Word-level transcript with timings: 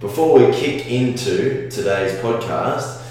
Before 0.00 0.38
we 0.38 0.50
kick 0.54 0.90
into 0.90 1.68
today's 1.68 2.18
podcast, 2.20 3.06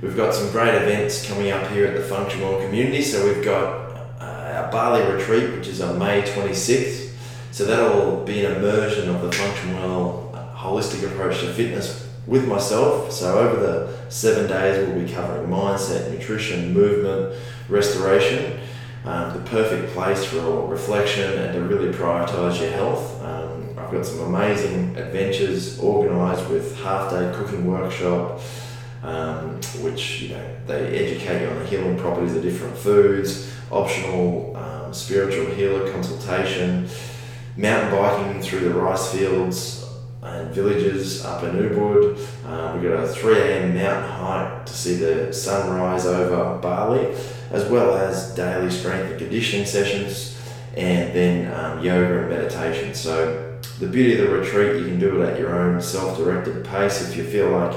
we've 0.00 0.16
got 0.16 0.34
some 0.34 0.50
great 0.50 0.74
events 0.74 1.24
coming 1.24 1.52
up 1.52 1.70
here 1.70 1.86
at 1.86 1.94
the 1.94 2.02
Function 2.02 2.40
Well 2.40 2.60
community. 2.60 3.00
So 3.00 3.24
we've 3.24 3.44
got 3.44 3.96
uh, 4.20 4.64
our 4.64 4.72
Bali 4.72 5.04
retreat, 5.14 5.52
which 5.52 5.68
is 5.68 5.80
on 5.80 6.00
May 6.00 6.22
26th. 6.22 7.12
So 7.52 7.64
that'll 7.64 8.24
be 8.24 8.44
an 8.44 8.56
immersion 8.56 9.08
of 9.08 9.22
the 9.22 9.30
Function 9.30 9.74
Well 9.74 10.52
holistic 10.56 11.06
approach 11.06 11.38
to 11.42 11.52
fitness 11.52 12.10
with 12.26 12.48
myself. 12.48 13.12
So 13.12 13.38
over 13.38 13.60
the 13.60 14.10
seven 14.10 14.48
days, 14.48 14.84
we'll 14.84 15.00
be 15.00 15.12
covering 15.12 15.48
mindset, 15.48 16.10
nutrition, 16.10 16.72
movement, 16.74 17.40
restoration. 17.68 18.58
Um, 19.04 19.32
the 19.32 19.48
perfect 19.48 19.92
place 19.94 20.24
for 20.24 20.66
reflection 20.66 21.38
and 21.38 21.54
to 21.54 21.60
really 21.60 21.92
prioritize 21.92 22.60
your 22.60 22.70
health. 22.70 23.22
Um, 23.22 23.51
I've 23.92 23.98
got 23.98 24.06
some 24.06 24.34
amazing 24.34 24.96
adventures 24.96 25.78
organised 25.78 26.48
with 26.48 26.80
half 26.80 27.10
day 27.10 27.30
cooking 27.34 27.66
workshop, 27.66 28.40
um, 29.02 29.60
which 29.82 30.22
you 30.22 30.30
know 30.30 30.56
they 30.66 30.98
educate 30.98 31.42
you 31.42 31.50
on 31.50 31.58
the 31.58 31.66
healing 31.66 31.98
properties 31.98 32.34
of 32.34 32.42
different 32.42 32.74
foods, 32.74 33.52
optional 33.70 34.56
um, 34.56 34.94
spiritual 34.94 35.44
healer 35.54 35.92
consultation, 35.92 36.88
mountain 37.58 37.90
biking 37.90 38.40
through 38.40 38.60
the 38.60 38.70
rice 38.70 39.12
fields 39.12 39.86
and 40.22 40.54
villages 40.54 41.22
up 41.26 41.44
in 41.44 41.50
Ubud. 41.50 42.18
Um, 42.46 42.80
we 42.80 42.88
got 42.88 43.04
a 43.04 43.08
3 43.08 43.40
a.m. 43.40 43.74
mountain 43.74 44.10
hike 44.10 44.64
to 44.64 44.72
see 44.72 44.94
the 44.94 45.34
sunrise 45.34 46.06
over 46.06 46.58
Bali, 46.62 47.14
as 47.50 47.66
well 47.66 47.94
as 47.94 48.34
daily 48.34 48.70
strength 48.70 49.10
and 49.10 49.18
conditioning 49.18 49.66
sessions, 49.66 50.40
and 50.78 51.14
then 51.14 51.52
um, 51.52 51.84
yoga 51.84 52.20
and 52.20 52.30
meditation. 52.30 52.94
So 52.94 53.41
the 53.82 53.88
beauty 53.88 54.16
of 54.16 54.28
the 54.28 54.36
retreat, 54.38 54.80
you 54.80 54.86
can 54.86 55.00
do 55.00 55.20
it 55.20 55.28
at 55.28 55.40
your 55.40 55.58
own 55.58 55.82
self-directed 55.82 56.64
pace. 56.64 57.02
If 57.02 57.16
you 57.16 57.24
feel 57.24 57.50
like, 57.50 57.76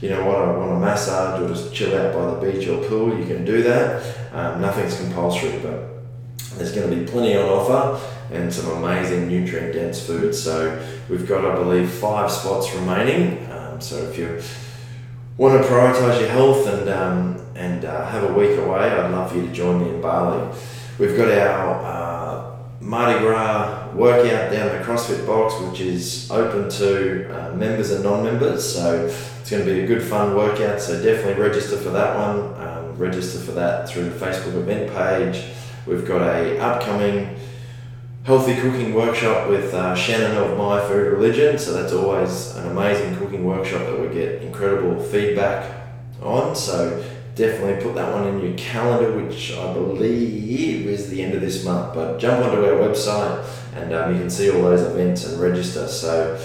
you 0.00 0.08
know 0.08 0.24
what, 0.24 0.36
I 0.36 0.50
want 0.56 0.72
a 0.72 0.78
massage 0.78 1.42
or 1.42 1.48
just 1.48 1.74
chill 1.74 1.94
out 1.94 2.14
by 2.14 2.24
the 2.30 2.52
beach 2.52 2.66
or 2.68 2.82
pool, 2.88 3.18
you 3.18 3.26
can 3.26 3.44
do 3.44 3.62
that. 3.64 4.02
Um, 4.32 4.62
nothing's 4.62 4.96
compulsory, 4.96 5.58
but 5.62 5.90
there's 6.56 6.72
going 6.72 6.88
to 6.88 6.96
be 6.96 7.04
plenty 7.04 7.36
on 7.36 7.44
offer 7.44 8.00
and 8.32 8.50
some 8.50 8.82
amazing 8.82 9.28
nutrient 9.28 9.74
dense 9.74 10.04
food. 10.04 10.34
So 10.34 10.82
we've 11.10 11.28
got, 11.28 11.44
I 11.44 11.54
believe, 11.54 11.90
five 11.90 12.30
spots 12.30 12.74
remaining. 12.74 13.46
Um, 13.52 13.78
so 13.78 13.96
if 13.96 14.16
you 14.16 14.40
want 15.36 15.62
to 15.62 15.68
prioritize 15.68 16.18
your 16.18 16.30
health 16.30 16.66
and 16.66 16.88
um, 16.88 17.46
and 17.54 17.84
uh, 17.84 18.08
have 18.08 18.24
a 18.24 18.32
week 18.32 18.58
away, 18.58 18.88
I'd 18.88 19.10
love 19.10 19.30
for 19.30 19.36
you 19.36 19.46
to 19.46 19.52
join 19.52 19.84
me 19.84 19.90
in 19.90 20.00
Bali. 20.00 20.50
We've 20.98 21.14
got 21.14 21.28
our 21.28 21.84
uh, 21.84 22.21
Mardi 22.82 23.20
Gras 23.20 23.92
workout 23.94 24.50
down 24.50 24.68
at 24.68 24.78
the 24.78 24.84
CrossFit 24.84 25.24
box, 25.24 25.54
which 25.60 25.80
is 25.80 26.30
open 26.30 26.68
to 26.68 27.30
uh, 27.30 27.54
members 27.54 27.92
and 27.92 28.02
non-members. 28.02 28.74
So 28.74 29.06
it's 29.06 29.50
going 29.50 29.64
to 29.64 29.72
be 29.72 29.80
a 29.80 29.86
good, 29.86 30.02
fun 30.02 30.34
workout. 30.34 30.80
So 30.80 31.00
definitely 31.00 31.40
register 31.40 31.76
for 31.76 31.90
that 31.90 32.16
one. 32.18 32.60
Um, 32.60 32.98
register 32.98 33.38
for 33.38 33.52
that 33.52 33.88
through 33.88 34.10
the 34.10 34.16
Facebook 34.18 34.56
event 34.56 34.92
page. 34.92 35.44
We've 35.86 36.06
got 36.06 36.22
a 36.22 36.58
upcoming 36.58 37.36
healthy 38.24 38.56
cooking 38.56 38.94
workshop 38.94 39.48
with 39.48 39.72
uh, 39.74 39.94
Shannon 39.94 40.36
of 40.36 40.58
My 40.58 40.80
Food 40.80 41.12
Religion. 41.12 41.58
So 41.58 41.72
that's 41.72 41.92
always 41.92 42.56
an 42.56 42.68
amazing 42.68 43.16
cooking 43.16 43.44
workshop 43.44 43.86
that 43.86 44.00
we 44.00 44.08
get 44.12 44.42
incredible 44.42 45.00
feedback 45.00 45.86
on. 46.20 46.56
So 46.56 47.04
definitely 47.34 47.82
put 47.82 47.94
that 47.94 48.12
one 48.12 48.26
in 48.26 48.40
your 48.40 48.56
calendar, 48.58 49.16
which 49.16 49.52
I 49.52 49.72
believe 49.72 50.86
is 50.86 51.08
the 51.08 51.22
end 51.22 51.34
of 51.34 51.40
this 51.40 51.64
month. 51.64 51.94
But 51.94 52.18
jump 52.18 52.44
onto 52.44 52.64
our 52.64 52.72
website 52.72 53.44
and 53.74 53.94
um, 53.94 54.12
you 54.12 54.20
can 54.20 54.30
see 54.30 54.50
all 54.50 54.62
those 54.62 54.82
events 54.82 55.24
and 55.24 55.40
register. 55.40 55.88
So 55.88 56.38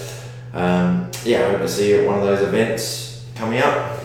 um, 0.54 1.12
yeah, 1.24 1.46
I 1.46 1.52
hope 1.52 1.62
to 1.62 1.68
see 1.68 1.90
you 1.90 2.02
at 2.02 2.08
one 2.08 2.20
of 2.20 2.24
those 2.24 2.42
events 2.42 3.26
coming 3.36 3.60
up. 3.60 4.00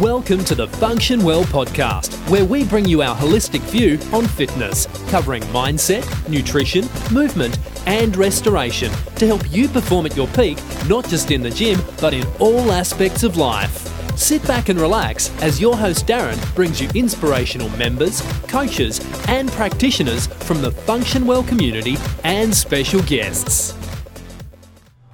Welcome 0.00 0.42
to 0.44 0.54
the 0.54 0.68
Function 0.68 1.22
Well 1.22 1.44
podcast, 1.44 2.14
where 2.30 2.46
we 2.46 2.64
bring 2.64 2.86
you 2.86 3.02
our 3.02 3.14
holistic 3.14 3.60
view 3.60 3.98
on 4.16 4.26
fitness, 4.26 4.86
covering 5.10 5.42
mindset, 5.44 6.06
nutrition, 6.30 6.88
movement, 7.12 7.58
and 7.86 8.16
restoration 8.16 8.90
to 9.16 9.26
help 9.26 9.52
you 9.52 9.68
perform 9.68 10.06
at 10.06 10.16
your 10.16 10.28
peak, 10.28 10.58
not 10.88 11.06
just 11.08 11.30
in 11.30 11.42
the 11.42 11.50
gym, 11.50 11.78
but 12.00 12.14
in 12.14 12.26
all 12.38 12.72
aspects 12.72 13.22
of 13.22 13.36
life. 13.36 13.92
Sit 14.22 14.46
back 14.46 14.68
and 14.68 14.78
relax 14.78 15.32
as 15.42 15.60
your 15.60 15.76
host 15.76 16.06
Darren 16.06 16.38
brings 16.54 16.80
you 16.80 16.88
inspirational 16.94 17.68
members, 17.70 18.20
coaches, 18.46 19.00
and 19.26 19.50
practitioners 19.50 20.28
from 20.28 20.62
the 20.62 20.70
Function 20.70 21.26
Well 21.26 21.42
community 21.42 21.96
and 22.22 22.54
special 22.54 23.02
guests. 23.02 23.76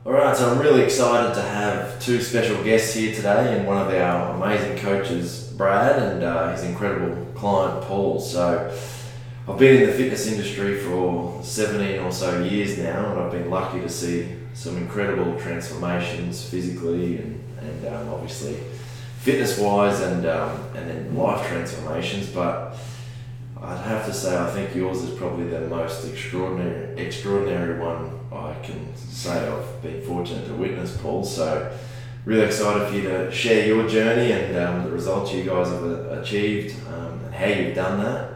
All 0.04 0.12
right, 0.12 0.36
so 0.36 0.50
I'm 0.50 0.58
really 0.58 0.82
excited 0.82 1.32
to 1.36 1.40
have 1.40 1.98
two 2.02 2.20
special 2.20 2.62
guests 2.62 2.92
here 2.92 3.14
today, 3.14 3.56
and 3.56 3.66
one 3.66 3.78
of 3.78 3.88
our 3.94 4.34
amazing 4.34 4.76
coaches, 4.76 5.54
Brad, 5.56 5.98
and 6.02 6.22
uh, 6.22 6.52
his 6.52 6.64
incredible 6.64 7.24
client, 7.34 7.82
Paul. 7.84 8.20
So, 8.20 8.70
I've 9.48 9.58
been 9.58 9.84
in 9.84 9.86
the 9.88 9.94
fitness 9.94 10.26
industry 10.26 10.80
for 10.80 11.40
17 11.42 12.00
or 12.00 12.12
so 12.12 12.42
years 12.42 12.76
now, 12.76 13.10
and 13.12 13.20
I've 13.20 13.32
been 13.32 13.48
lucky 13.48 13.80
to 13.80 13.88
see 13.88 14.28
some 14.52 14.76
incredible 14.76 15.40
transformations 15.40 16.46
physically 16.46 17.16
and, 17.16 17.42
and 17.60 17.86
um, 17.86 18.08
obviously 18.10 18.58
fitness 19.18 19.58
wise, 19.58 20.00
and 20.00 20.26
um, 20.26 20.60
and 20.74 20.88
then 20.88 21.16
life 21.16 21.46
transformations. 21.48 22.28
But 22.28 22.76
I'd 23.60 23.84
have 23.84 24.06
to 24.06 24.12
say, 24.12 24.36
I 24.36 24.50
think 24.50 24.74
yours 24.74 25.02
is 25.02 25.18
probably 25.18 25.48
the 25.48 25.60
most 25.62 26.06
extraordinary 26.06 26.98
extraordinary 27.00 27.78
one 27.78 28.18
I 28.32 28.54
can 28.62 28.94
say 28.96 29.48
I've 29.48 29.82
been 29.82 30.02
fortunate 30.02 30.46
to 30.46 30.54
witness, 30.54 30.96
Paul. 30.98 31.24
So, 31.24 31.76
really 32.24 32.44
excited 32.44 32.88
for 32.88 32.94
you 32.94 33.02
to 33.02 33.32
share 33.32 33.66
your 33.66 33.88
journey 33.88 34.32
and 34.32 34.56
um, 34.56 34.84
the 34.84 34.90
results 34.90 35.32
you 35.32 35.44
guys 35.44 35.68
have 35.68 35.82
achieved 35.82 36.76
um, 36.88 37.24
and 37.24 37.34
how 37.34 37.46
you've 37.46 37.74
done 37.74 38.02
that. 38.02 38.32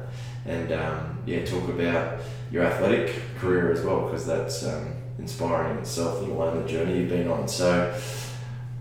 And 0.47 0.72
um, 0.72 1.19
yeah, 1.26 1.44
talk 1.44 1.69
about 1.69 2.21
your 2.50 2.65
athletic 2.65 3.15
career 3.38 3.71
as 3.71 3.82
well, 3.82 4.06
because 4.06 4.26
that's 4.26 4.66
um, 4.66 4.94
inspiring 5.19 5.72
in 5.72 5.78
itself, 5.82 6.21
let 6.22 6.31
alone 6.31 6.62
the 6.62 6.69
journey 6.69 6.98
you've 6.98 7.10
been 7.10 7.28
on. 7.28 7.47
So, 7.48 7.94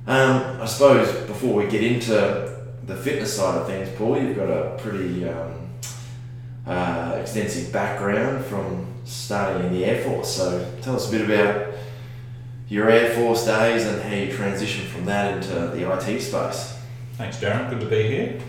um, 0.08 0.62
I 0.62 0.66
suppose 0.66 1.12
before 1.28 1.54
we 1.54 1.68
get 1.68 1.84
into 1.84 2.12
the 2.86 2.96
fitness 2.96 3.36
side 3.36 3.60
of 3.60 3.68
things, 3.68 3.90
Paul, 3.98 4.22
you've 4.22 4.36
got 4.36 4.50
a 4.50 4.78
pretty 4.82 5.28
um, 5.28 5.70
uh, 6.66 7.18
extensive 7.22 7.72
background 7.72 8.46
from 8.46 8.88
starting 9.06 9.68
in 9.68 9.74
the 9.74 9.86
Air 9.86 10.04
Force. 10.04 10.36
So 10.36 10.74
tell 10.82 10.96
us 10.96 11.08
a 11.08 11.12
bit 11.12 11.30
about 11.30 11.74
your 12.68 12.90
Air 12.90 13.14
Force 13.14 13.46
days 13.46 13.86
and 13.86 14.02
how 14.02 14.14
you 14.14 14.32
transitioned 14.32 14.88
from 14.88 15.06
that 15.06 15.36
into 15.36 15.54
the 15.76 15.92
IT 15.92 16.22
space. 16.22 16.78
Thanks, 17.14 17.38
Darren. 17.38 17.70
Good 17.70 17.82
to 17.82 17.86
be 17.86 18.04
here. 18.08 18.42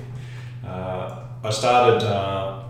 Uh, 0.65 1.25
I 1.45 1.51
started 1.51 2.07
uh, 2.07 2.63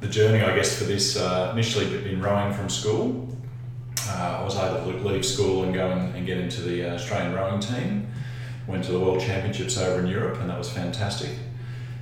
the 0.00 0.08
journey, 0.08 0.42
I 0.42 0.54
guess, 0.56 0.78
for 0.78 0.84
this 0.84 1.16
uh, 1.16 1.50
initially 1.52 2.10
in 2.10 2.20
rowing 2.20 2.54
from 2.54 2.68
school. 2.68 3.27
Uh, 4.08 4.38
I 4.40 4.44
was 4.44 4.56
able 4.56 4.92
to 4.92 5.08
leave 5.08 5.24
school 5.24 5.64
and 5.64 5.74
go 5.74 5.90
and, 5.90 6.14
and 6.14 6.26
get 6.26 6.38
into 6.38 6.62
the 6.62 6.90
Australian 6.90 7.34
rowing 7.34 7.60
team. 7.60 8.08
Went 8.66 8.84
to 8.84 8.92
the 8.92 9.00
World 9.00 9.20
Championships 9.20 9.78
over 9.78 10.00
in 10.00 10.06
Europe, 10.06 10.40
and 10.40 10.50
that 10.50 10.58
was 10.58 10.70
fantastic. 10.70 11.30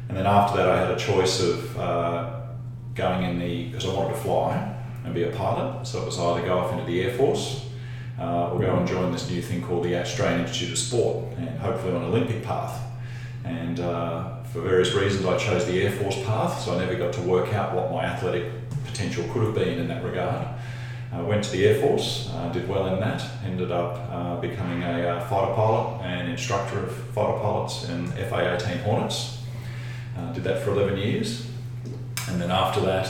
And 0.09 0.17
then 0.17 0.27
after 0.27 0.57
that, 0.57 0.69
I 0.69 0.79
had 0.79 0.91
a 0.91 0.97
choice 0.97 1.41
of 1.41 1.79
uh, 1.79 2.41
going 2.95 3.25
in 3.25 3.39
the 3.39 3.67
because 3.67 3.87
I 3.87 3.93
wanted 3.93 4.15
to 4.15 4.21
fly 4.21 4.75
and 5.05 5.15
be 5.15 5.25
a 5.25 5.31
pilot. 5.31 5.87
So 5.87 6.03
it 6.03 6.07
was 6.07 6.19
either 6.19 6.43
go 6.43 6.59
off 6.59 6.73
into 6.73 6.85
the 6.85 7.03
Air 7.03 7.17
Force 7.17 7.67
uh, 8.19 8.51
or 8.51 8.61
go 8.61 8.77
and 8.77 8.87
join 8.87 9.13
this 9.13 9.31
new 9.31 9.43
thing 9.43 9.63
called 9.63 9.85
the 9.85 9.97
Australian 9.97 10.43
Institute 10.43 10.73
of 10.73 10.79
Sport 10.79 11.25
and 11.39 11.59
hopefully 11.59 11.95
on 11.95 12.03
an 12.03 12.09
Olympic 12.09 12.43
path. 12.43 12.83
And 13.45 13.79
uh, 13.79 14.43
for 14.45 14.61
various 14.61 14.93
reasons, 14.93 15.25
I 15.27 15.37
chose 15.39 15.67
the 15.67 15.83
Air 15.83 15.93
Force 15.93 16.17
path, 16.25 16.61
so 16.63 16.75
I 16.75 16.79
never 16.79 16.97
got 16.97 17.13
to 17.15 17.21
work 17.23 17.53
out 17.55 17.75
what 17.75 17.93
my 17.93 18.05
athletic 18.05 18.51
potential 18.87 19.25
could 19.33 19.43
have 19.45 19.55
been 19.55 19.79
in 19.79 19.89
that 19.89 20.03
regard. 20.03 20.49
I 21.13 21.21
went 21.23 21.45
to 21.45 21.51
the 21.51 21.67
Air 21.67 21.81
Force, 21.81 22.31
uh, 22.33 22.51
did 22.53 22.69
well 22.69 22.87
in 22.93 23.01
that, 23.01 23.23
ended 23.45 23.71
up 23.71 24.09
uh, 24.11 24.41
becoming 24.41 24.83
a 24.83 25.09
uh, 25.09 25.21
fighter 25.29 25.55
pilot 25.55 26.03
and 26.05 26.29
instructor 26.29 26.81
of 26.81 26.93
fighter 26.93 27.39
pilots 27.39 27.89
in 27.89 28.07
FA 28.09 28.59
18 28.61 28.79
Hornets. 28.79 29.43
Uh, 30.17 30.33
did 30.33 30.45
that 30.45 30.63
for 30.63 30.73
11 30.73 30.99
years. 30.99 31.47
And 32.29 32.41
then 32.41 32.51
after 32.51 32.81
that, 32.81 33.09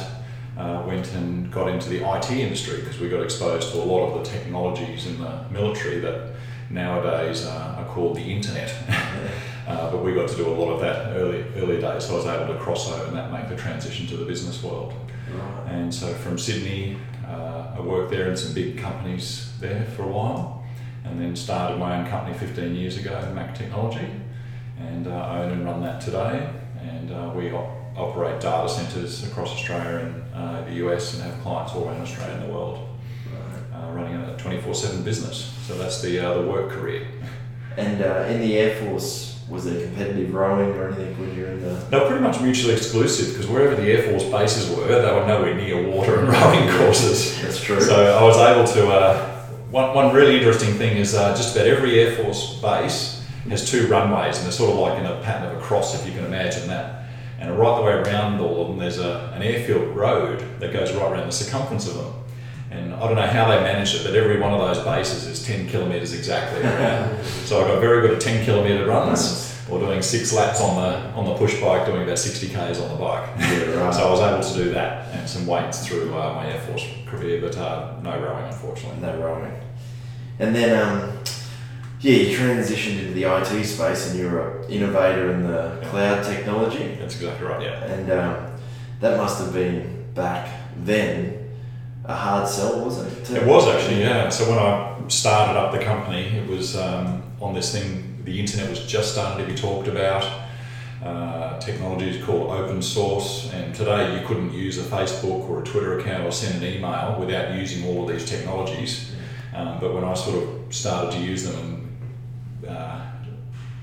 uh, 0.58 0.82
went 0.86 1.12
and 1.14 1.50
got 1.50 1.68
into 1.68 1.88
the 1.88 1.98
IT 2.16 2.30
industry 2.30 2.80
because 2.80 2.98
we 2.98 3.08
got 3.08 3.22
exposed 3.22 3.72
to 3.72 3.78
a 3.78 3.84
lot 3.84 4.08
of 4.08 4.24
the 4.24 4.30
technologies 4.30 5.06
in 5.06 5.20
the 5.20 5.44
military 5.50 6.00
that 6.00 6.32
nowadays 6.70 7.44
uh, 7.44 7.76
are 7.78 7.84
called 7.86 8.16
the 8.16 8.22
internet. 8.22 8.74
uh, 9.68 9.90
but 9.90 10.02
we 10.02 10.14
got 10.14 10.28
to 10.28 10.36
do 10.36 10.46
a 10.48 10.54
lot 10.54 10.72
of 10.72 10.80
that 10.80 11.16
early 11.16 11.44
early 11.56 11.80
days, 11.80 12.06
so 12.06 12.14
I 12.14 12.16
was 12.16 12.26
able 12.26 12.54
to 12.54 12.58
cross 12.58 12.90
over 12.90 13.06
and 13.06 13.16
that 13.16 13.32
make 13.32 13.48
the 13.48 13.56
transition 13.56 14.06
to 14.08 14.16
the 14.16 14.24
business 14.24 14.62
world. 14.62 14.94
Right. 15.32 15.72
And 15.72 15.94
so 15.94 16.12
from 16.14 16.38
Sydney, 16.38 16.96
uh, 17.26 17.74
I 17.76 17.80
worked 17.80 18.10
there 18.10 18.30
in 18.30 18.36
some 18.36 18.54
big 18.54 18.78
companies 18.78 19.52
there 19.60 19.84
for 19.96 20.02
a 20.02 20.08
while, 20.08 20.64
and 21.04 21.20
then 21.20 21.34
started 21.34 21.78
my 21.78 21.98
own 21.98 22.06
company 22.06 22.36
15 22.38 22.74
years 22.74 22.96
ago, 22.96 23.32
Mac 23.34 23.54
Technology, 23.54 24.08
and 24.78 25.06
uh, 25.06 25.28
own 25.30 25.52
and 25.52 25.64
run 25.64 25.82
that 25.82 26.00
today. 26.00 26.48
And 26.80 27.10
uh, 27.10 27.32
we 27.34 27.50
operate 27.96 28.40
data 28.40 28.68
centres 28.68 29.24
across 29.26 29.50
Australia 29.52 29.98
and 29.98 30.34
uh, 30.34 30.64
the 30.64 30.74
US 30.86 31.14
and 31.14 31.22
have 31.22 31.42
clients 31.42 31.72
all 31.72 31.88
around 31.88 32.02
Australia 32.02 32.34
and 32.34 32.48
the 32.48 32.52
world. 32.52 32.88
Right. 33.32 33.82
Uh, 33.82 33.92
running 33.92 34.14
a 34.14 34.36
24/7 34.36 35.04
business. 35.04 35.52
So 35.66 35.76
that's 35.76 36.00
the 36.02 36.18
uh, 36.20 36.34
the 36.34 36.46
work 36.46 36.70
career. 36.70 37.06
And 37.76 38.02
uh, 38.02 38.26
in 38.30 38.40
the 38.40 38.56
Air 38.58 38.76
Force, 38.76 39.35
was 39.48 39.64
there 39.64 39.86
competitive 39.86 40.34
rowing 40.34 40.70
or 40.70 40.88
anything 40.88 41.18
when 41.20 41.34
you 41.36 41.42
were 41.44 41.50
in 41.50 41.60
the? 41.62 41.74
They 41.90 41.98
were 41.98 42.06
pretty 42.06 42.22
much 42.22 42.40
mutually 42.40 42.74
exclusive 42.74 43.32
because 43.32 43.46
wherever 43.46 43.76
the 43.76 43.90
Air 43.90 44.02
Force 44.10 44.24
bases 44.24 44.74
were, 44.76 44.86
they 44.86 45.12
were 45.12 45.26
nowhere 45.26 45.54
near 45.54 45.88
water 45.88 46.18
and 46.18 46.28
rowing 46.32 46.68
courses. 46.78 47.40
That's 47.40 47.60
true. 47.60 47.80
So 47.80 48.16
I 48.16 48.22
was 48.22 48.36
able 48.36 48.66
to. 48.74 48.88
Uh, 48.92 49.32
one, 49.70 49.94
one 49.94 50.14
really 50.14 50.36
interesting 50.36 50.74
thing 50.74 50.96
is 50.96 51.14
uh, 51.14 51.36
just 51.36 51.54
about 51.54 51.66
every 51.66 51.98
Air 52.00 52.16
Force 52.16 52.60
base 52.60 53.24
has 53.48 53.68
two 53.68 53.86
runways, 53.86 54.36
and 54.36 54.44
they're 54.44 54.52
sort 54.52 54.72
of 54.72 54.78
like 54.78 54.98
in 54.98 55.06
a 55.06 55.20
pattern 55.22 55.54
of 55.54 55.58
a 55.58 55.64
cross, 55.64 55.94
if 55.94 56.06
you 56.06 56.12
can 56.12 56.24
imagine 56.24 56.66
that. 56.68 57.04
And 57.38 57.56
right 57.58 57.76
the 57.76 57.82
way 57.82 57.92
around 57.92 58.40
all 58.40 58.62
of 58.62 58.68
them, 58.68 58.78
there's 58.78 58.98
a, 58.98 59.32
an 59.34 59.42
airfield 59.42 59.94
road 59.94 60.40
that 60.60 60.72
goes 60.72 60.92
right 60.92 61.12
around 61.12 61.26
the 61.26 61.32
circumference 61.32 61.86
of 61.86 61.94
them. 61.94 62.12
And 62.76 62.94
I 62.94 63.00
don't 63.00 63.16
know 63.16 63.26
how 63.26 63.48
they 63.48 63.60
managed 63.60 63.96
it, 63.96 64.04
but 64.04 64.14
every 64.14 64.38
one 64.38 64.52
of 64.52 64.60
those 64.60 64.84
bases 64.84 65.26
is 65.26 65.44
10 65.44 65.68
kilometres 65.68 66.12
exactly 66.12 66.62
around. 66.62 67.24
so 67.24 67.64
I 67.64 67.68
got 67.68 67.80
very 67.80 68.06
good 68.06 68.16
at 68.16 68.20
10 68.20 68.44
kilometre 68.44 68.86
runs 68.86 69.54
or 69.68 69.80
doing 69.80 70.00
six 70.02 70.32
laps 70.32 70.60
on 70.60 70.76
the 70.76 70.98
on 71.18 71.24
the 71.24 71.34
push 71.34 71.60
bike, 71.60 71.86
doing 71.86 72.02
about 72.02 72.18
60 72.18 72.48
k's 72.48 72.80
on 72.80 72.88
the 72.88 72.96
bike. 72.96 73.28
Yeah, 73.38 73.64
right. 73.74 73.94
So 73.94 74.06
I 74.06 74.10
was 74.10 74.20
able 74.20 74.54
to 74.54 74.64
do 74.64 74.70
that 74.74 75.12
and 75.14 75.28
some 75.28 75.46
weights 75.46 75.86
through 75.86 76.14
uh, 76.14 76.34
my 76.34 76.52
Air 76.52 76.60
Force 76.60 76.86
career, 77.06 77.40
but 77.40 77.56
uh, 77.56 77.98
no 78.02 78.20
rowing, 78.20 78.46
unfortunately. 78.46 79.00
No 79.00 79.18
rowing. 79.18 79.52
And 80.38 80.54
then, 80.54 80.78
um, 80.78 81.18
yeah, 82.00 82.12
you 82.12 82.36
transitioned 82.36 82.98
into 82.98 83.12
the 83.12 83.24
IT 83.24 83.64
space 83.64 84.10
and 84.10 84.18
you're 84.18 84.60
an 84.60 84.70
innovator 84.70 85.32
in 85.32 85.42
the 85.42 85.80
cloud 85.86 86.22
technology. 86.24 86.94
That's 87.00 87.16
exactly 87.16 87.46
right, 87.46 87.62
yeah. 87.62 87.84
And 87.84 88.12
um, 88.12 88.52
that 89.00 89.16
must 89.16 89.42
have 89.42 89.52
been 89.52 90.12
back 90.14 90.48
then 90.76 91.45
a 92.06 92.14
hard 92.14 92.48
sell, 92.48 92.84
wasn't 92.84 93.12
it? 93.12 93.42
It 93.42 93.46
was 93.46 93.66
actually, 93.68 94.00
yeah. 94.00 94.28
So 94.28 94.48
when 94.48 94.58
I 94.58 94.96
started 95.08 95.58
up 95.58 95.72
the 95.72 95.84
company, 95.84 96.22
it 96.22 96.48
was 96.48 96.76
um, 96.76 97.22
on 97.40 97.54
this 97.54 97.72
thing, 97.72 98.22
the 98.24 98.38
internet 98.38 98.68
was 98.70 98.84
just 98.86 99.12
starting 99.12 99.44
to 99.44 99.52
be 99.52 99.58
talked 99.58 99.88
about. 99.88 100.24
Uh, 101.04 101.58
technology 101.58 102.08
is 102.08 102.24
called 102.24 102.50
open 102.50 102.80
source, 102.82 103.50
and 103.52 103.74
today 103.74 104.18
you 104.18 104.26
couldn't 104.26 104.52
use 104.52 104.78
a 104.78 104.82
Facebook 104.82 105.48
or 105.48 105.60
a 105.60 105.64
Twitter 105.64 105.98
account 105.98 106.24
or 106.24 106.32
send 106.32 106.62
an 106.62 106.74
email 106.74 107.16
without 107.18 107.54
using 107.54 107.86
all 107.86 108.08
of 108.08 108.16
these 108.16 108.28
technologies. 108.28 109.12
Um, 109.54 109.78
but 109.80 109.94
when 109.94 110.04
I 110.04 110.14
sort 110.14 110.42
of 110.42 110.74
started 110.74 111.12
to 111.12 111.18
use 111.18 111.44
them 111.44 111.98
and 112.62 112.68
uh, 112.68 113.06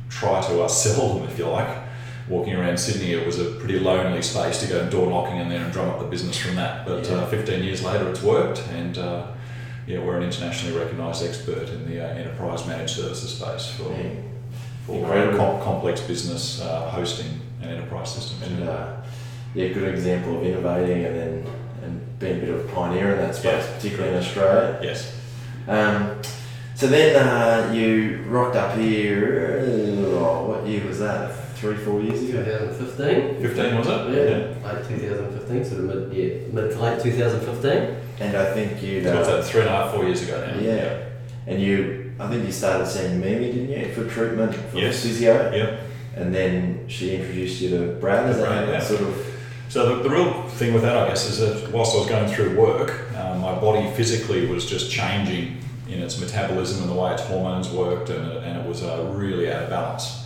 try 0.09 0.41
to 0.41 0.63
uh, 0.63 0.67
sell 0.67 1.15
them, 1.15 1.29
if 1.29 1.37
you 1.37 1.47
like, 1.47 1.82
walking 2.29 2.55
around 2.55 2.77
Sydney, 2.77 3.11
it 3.13 3.25
was 3.25 3.39
a 3.39 3.45
pretty 3.45 3.79
lonely 3.79 4.21
space 4.21 4.59
to 4.61 4.67
go 4.67 4.89
door 4.89 5.09
knocking 5.09 5.37
in 5.37 5.49
there 5.49 5.63
and 5.63 5.71
drum 5.73 5.89
up 5.89 5.99
the 5.99 6.05
business 6.05 6.37
from 6.37 6.55
that. 6.55 6.85
But 6.85 7.05
Yeah. 7.09 7.17
uh, 7.17 7.25
15 7.27 7.63
years 7.63 7.83
later, 7.83 8.07
it's 8.09 8.21
worked, 8.23 8.61
and 8.73 8.97
uh, 8.97 9.23
yeah, 9.87 9.99
we're 9.99 10.17
an 10.17 10.23
internationally 10.23 10.77
recognised 10.77 11.25
expert 11.25 11.69
in 11.69 11.89
the 11.89 11.99
uh, 12.03 12.07
enterprise 12.15 12.65
managed 12.65 12.95
services 12.95 13.31
space 13.35 13.67
for, 13.77 13.91
Yeah. 13.91 15.31
for 15.31 15.37
com- 15.37 15.61
complex 15.61 16.01
business 16.01 16.61
uh, 16.61 16.89
hosting 16.89 17.39
and 17.61 17.71
enterprise 17.71 18.13
systems. 18.13 18.41
And 18.43 18.69
uh, 18.69 18.85
yeah, 19.53 19.67
good 19.69 19.93
example 19.93 20.37
of 20.37 20.43
innovating 20.45 21.05
and 21.05 21.15
then 21.15 21.45
and 21.83 22.19
being 22.19 22.37
a 22.37 22.39
bit 22.39 22.49
of 22.49 22.61
a 22.65 22.67
pioneer 22.73 23.11
in 23.11 23.17
that 23.17 23.35
space, 23.35 23.65
Yeah. 23.65 23.75
particularly 23.75 24.13
in 24.13 24.19
Australia. 24.19 24.79
yes, 24.81 25.11
Um, 25.67 26.11
so 26.75 26.87
then 26.87 27.15
uh, 27.17 27.71
you 27.73 28.23
rocked 28.29 28.55
up 28.55 28.77
here. 28.77 29.59
Oh, 30.17 30.45
what 30.47 30.65
year 30.65 30.85
was 30.87 30.99
that? 30.99 31.31
Three, 31.63 31.77
four 31.77 32.01
years 32.01 32.21
ago. 32.29 32.43
2015. 32.43 33.41
15 33.41 33.77
was 33.77 33.87
it? 33.87 33.91
Yeah, 33.93 34.67
late 34.69 34.85
2015, 34.85 35.63
sort 35.63 35.79
of 35.79 35.85
mid, 36.09 36.13
yeah, 36.13 36.47
mid 36.51 36.71
to 36.71 36.79
late 36.81 37.01
2015. 37.01 37.95
And 38.19 38.35
I 38.35 38.53
think 38.53 38.83
you'd. 38.83 39.05
So 39.05 39.15
what's 39.15 39.29
Uh, 39.29 39.37
that, 39.37 39.45
three 39.45 39.61
and 39.61 39.69
a 39.69 39.71
half, 39.71 39.93
four 39.93 40.03
years 40.03 40.23
ago 40.23 40.45
now? 40.45 40.59
yeah. 40.59 40.97
And 41.47 41.61
you, 41.61 42.11
I 42.19 42.27
think 42.27 42.45
you 42.45 42.51
started 42.51 42.85
seeing 42.85 43.17
Mimi, 43.21 43.45
didn't 43.53 43.69
you, 43.69 43.93
for 43.93 44.03
treatment 44.09 44.53
for 44.53 44.77
Yes. 44.77 45.03
physio? 45.03 45.53
Yep. 45.55 45.79
And 46.17 46.35
then 46.35 46.83
she 46.89 47.15
introduced 47.15 47.61
you 47.61 47.69
to 47.77 47.93
Brad. 47.93 48.29
Is 48.29 48.39
that 48.39 48.47
Brad, 48.47 48.65
how 48.65 48.71
that 48.71 48.81
yeah. 48.81 48.85
sort 48.85 49.01
of? 49.03 49.25
So 49.69 49.95
the, 49.95 50.03
the 50.03 50.09
real 50.09 50.33
thing 50.49 50.73
with 50.73 50.83
that, 50.83 50.97
I 50.97 51.07
guess, 51.07 51.29
is 51.29 51.37
that 51.39 51.71
whilst 51.71 51.95
I 51.95 51.99
was 51.99 52.07
going 52.09 52.27
through 52.29 52.59
work, 52.59 53.09
um, 53.17 53.39
my 53.39 53.55
body 53.57 53.89
physically 53.91 54.47
was 54.47 54.65
just 54.65 54.91
changing 54.91 55.59
in 55.87 56.01
its 56.01 56.19
metabolism 56.19 56.81
and 56.83 56.91
the 56.91 57.01
way 57.01 57.13
its 57.13 57.23
hormones 57.23 57.69
worked, 57.69 58.09
and 58.09 58.29
it, 58.33 58.43
and 58.43 58.59
it 58.59 58.67
was 58.67 58.83
uh, 58.83 59.09
really 59.15 59.49
out 59.49 59.63
of 59.63 59.69
balance. 59.69 60.25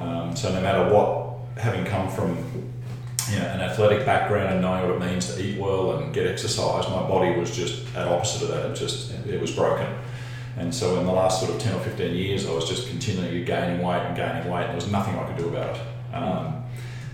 Um, 0.00 0.34
so 0.34 0.52
no 0.52 0.60
matter 0.60 0.92
what, 0.92 1.36
having 1.58 1.84
come 1.84 2.08
from 2.08 2.36
you 3.30 3.38
know, 3.38 3.46
an 3.46 3.60
athletic 3.60 4.06
background 4.06 4.54
and 4.54 4.62
knowing 4.62 4.88
what 4.88 5.02
it 5.02 5.12
means 5.12 5.32
to 5.34 5.42
eat 5.42 5.58
well 5.60 5.98
and 5.98 6.12
get 6.12 6.26
exercise, 6.26 6.88
my 6.88 7.06
body 7.06 7.38
was 7.38 7.54
just 7.54 7.84
at 7.94 8.08
opposite 8.08 8.42
of 8.42 8.48
that. 8.48 8.70
It 8.70 8.74
just 8.74 9.12
it 9.26 9.40
was 9.40 9.52
broken. 9.52 9.86
And 10.56 10.74
so 10.74 10.98
in 10.98 11.06
the 11.06 11.12
last 11.12 11.40
sort 11.40 11.52
of 11.52 11.60
10 11.60 11.74
or 11.74 11.80
15 11.80 12.14
years, 12.14 12.46
I 12.46 12.52
was 12.52 12.68
just 12.68 12.88
continually 12.88 13.44
gaining 13.44 13.82
weight 13.82 14.02
and 14.02 14.16
gaining 14.16 14.50
weight, 14.50 14.62
and 14.62 14.70
there 14.70 14.74
was 14.74 14.90
nothing 14.90 15.16
I 15.16 15.26
could 15.26 15.36
do 15.36 15.48
about 15.48 15.76
it. 15.76 16.14
Um, 16.14 16.64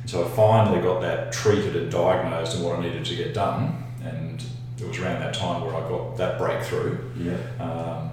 so 0.07 0.25
I 0.25 0.29
finally 0.31 0.81
got 0.81 1.01
that 1.03 1.33
treated 1.33 1.77
and 1.77 1.91
diagnosed 1.91 2.57
and 2.57 2.65
what 2.65 2.79
I 2.79 2.83
needed 2.83 3.05
to 3.05 3.17
get 3.17 3.35
done. 3.35 3.85
And 4.03 4.43
it 4.79 4.87
was 4.87 4.99
around 4.99 5.21
that 5.21 5.35
time 5.35 5.63
where 5.63 5.75
I 5.75 5.81
got 5.89 6.17
that 6.17 6.39
breakthrough. 6.39 6.99
Yeah. 7.19 7.37
Um, 7.61 8.11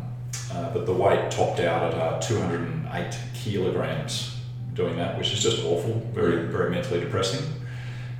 uh, 0.51 0.73
but 0.73 0.85
the 0.85 0.93
weight 0.93 1.31
topped 1.31 1.59
out 1.59 1.93
at 1.93 1.97
uh, 1.97 2.19
208 2.19 3.17
kilograms 3.33 4.32
doing 4.73 4.97
that, 4.97 5.17
which 5.17 5.31
is 5.33 5.41
just 5.41 5.63
awful, 5.65 6.01
very, 6.13 6.47
very 6.47 6.71
mentally 6.71 6.99
depressing. 6.99 7.45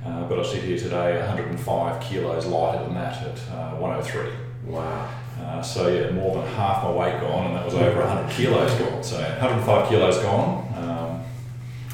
Uh, 0.04 0.22
but 0.28 0.38
I 0.38 0.42
sit 0.42 0.62
here 0.62 0.78
today 0.78 1.18
105 1.18 2.02
kilos 2.02 2.46
lighter 2.46 2.84
than 2.84 2.94
that 2.94 3.22
at 3.22 3.38
uh, 3.52 3.76
103. 3.76 4.30
Wow. 4.70 5.10
Uh, 5.40 5.62
so 5.62 5.88
yeah, 5.88 6.10
more 6.10 6.36
than 6.42 6.46
half 6.54 6.84
my 6.84 6.90
weight 6.92 7.20
gone, 7.20 7.46
and 7.46 7.56
that 7.56 7.64
was 7.64 7.74
over 7.74 8.00
100 8.00 8.30
kilos 8.30 8.72
gone. 8.74 9.02
So 9.02 9.18
105 9.18 9.88
kilos 9.88 10.18
gone, 10.18 10.68
um, 10.76 11.22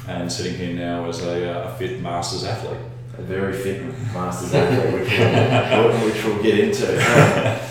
and 0.07 0.31
sitting 0.31 0.55
here 0.57 0.73
now 0.73 1.07
as 1.07 1.21
a, 1.23 1.49
uh, 1.65 1.71
a 1.71 1.75
fit 1.77 2.01
masters 2.01 2.43
athlete. 2.43 2.79
A 3.17 3.21
very 3.23 3.53
fit 3.53 3.81
masters 4.13 4.53
athlete, 4.53 4.93
which 5.01 5.09
we'll, 5.19 6.05
which 6.11 6.23
we'll 6.23 6.43
get 6.43 6.59
into. 6.59 7.61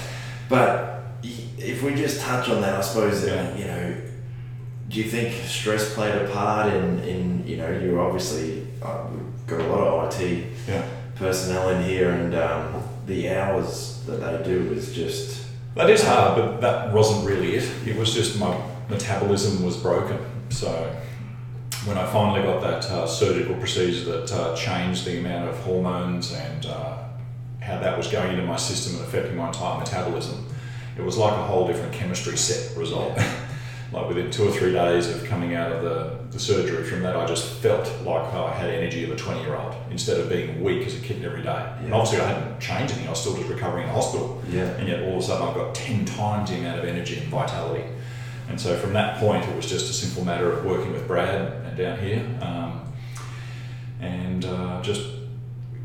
But 0.48 1.04
if 1.22 1.80
we 1.84 1.94
just 1.94 2.20
touch 2.22 2.48
on 2.48 2.60
that, 2.62 2.74
I 2.74 2.80
suppose 2.80 3.24
Yeah. 3.24 3.34
that, 3.34 3.58
you 3.58 3.64
know, 3.66 3.94
do 4.90 4.98
you 4.98 5.04
think 5.08 5.32
stress 5.46 5.94
played 5.94 6.14
a 6.14 6.28
part 6.30 6.72
in, 6.72 6.98
in 7.04 7.46
you 7.46 7.56
know, 7.56 7.70
you're 7.70 8.00
obviously 8.00 8.66
uh, 8.82 9.06
we've 9.12 9.46
got 9.46 9.60
a 9.60 9.66
lot 9.68 9.80
of 9.80 10.20
IT 10.20 10.44
Yeah. 10.68 10.82
personnel 11.14 11.68
in 11.70 11.82
here, 11.84 12.10
and 12.10 12.34
um, 12.34 12.82
the 13.06 13.30
hours 13.30 14.02
that 14.06 14.16
they 14.20 14.42
do 14.44 14.72
is 14.72 14.92
just 14.92 15.46
That 15.76 15.88
is 15.90 16.02
hard, 16.02 16.36
but 16.36 16.60
that 16.60 16.92
wasn't 16.92 17.24
really 17.26 17.54
it. 17.54 17.70
It 17.86 17.96
was 17.96 18.12
just 18.12 18.38
my 18.38 18.52
metabolism 18.88 19.64
was 19.64 19.76
broken. 19.76 20.18
So 20.48 20.68
when 21.84 21.96
I 21.96 22.04
finally 22.06 22.42
got 22.42 22.60
that 22.62 22.84
uh, 22.90 23.06
surgical 23.06 23.54
procedure 23.56 24.04
that 24.12 24.32
uh, 24.32 24.56
changed 24.56 25.04
the 25.04 25.18
amount 25.20 25.48
of 25.48 25.56
hormones 25.58 26.32
and 26.32 26.66
uh, 26.66 26.96
how 27.60 27.78
that 27.78 27.96
was 27.96 28.08
going 28.08 28.32
into 28.32 28.44
my 28.44 28.56
system 28.56 28.96
and 28.98 29.04
affecting 29.08 29.36
my 29.36 29.46
entire 29.46 29.78
metabolism, 29.78 30.44
it 30.98 31.02
was 31.02 31.16
like 31.16 31.32
a 31.32 31.42
whole 31.42 31.66
different 31.68 31.92
chemistry 31.92 32.36
set 32.36 32.76
result. 32.76 33.16
Like 33.92 34.06
within 34.08 34.30
two 34.30 34.46
or 34.48 34.52
three 34.52 34.72
days 34.72 35.08
of 35.08 35.24
coming 35.24 35.54
out 35.56 35.72
of 35.72 35.82
the, 35.82 36.16
the 36.30 36.38
surgery 36.38 36.84
from 36.84 37.02
that, 37.02 37.16
I 37.16 37.26
just 37.26 37.54
felt 37.54 37.86
like 38.04 38.22
I 38.32 38.52
had 38.54 38.70
energy 38.70 39.02
of 39.02 39.10
a 39.10 39.16
20 39.16 39.40
year 39.40 39.56
old 39.56 39.74
instead 39.90 40.20
of 40.20 40.28
being 40.28 40.62
weak 40.62 40.86
as 40.86 40.94
a 40.96 41.00
kid 41.00 41.24
every 41.24 41.42
day. 41.42 41.66
And 41.80 41.88
Yeah. 41.88 41.94
obviously, 41.94 42.20
I 42.20 42.28
hadn't 42.32 42.60
changed 42.60 42.92
anything, 42.92 43.08
I 43.08 43.10
was 43.10 43.20
still 43.20 43.36
just 43.36 43.48
recovering 43.48 43.82
in 43.82 43.88
the 43.88 43.94
hospital 43.94 44.40
yeah. 44.48 44.62
and 44.78 44.86
yet 44.88 45.02
all 45.02 45.14
of 45.14 45.18
a 45.18 45.22
sudden 45.22 45.48
I've 45.48 45.54
got 45.56 45.74
10 45.74 46.04
times 46.04 46.50
the 46.50 46.58
amount 46.58 46.78
of 46.78 46.84
energy 46.84 47.18
and 47.18 47.26
vitality. 47.28 47.84
And 48.48 48.60
so 48.60 48.76
from 48.76 48.92
that 48.92 49.18
point, 49.18 49.44
it 49.44 49.56
was 49.56 49.66
just 49.66 49.90
a 49.90 49.92
simple 49.92 50.24
matter 50.24 50.52
of 50.52 50.64
working 50.64 50.92
with 50.92 51.06
Brad 51.08 51.52
and 51.64 51.76
down 51.76 51.98
here 51.98 52.24
um, 52.42 52.80
and 54.00 54.44
uh, 54.44 54.80
just 54.82 55.02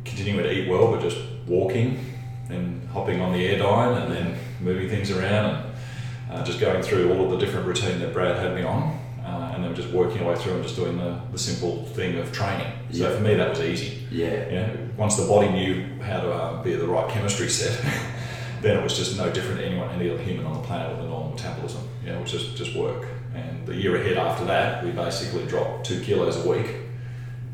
continuing 0.03 0.43
to 0.43 0.51
eat 0.51 0.69
well, 0.69 0.91
but 0.91 1.01
just 1.01 1.17
walking 1.47 2.05
and 2.49 2.87
hopping 2.89 3.19
on 3.21 3.33
the 3.33 3.39
Airdyne 3.47 4.03
and 4.03 4.11
then 4.11 4.37
moving 4.61 4.89
things 4.89 5.09
around 5.11 5.55
and 5.55 5.64
uh, 6.31 6.43
just 6.43 6.59
going 6.59 6.81
through 6.81 7.11
all 7.13 7.25
of 7.25 7.31
the 7.31 7.37
different 7.45 7.65
routine 7.67 7.99
that 7.99 8.13
Brad 8.13 8.37
had 8.37 8.55
me 8.55 8.63
on. 8.63 8.99
Uh, 9.25 9.53
and 9.55 9.63
then 9.63 9.73
just 9.73 9.89
working 9.89 10.21
our 10.21 10.33
way 10.33 10.35
through 10.39 10.53
and 10.53 10.61
just 10.61 10.75
doing 10.75 10.97
the, 10.97 11.19
the 11.31 11.37
simple 11.39 11.83
thing 11.95 12.15
of 12.19 12.31
training. 12.31 12.67
So 12.91 13.09
Yeah. 13.09 13.15
for 13.15 13.21
me, 13.23 13.33
that 13.33 13.49
was 13.49 13.59
easy 13.59 13.97
Yeah. 14.11 14.45
you 14.49 14.55
know, 14.55 14.69
once 14.97 15.15
the 15.15 15.25
body 15.27 15.49
knew 15.49 15.83
how 16.03 16.19
to 16.19 16.31
uh, 16.31 16.61
be 16.61 16.75
the 16.75 16.85
right 16.85 17.09
chemistry 17.09 17.49
set, 17.49 17.75
then 18.61 18.77
it 18.77 18.83
was 18.83 18.95
just 18.95 19.17
no 19.17 19.31
different 19.31 19.61
to 19.61 19.65
anyone, 19.65 19.89
any 19.89 20.11
other 20.11 20.21
human 20.21 20.45
on 20.45 20.53
the 20.53 20.59
planet 20.67 20.95
with 20.95 21.05
a 21.07 21.09
normal 21.09 21.31
metabolism. 21.31 21.81
You 22.03 22.11
know, 22.11 22.19
it 22.19 22.21
was 22.21 22.31
just, 22.31 22.55
just 22.55 22.75
work. 22.75 23.07
And 23.33 23.65
the 23.65 23.75
year 23.75 23.95
ahead 23.99 24.17
after 24.17 24.45
that, 24.45 24.83
we 24.85 24.91
basically 24.91 25.43
dropped 25.47 25.87
two 25.87 25.99
kilos 26.01 26.45
a 26.45 26.47
week, 26.47 26.75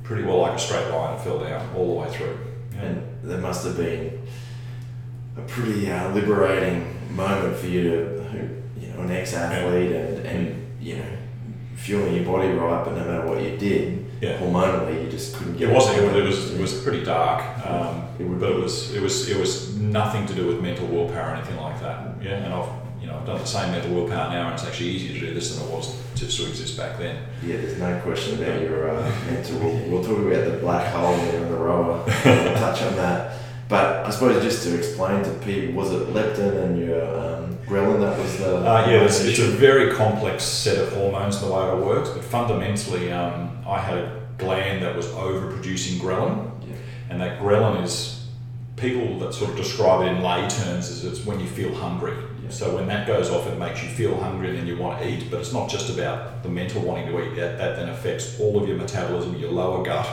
pretty 0.03 0.23
well 0.23 0.39
like 0.39 0.53
a 0.57 0.59
straight 0.59 0.89
line. 0.89 1.17
It 1.17 1.21
fell 1.21 1.39
down 1.39 1.73
all 1.73 1.87
the 1.87 2.01
way 2.01 2.09
through. 2.13 2.37
Know. 2.75 2.81
And 2.81 3.07
there 3.23 3.39
must 3.39 3.65
have 3.65 3.77
been 3.77 4.27
a 5.37 5.41
pretty 5.41 5.89
uh, 5.89 6.13
liberating 6.13 7.15
moment 7.15 7.55
for 7.55 7.67
you 7.67 7.83
to, 7.83 8.23
who- 8.23 8.37
you 8.37 8.43
know, 8.43 8.60
an 9.03 9.11
ex-athlete 9.11 9.91
and, 9.91 10.25
and 10.25 10.67
you 10.81 10.97
know, 10.97 11.05
fueling 11.75 12.15
your 12.15 12.25
body 12.25 12.49
right, 12.49 12.83
but 12.85 12.95
no 12.95 13.03
matter 13.05 13.27
what 13.27 13.41
you 13.41 13.57
did, 13.57 14.05
Yeah. 14.21 14.37
hormonally, 14.39 15.03
you 15.03 15.09
just 15.09 15.35
couldn't 15.35 15.57
get 15.57 15.69
It 15.69 15.73
wasn't. 15.73 15.97
It. 15.97 16.15
It 16.15 16.23
was, 16.23 16.51
it 16.53 16.61
was 16.61 16.73
pretty 16.83 17.03
dark, 17.03 17.43
um, 17.65 18.03
It 18.19 18.23
would 18.27 18.39
but 18.39 18.51
it 18.51 18.59
was. 18.59 18.93
It 18.93 19.01
was. 19.01 19.27
It 19.29 19.37
was 19.37 19.75
nothing 19.77 20.25
to 20.27 20.33
do 20.35 20.45
with 20.47 20.61
mental 20.61 20.85
willpower 20.87 21.31
or 21.31 21.35
anything 21.35 21.57
like 21.57 21.79
that. 21.81 21.97
Yeah, 22.21 22.43
and 22.45 22.53
I've 22.53 22.69
you 23.01 23.07
know 23.07 23.17
I've 23.17 23.25
done 23.25 23.39
the 23.39 23.45
same 23.47 23.71
mental 23.71 23.91
willpower 23.95 24.29
now, 24.31 24.45
and 24.45 24.53
it's 24.53 24.63
actually 24.67 24.89
easier 24.89 25.13
to 25.19 25.25
do 25.27 25.33
this 25.33 25.55
than 25.55 25.65
it 25.67 25.71
was 25.73 25.99
just 26.13 26.37
to 26.39 26.47
exist 26.47 26.77
back 26.77 26.99
then. 26.99 27.15
Yeah, 27.43 27.57
there's 27.57 27.79
no 27.79 27.99
question 28.01 28.37
about 28.41 28.61
your 28.61 28.91
uh, 28.91 29.11
mental. 29.25 29.57
We'll, 29.59 29.89
we'll 29.89 30.03
talk 30.03 30.19
about 30.19 30.45
the 30.51 30.57
black 30.59 30.93
hole 30.93 31.17
there 31.17 31.41
in 31.41 31.49
the 31.51 31.57
rower. 31.57 32.03
We'll 32.05 32.53
touch 32.61 32.83
on 32.83 32.95
that. 32.97 33.37
But 33.71 34.05
I 34.05 34.09
suppose 34.09 34.43
just 34.43 34.63
to 34.63 34.77
explain 34.77 35.23
to 35.23 35.29
people, 35.45 35.75
was 35.75 35.93
it 35.93 36.09
leptin 36.13 36.61
and 36.61 36.77
your 36.77 37.01
um, 37.17 37.57
ghrelin 37.65 38.01
that 38.01 38.19
was 38.19 38.37
the? 38.37 38.57
Uh, 38.57 38.85
yeah, 38.85 39.01
it's, 39.05 39.23
it's 39.23 39.39
a 39.39 39.45
very 39.47 39.93
complex 39.93 40.43
set 40.43 40.77
of 40.77 40.91
hormones 40.91 41.39
the 41.39 41.47
way 41.47 41.61
it 41.61 41.69
all 41.73 41.79
works, 41.79 42.09
but 42.09 42.21
fundamentally, 42.21 43.13
um, 43.13 43.57
I 43.65 43.79
had 43.79 43.97
a 43.97 44.21
gland 44.37 44.83
that 44.83 44.93
was 44.93 45.05
overproducing 45.07 45.99
ghrelin, 46.01 46.51
Yeah. 46.67 46.75
and 47.11 47.21
that 47.21 47.39
ghrelin 47.39 47.81
is 47.81 48.27
people 48.75 49.17
that 49.19 49.33
sort 49.33 49.51
of 49.51 49.55
describe 49.55 50.01
it 50.01 50.17
in 50.17 50.21
lay 50.21 50.41
terms 50.49 50.89
as 50.89 51.05
it's 51.05 51.25
when 51.25 51.39
you 51.39 51.47
feel 51.47 51.73
hungry. 51.73 52.17
Yeah. 52.43 52.49
So 52.49 52.75
when 52.75 52.87
that 52.87 53.07
goes 53.07 53.29
off, 53.29 53.47
it 53.47 53.57
makes 53.57 53.81
you 53.81 53.87
feel 53.89 54.19
hungry 54.19 54.49
and 54.49 54.57
then 54.57 54.67
you 54.67 54.75
want 54.77 55.01
to 55.01 55.07
eat. 55.07 55.31
But 55.31 55.39
it's 55.39 55.53
not 55.53 55.69
just 55.69 55.89
about 55.97 56.43
the 56.43 56.49
mental 56.49 56.81
wanting 56.81 57.07
to 57.07 57.23
eat. 57.23 57.35
That 57.37 57.57
that 57.57 57.77
then 57.77 57.87
affects 57.87 58.37
all 58.37 58.61
of 58.61 58.67
your 58.67 58.75
metabolism, 58.75 59.37
your 59.37 59.51
lower 59.51 59.81
gut, 59.81 60.09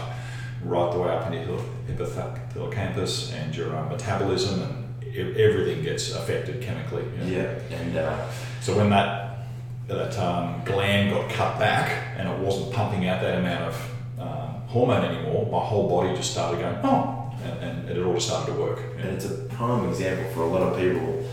right 0.65 0.93
the 0.93 0.99
way 0.99 1.09
up 1.11 1.31
into 1.33 1.61
hippocampus 1.87 3.33
and 3.33 3.55
your 3.55 3.77
um, 3.77 3.89
metabolism, 3.89 4.63
and 4.63 5.05
e- 5.05 5.43
everything 5.43 5.83
gets 5.83 6.15
affected 6.15 6.61
chemically. 6.63 7.05
you 7.05 7.19
know. 7.19 7.27
Yeah, 7.71 7.77
and 7.79 7.97
uh, 7.97 8.27
So 8.61 8.77
when 8.77 8.91
that 8.91 9.39
that 9.87 10.19
um, 10.19 10.61
gland 10.67 11.11
got 11.15 11.31
cut 11.31 11.59
back 11.59 12.19
and 12.19 12.29
it 12.29 12.39
wasn't 12.41 12.73
pumping 12.75 13.09
out 13.09 13.23
that 13.23 13.39
amount 13.39 13.65
of 13.65 13.91
um, 14.21 14.61
hormone 14.67 15.03
anymore, 15.05 15.47
my 15.51 15.65
whole 15.65 15.89
body 15.89 16.15
just 16.15 16.31
started 16.33 16.61
going 16.61 16.77
oh, 16.85 17.33
and, 17.43 17.59
and 17.63 17.89
it 17.89 18.05
all 18.05 18.13
just 18.15 18.27
started 18.29 18.53
to 18.53 18.61
work. 18.61 18.81
and 18.99 19.09
it's 19.09 19.25
a 19.25 19.35
prime 19.57 19.89
example 19.89 20.31
for 20.33 20.43
a 20.43 20.47
lot 20.47 20.63
of 20.63 20.79
people. 20.79 21.25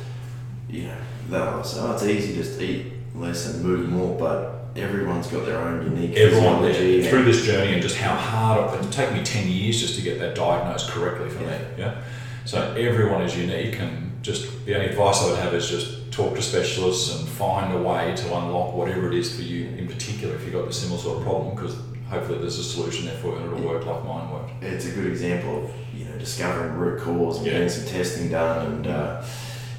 You 0.70 0.84
know, 0.88 0.98
they'll 1.30 1.64
say, 1.64 1.80
"Oh, 1.82 1.94
it's 1.94 2.04
easy, 2.06 2.36
just 2.36 2.60
eat 2.62 2.94
less 3.14 3.54
and 3.54 3.64
move 3.64 3.90
more," 3.90 4.18
but 4.18 4.55
everyone's 4.76 5.28
got 5.28 5.46
their 5.46 5.58
own 5.60 5.84
unique 5.84 6.16
Everyone 6.18 6.62
physiology. 6.64 7.08
through 7.08 7.24
this 7.26 7.44
journey 7.46 7.74
and 7.74 7.82
just 7.82 7.96
how 7.98 8.16
hard 8.16 8.74
it, 8.74 8.86
it 8.86 8.92
took 8.92 9.12
me 9.14 9.24
ten 9.24 9.48
years 9.50 9.80
just 9.80 9.96
to 9.96 10.02
get 10.02 10.20
that 10.20 10.36
diagnosed 10.36 10.90
correctly 10.90 11.30
for 11.30 11.40
me. 11.42 11.58
Yeah. 11.78 12.02
So 12.46 12.74
everyone 12.74 13.22
is 13.24 13.36
unique, 13.38 13.80
and 13.80 14.22
just 14.22 14.66
the 14.66 14.76
only 14.76 14.88
advice 14.88 15.22
I 15.24 15.30
would 15.32 15.40
have 15.40 15.54
is 15.54 15.70
just 15.70 16.12
talk 16.12 16.36
to 16.36 16.42
specialists 16.42 17.20
and 17.20 17.28
find 17.28 17.74
a 17.74 17.82
way 17.82 18.16
to 18.16 18.26
unlock 18.38 18.74
whatever 18.74 19.08
it 19.12 19.14
is 19.18 19.36
for 19.36 19.42
you 19.42 19.66
in 19.78 19.86
particular 19.88 20.34
if 20.36 20.44
you've 20.44 20.54
got 20.54 20.66
a 20.68 20.72
similar 20.74 20.98
sort 21.00 21.18
of 21.18 21.24
problem 21.24 21.54
because 21.56 21.76
hopefully 22.10 22.40
there's 22.40 22.58
a 22.58 22.64
solution 22.64 23.06
there 23.06 23.18
for 23.18 23.30
you 23.30 23.36
and 23.38 23.46
it'll 23.58 23.68
work 23.68 23.86
like 23.86 24.02
mine 24.06 24.32
worked. 24.32 24.52
it's 24.64 24.86
a 24.86 24.92
good 24.92 25.08
example 25.08 25.66
of 25.66 25.72
you 25.94 26.06
know 26.06 26.18
discovering 26.18 26.74
root 26.76 27.02
cause 27.02 27.38
and 27.38 27.46
Yeah. 27.48 27.54
getting 27.54 27.68
some 27.70 27.86
testing 27.86 28.30
done 28.30 28.66
and 28.66 28.88
uh, 28.88 29.26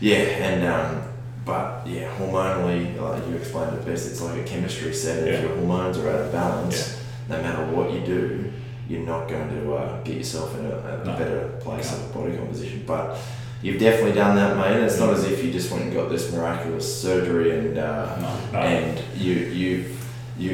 yeah 0.00 0.16
and 0.18 0.66
um, 0.66 1.02
but 1.46 1.86
yeah 1.86 2.06
hormonally 2.18 2.82
like 3.00 3.26
you 3.28 3.36
explained 3.36 3.72
it 3.76 3.86
best 3.86 4.10
it's 4.10 4.20
like 4.20 4.38
a 4.40 4.44
chemistry 4.44 4.92
set 4.92 5.16
if 5.26 5.34
Yeah. 5.34 5.40
your 5.46 5.56
hormones 5.56 5.96
are 5.98 6.10
out 6.10 6.20
of 6.26 6.32
balance 6.32 7.00
no 7.28 7.40
matter 7.40 7.64
what 7.74 7.92
you 7.92 8.00
do 8.00 8.52
you're 8.88 9.06
not 9.06 9.28
going 9.28 9.48
to 9.50 9.74
uh, 9.74 10.02
get 10.02 10.16
yourself 10.16 10.56
in 10.58 10.66
a, 10.66 10.76
a 10.76 11.04
No. 11.04 11.16
better 11.16 11.40
place 11.60 11.92
of 11.92 12.12
body 12.12 12.36
composition 12.36 12.82
but 12.86 13.16
you've 13.62 13.80
definitely 13.80 14.12
done 14.12 14.34
that 14.36 14.56
mate 14.56 14.82
it's 14.84 14.98
not 14.98 15.10
as 15.14 15.24
if 15.24 15.42
you 15.44 15.50
just 15.52 15.70
went 15.70 15.84
and 15.84 15.92
got 15.94 16.08
this 16.10 16.32
miraculous 16.32 16.86
surgery 17.02 17.48
and 17.58 17.78
uh, 17.78 18.16
No, 18.20 18.30
no. 18.52 18.58
and 18.58 19.02
you 19.16 19.32
you've 19.60 19.90
you 20.38 20.52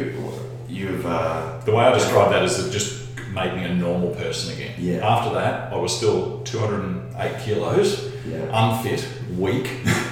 you've 0.68 1.04
uh, 1.06 1.58
The 1.64 1.72
way 1.72 1.84
I 1.84 1.92
describe 1.92 2.30
that 2.32 2.42
is 2.44 2.58
it 2.64 2.70
just 2.70 2.92
made 3.32 3.54
me 3.56 3.64
a 3.64 3.74
normal 3.74 4.10
person 4.14 4.52
again. 4.54 4.72
Yeah. 4.78 5.06
After 5.14 5.30
that, 5.34 5.72
I 5.72 5.76
was 5.76 5.96
still 5.96 6.40
208 6.44 7.40
kilos, 7.44 8.10
yeah 8.28 8.44
unfit, 8.52 9.06
weak, 9.38 9.66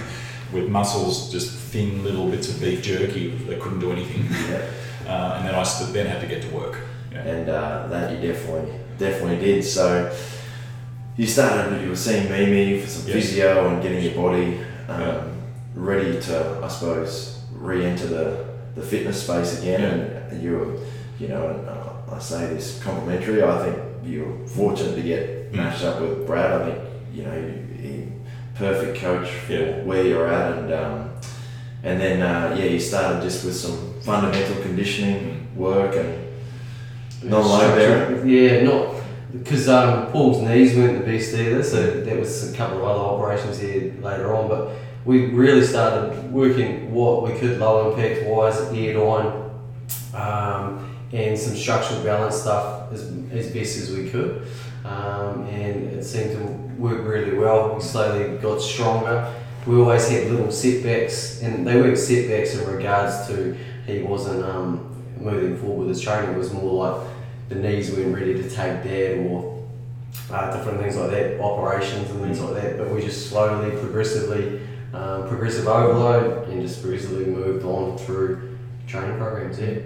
with 0.52 0.69
muscles 0.69 1.30
just 1.33 1.50
thin 1.73 2.02
little 2.04 2.28
bits 2.28 2.49
of 2.49 2.61
beef 2.61 2.83
jerky 2.83 3.28
that 3.49 3.61
couldn't 3.61 3.80
do 3.80 3.92
anything. 3.92 4.25
yeah 4.50 4.62
Uh, 5.07 5.35
and 5.38 5.49
then 5.49 5.54
I 5.54 5.64
then 5.92 6.07
had 6.07 6.21
to 6.21 6.26
get 6.26 6.42
to 6.42 6.49
work. 6.54 6.76
Yeah. 7.12 7.23
and 7.33 7.49
uh, 7.49 7.87
that 7.88 8.12
you 8.12 8.19
definitely 8.33 8.73
definitely 8.99 9.38
did. 9.45 9.64
So 9.64 10.12
you 11.16 11.26
started, 11.26 11.83
you 11.83 11.88
were 11.90 11.97
seeing 11.97 12.30
Mimi 12.30 12.80
for 12.80 12.87
some 12.88 13.07
Yes. 13.09 13.14
physio 13.14 13.69
and 13.69 13.83
getting 13.83 14.02
your 14.04 14.14
body 14.14 14.59
um, 14.88 15.00
Yeah. 15.00 15.23
ready 15.75 16.21
to, 16.21 16.61
I 16.62 16.69
suppose, 16.69 17.38
re-enter 17.52 18.07
the, 18.07 18.45
the 18.76 18.83
fitness 18.83 19.23
space 19.25 19.61
again. 19.61 19.83
And 20.30 20.42
you 20.42 20.50
were, 20.59 20.76
you 21.19 21.28
know, 21.28 21.49
and, 21.49 21.69
uh, 21.69 22.14
I 22.16 22.19
say 22.21 22.47
this 22.54 22.80
complimentary. 22.83 23.42
I 23.42 23.57
think 23.64 23.76
you 24.04 24.25
were 24.25 24.47
fortunate 24.47 24.95
to 24.95 25.02
get 25.02 25.23
Mm. 25.52 25.57
matched 25.57 25.83
up 25.85 26.00
with 26.00 26.26
Brad. 26.28 26.50
I 26.62 26.64
think 26.71 26.78
you 27.12 27.23
know, 27.25 27.33
he 27.33 27.69
perfect 28.61 28.99
coach 29.00 29.29
for 29.29 29.52
Yeah. 29.52 29.83
where 29.88 30.05
you're 30.05 30.29
at, 30.29 30.59
and 30.59 30.73
um, 30.73 31.11
and 31.83 32.00
then 32.00 32.23
uh, 32.23 32.55
yeah, 32.57 32.67
you 32.67 32.79
started 32.79 33.23
just 33.23 33.45
with 33.45 33.57
some 33.57 33.95
fundamental 34.02 34.62
conditioning 34.62 35.49
work 35.57 35.97
and 35.97 36.11
non-load 37.23 37.75
bearing. 37.75 38.29
Yeah, 38.29 38.62
not 38.62 38.95
because 39.33 39.69
um, 39.69 40.11
Paul's 40.12 40.43
knees 40.43 40.76
weren't 40.76 40.99
the 41.05 41.11
best 41.12 41.35
either, 41.35 41.62
so 41.62 42.02
there 42.02 42.19
was 42.19 42.52
a 42.52 42.57
couple 42.57 42.79
of 42.79 42.85
other 42.85 43.00
operations 43.00 43.59
here 43.59 43.95
later 44.02 44.35
on. 44.35 44.49
But 44.49 44.62
we 45.05 45.26
really 45.31 45.64
started 45.64 46.31
working 46.31 46.93
what 46.93 47.23
we 47.23 47.38
could 47.38 47.59
low 47.59 47.90
impact 47.90 48.26
wise 48.26 48.59
head 48.71 48.97
on, 48.97 49.50
um, 50.14 50.97
and 51.12 51.38
some 51.38 51.57
structural 51.57 52.02
balance 52.05 52.37
stuff 52.37 52.93
as, 52.93 53.02
as 53.33 53.50
best 53.52 53.79
as 53.79 53.90
we 53.97 54.11
could. 54.11 54.47
Um, 54.84 55.46
and 55.46 55.92
it 55.92 56.04
seemed 56.04 56.32
to 56.32 56.44
work 56.80 57.06
really 57.06 57.37
well. 57.37 57.75
We 57.75 57.82
slowly 57.82 58.38
got 58.38 58.60
stronger. 58.60 59.34
We 59.66 59.76
always 59.76 60.08
had 60.08 60.30
little 60.30 60.50
setbacks, 60.50 61.42
and 61.42 61.66
they 61.66 61.76
weren't 61.76 61.99
setbacks 61.99 62.54
in 62.54 62.66
regards 62.66 63.26
to 63.28 63.56
he 63.87 64.02
wasn't 64.02 64.44
um, 64.44 65.04
moving 65.18 65.56
forward 65.56 65.80
with 65.80 65.88
his 65.88 66.00
training. 66.00 66.30
It 66.30 66.38
was 66.38 66.52
more 66.52 66.72
like 66.72 67.08
the 67.49 67.56
knees 67.56 67.92
weren't 67.92 68.14
ready 68.14 68.34
to 68.34 68.42
take 68.42 68.82
that, 68.84 69.18
or 69.28 69.62
uh, 70.30 70.56
different 70.56 70.80
things 70.80 70.96
like 70.96 71.10
that, 71.10 71.40
operations 71.40 72.10
and 72.10 72.20
things 72.22 72.40
like 72.40 72.54
that. 72.54 72.78
But 72.78 72.90
we 72.90 73.02
just 73.02 73.28
slowly, 73.28 73.70
progressively, 73.78 74.60
um, 74.94 75.28
progressive 75.28 75.68
overload, 75.68 76.49
and 76.49 76.62
just 76.62 76.80
progressively 76.80 77.26
moved 77.26 77.64
on 77.64 77.99
through 77.99 78.58
training 78.87 79.18
programs. 79.18 79.60
Yeah. 79.60 79.80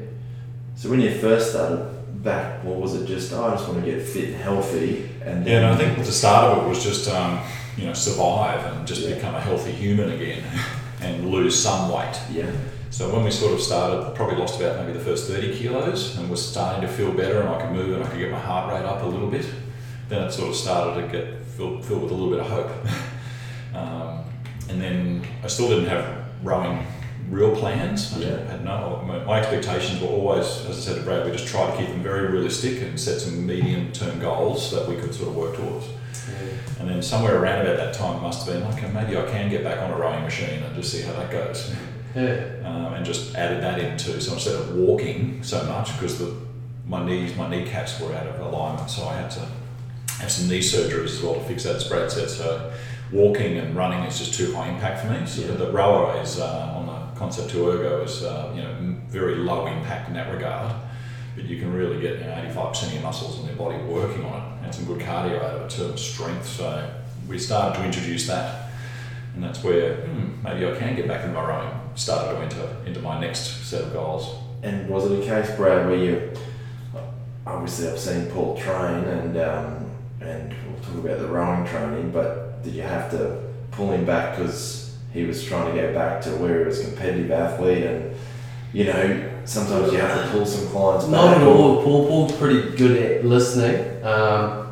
So 0.76 0.88
when 0.88 1.00
you 1.00 1.18
first 1.18 1.50
started 1.50 1.93
back, 2.24 2.64
what 2.64 2.76
was 2.76 2.94
it? 2.94 3.06
Just 3.06 3.32
oh, 3.32 3.44
I 3.44 3.50
just 3.52 3.68
want 3.68 3.84
to 3.84 3.90
get 3.90 4.02
fit 4.02 4.30
and 4.30 4.36
healthy, 4.36 5.08
and 5.24 5.46
Yeah, 5.46 5.58
and 5.58 5.66
I 5.66 5.76
think 5.76 5.98
the 5.98 6.04
start 6.12 6.56
of 6.58 6.64
it 6.64 6.68
was 6.68 6.82
just 6.82 7.08
um, 7.10 7.38
you 7.76 7.86
know 7.86 7.92
survive 7.92 8.64
and 8.72 8.86
just 8.86 9.02
Yeah. 9.02 9.14
become 9.14 9.34
a 9.34 9.40
healthy 9.40 9.72
human 9.72 10.10
again 10.12 10.42
and 11.00 11.30
lose 11.30 11.54
some 11.60 11.90
weight. 11.92 12.16
yeah, 12.32 12.50
So 12.90 13.12
when 13.14 13.24
we 13.24 13.30
sort 13.30 13.52
of 13.52 13.60
started, 13.60 14.14
probably 14.14 14.36
lost 14.36 14.58
about 14.60 14.80
maybe 14.80 14.96
the 14.98 15.04
first 15.04 15.28
30 15.30 15.58
kilos 15.58 16.16
and 16.16 16.30
was 16.30 16.40
starting 16.50 16.80
to 16.82 16.88
feel 16.88 17.12
better 17.12 17.40
and 17.40 17.48
I 17.48 17.60
could 17.60 17.72
move 17.72 17.94
and 17.94 18.02
I 18.04 18.08
could 18.08 18.18
get 18.18 18.30
my 18.30 18.38
heart 18.38 18.72
rate 18.72 18.86
up 18.86 19.02
a 19.02 19.06
little 19.06 19.28
bit. 19.30 19.46
Then 20.08 20.22
it 20.22 20.32
sort 20.32 20.48
of 20.50 20.56
started 20.56 21.00
to 21.02 21.08
get 21.08 21.44
filled, 21.56 21.84
filled 21.84 22.02
with 22.04 22.12
a 22.12 22.14
little 22.14 22.30
bit 22.30 22.40
of 22.40 22.46
hope. 22.46 22.70
um, 23.74 24.24
and 24.70 24.80
then 24.80 25.26
I 25.42 25.48
still 25.48 25.68
didn't 25.68 25.86
have 25.88 26.06
rowing 26.42 26.86
real 27.30 27.54
plans. 27.56 28.16
Yeah. 28.18 28.38
had 28.50 28.64
no, 28.64 29.02
my, 29.06 29.18
my 29.24 29.40
expectations 29.40 30.00
were 30.00 30.08
always, 30.08 30.46
as 30.66 30.78
I 30.78 30.80
said 30.80 30.96
to 30.96 31.02
Brad, 31.02 31.24
we 31.26 31.32
just 31.32 31.46
tried 31.46 31.70
to 31.72 31.76
keep 31.78 31.88
them 31.88 32.02
very 32.02 32.28
realistic 32.30 32.82
and 32.82 32.98
set 32.98 33.20
some 33.20 33.46
medium 33.46 33.92
term 33.92 34.18
goals 34.20 34.70
that 34.72 34.88
we 34.88 34.96
could 34.96 35.14
sort 35.14 35.28
of 35.28 35.36
work 35.36 35.56
towards. 35.56 35.86
Yeah. 35.86 36.48
And 36.80 36.88
then 36.88 37.02
somewhere 37.02 37.40
around 37.40 37.66
about 37.66 37.76
that 37.76 37.94
time, 37.94 38.16
it 38.18 38.22
must 38.22 38.46
have 38.46 38.54
been, 38.54 38.62
okay, 38.74 38.90
maybe 38.92 39.16
I 39.16 39.24
can 39.30 39.50
get 39.50 39.62
back 39.64 39.78
on 39.80 39.90
a 39.90 39.96
rowing 39.96 40.22
machine 40.22 40.62
and 40.62 40.74
just 40.74 40.90
see 40.92 41.02
how 41.02 41.12
that 41.14 41.30
goes 41.30 41.74
Yeah. 42.14 42.46
um, 42.64 42.94
and 42.94 43.04
just 43.04 43.34
added 43.34 43.62
that 43.62 43.78
into. 43.78 44.20
So 44.20 44.34
instead 44.34 44.54
of 44.54 44.74
walking 44.76 45.42
so 45.42 45.62
much, 45.64 45.92
because 45.94 46.18
the 46.18 46.34
my 46.86 47.02
knees, 47.04 47.34
my 47.36 47.48
kneecaps 47.48 47.98
were 47.98 48.12
out 48.14 48.26
of 48.26 48.38
alignment, 48.40 48.90
so 48.90 49.06
I 49.08 49.14
had 49.16 49.30
to 49.32 49.46
have 50.18 50.30
some 50.30 50.48
knee 50.50 50.58
surgeries 50.60 51.14
as 51.16 51.22
well 51.22 51.34
to 51.34 51.40
fix 51.40 51.62
that. 51.64 51.76
As 51.76 51.88
Brad 51.88 52.10
said, 52.12 52.28
so 52.28 52.72
walking 53.10 53.56
and 53.56 53.74
running 53.74 54.00
is 54.00 54.18
just 54.18 54.34
too 54.34 54.54
high 54.54 54.68
impact 54.68 55.00
for 55.00 55.08
me. 55.10 55.24
So 55.26 55.42
Yeah. 55.42 55.54
the 55.56 55.72
rower 55.72 56.20
is 56.20 56.38
uh, 56.38 56.74
on 56.76 56.84
the 56.86 56.93
Concept2 57.16 57.74
ergo 57.74 58.02
is 58.02 58.22
uh, 58.22 58.52
you 58.54 58.62
know 58.62 58.96
very 59.08 59.36
low 59.36 59.66
impact 59.66 60.08
in 60.08 60.14
that 60.14 60.32
regard. 60.32 60.74
But 61.36 61.46
you 61.46 61.58
can 61.58 61.72
really 61.72 62.00
get 62.00 62.20
you 62.20 62.26
know, 62.26 62.52
85% 62.54 62.86
of 62.86 62.92
your 62.92 63.02
muscles 63.02 63.40
in 63.40 63.46
your 63.46 63.56
body 63.56 63.76
working 63.84 64.24
on 64.24 64.40
it 64.40 64.64
and 64.64 64.74
some 64.74 64.84
good 64.84 65.00
cardio 65.00 65.42
out 65.42 65.56
of 65.56 65.62
it 65.62 65.70
too, 65.70 65.96
strength. 65.96 66.46
So 66.46 66.88
we 67.26 67.38
started 67.40 67.76
to 67.80 67.84
introduce 67.84 68.28
that 68.28 68.70
and 69.34 69.42
that's 69.42 69.62
where 69.62 69.96
hmm, 69.96 70.42
maybe 70.42 70.66
I 70.66 70.76
can 70.78 70.94
get 70.94 71.08
back 71.08 71.24
into 71.24 71.34
my 71.34 71.46
rowing. 71.46 71.72
Started 71.96 72.34
to 72.34 72.40
enter 72.40 72.76
into 72.86 73.00
my 73.00 73.20
next 73.20 73.66
set 73.66 73.82
of 73.82 73.92
goals. 73.92 74.36
And 74.62 74.88
was 74.88 75.10
it 75.10 75.20
a 75.20 75.26
case, 75.26 75.54
Brad, 75.56 75.86
where 75.86 75.96
you 75.96 76.32
obviously 77.46 77.88
I've 77.88 77.98
seen 77.98 78.30
Paul 78.30 78.56
train 78.56 79.04
and 79.04 79.36
um, 79.36 79.90
and 80.20 80.54
we'll 80.66 80.80
talk 80.82 81.04
about 81.04 81.18
the 81.18 81.26
rowing 81.26 81.66
training, 81.66 82.10
but 82.10 82.62
did 82.62 82.74
you 82.74 82.82
have 82.82 83.10
to 83.10 83.42
pull 83.72 83.90
him 83.90 84.06
back 84.06 84.36
because 84.36 84.83
he 85.14 85.24
was 85.24 85.42
trying 85.44 85.74
to 85.74 85.80
go 85.80 85.94
back 85.94 86.20
to 86.22 86.30
where 86.30 86.58
he 86.60 86.64
was 86.66 86.80
a 86.80 86.84
competitive 86.88 87.30
athlete 87.30 87.84
and 87.84 88.14
you 88.72 88.84
know, 88.86 89.30
sometimes 89.44 89.92
you 89.92 89.98
have 90.00 90.24
to 90.24 90.30
pull 90.32 90.44
some 90.44 90.66
clients 90.68 91.04
back. 91.04 91.12
Not 91.12 91.36
at 91.36 91.46
all. 91.46 91.82
Paul, 91.84 92.08
Paul's 92.08 92.32
pretty 92.36 92.76
good 92.76 93.00
at 93.00 93.24
listening, 93.24 94.04
um, 94.04 94.66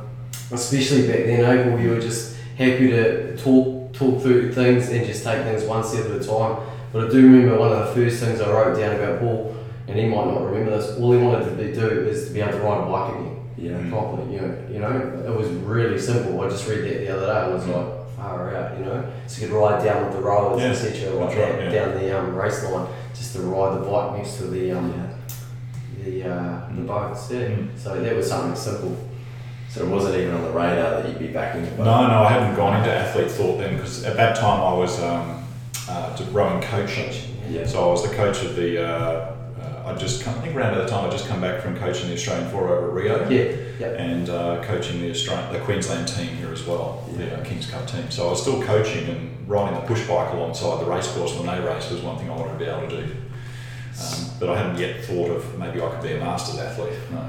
especially 0.50 1.06
back 1.06 1.24
then. 1.26 1.44
Eh, 1.44 1.70
Paul, 1.70 1.78
you 1.78 1.90
were 1.90 2.00
just 2.00 2.36
happy 2.58 2.88
to 2.90 3.36
talk 3.36 3.92
talk 3.92 4.20
through 4.22 4.52
things 4.52 4.88
and 4.88 5.06
just 5.06 5.22
take 5.22 5.44
things 5.44 5.62
one 5.64 5.84
step 5.84 6.06
at 6.06 6.10
a 6.20 6.24
time. 6.24 6.56
But 6.92 7.06
I 7.06 7.08
do 7.10 7.22
remember 7.22 7.58
one 7.58 7.70
of 7.72 7.86
the 7.86 7.94
first 7.94 8.20
things 8.22 8.40
I 8.40 8.50
wrote 8.50 8.76
down 8.76 8.96
about 8.96 9.20
Paul, 9.20 9.54
and 9.86 9.96
he 9.96 10.06
might 10.06 10.26
not 10.26 10.42
remember 10.46 10.70
this. 10.76 10.98
All 10.98 11.12
he 11.12 11.18
wanted 11.18 11.56
to 11.56 11.72
do 11.74 11.86
is 12.08 12.26
to 12.26 12.34
be 12.34 12.40
able 12.40 12.52
to 12.52 12.58
ride 12.58 12.82
a 12.86 12.90
bike 12.90 13.14
again 13.14 13.36
Yeah. 13.56 13.90
properly. 13.90 14.34
You 14.34 14.40
know, 14.40 14.54
you 14.72 14.78
know, 14.80 15.22
it 15.26 15.36
was 15.36 15.46
really 15.48 15.98
simple. 15.98 16.40
I 16.40 16.48
just 16.48 16.66
read 16.68 16.82
that 16.84 16.98
the 17.06 17.08
other 17.16 17.26
day. 17.26 17.32
I 17.32 17.48
was 17.48 17.66
like, 17.68 17.86
far 18.22 18.54
out. 18.54 18.78
You 18.78 18.84
know, 18.84 19.12
so 19.26 19.42
you 19.42 19.48
could 19.48 19.56
ride 19.56 19.84
down 19.84 20.06
with 20.06 20.14
the 20.14 20.22
rowers, 20.22 20.60
Yeah, 20.60 20.68
etc. 20.68 21.10
Like 21.14 21.28
that's 21.28 21.34
that, 21.34 21.54
right, 21.54 21.64
yeah. 21.64 21.70
down 21.70 21.98
the 21.98 22.18
um, 22.18 22.34
race 22.36 22.64
line, 22.64 22.88
just 23.14 23.34
to 23.34 23.42
ride 23.42 23.80
the 23.80 23.86
bike 23.86 24.18
next 24.18 24.36
to 24.36 24.44
the 24.44 24.72
um, 24.72 25.14
the 26.04 26.24
uh, 26.30 26.68
the 26.74 26.82
boats. 26.82 27.30
Yeah. 27.30 27.48
Mm. 27.48 27.78
So 27.78 28.00
that 28.00 28.16
was 28.16 28.28
something 28.28 28.56
simple. 28.56 28.96
So 29.68 29.86
it 29.86 29.88
wasn't 29.88 30.16
even 30.16 30.34
on 30.34 30.42
the 30.42 30.50
radar 30.50 31.02
that 31.02 31.08
you'd 31.08 31.18
be 31.18 31.28
backing 31.28 31.64
the 31.64 31.70
boat. 31.70 31.84
No, 31.84 32.06
no, 32.06 32.22
I 32.24 32.32
hadn't 32.32 32.56
gone 32.56 32.78
into 32.78 32.92
athlete 32.94 33.30
thought 33.30 33.56
then 33.56 33.76
because 33.76 34.04
at 34.04 34.16
that 34.16 34.36
time 34.36 34.60
I 34.60 34.74
was 34.74 35.02
um, 35.02 35.44
uh, 35.88 36.14
to 36.16 36.24
rowing 36.24 36.62
coaching. 36.62 37.10
Yeah. 37.48 37.66
So 37.66 37.82
I 37.82 37.90
was 37.90 38.08
the 38.08 38.14
coach 38.14 38.44
of 38.44 38.56
the. 38.56 38.84
Uh, 38.86 39.36
uh, 39.62 39.82
I 39.86 39.94
just 39.94 40.22
come, 40.22 40.34
I 40.38 40.42
think 40.42 40.56
around 40.56 40.74
at 40.74 40.82
the 40.82 40.88
time 40.88 41.06
I 41.06 41.10
just 41.10 41.26
come 41.28 41.40
back 41.40 41.62
from 41.62 41.76
coaching 41.76 42.08
the 42.08 42.14
Australian 42.14 42.50
four 42.50 42.68
over 42.68 42.88
at 42.88 42.94
Rio. 42.94 43.28
Yeah. 43.28 43.56
Yeah. 43.82 44.02
and 44.02 44.28
uh, 44.30 44.62
coaching 44.64 45.00
the 45.00 45.10
Australian, 45.10 45.52
the 45.52 45.60
Queensland 45.60 46.08
team 46.08 46.28
here 46.36 46.52
as 46.52 46.64
well, 46.64 47.04
the 47.16 47.38
uh, 47.38 47.44
Kings 47.44 47.70
Cup 47.70 47.86
team. 47.86 48.10
So 48.10 48.26
I 48.28 48.30
was 48.30 48.40
still 48.40 48.62
coaching 48.62 49.08
and 49.08 49.48
riding 49.48 49.74
the 49.74 49.86
push 49.86 50.06
bike 50.06 50.32
alongside 50.32 50.80
the 50.80 50.90
race 50.90 51.08
course 51.12 51.34
when 51.36 51.46
they 51.46 51.60
race 51.66 51.90
was 51.90 52.00
one 52.00 52.16
thing 52.18 52.30
I 52.30 52.36
wanted 52.36 52.52
to 52.52 52.58
be 52.58 52.64
able 52.64 52.88
to 52.88 53.06
do. 53.06 53.12
Um, 54.00 54.26
but 54.40 54.48
I 54.50 54.56
hadn't 54.56 54.78
yet 54.78 55.04
thought 55.04 55.30
of 55.30 55.58
maybe 55.58 55.82
I 55.82 55.88
could 55.90 56.02
be 56.02 56.12
a 56.12 56.18
masters 56.18 56.58
athlete. 56.58 56.94
No, 57.10 57.22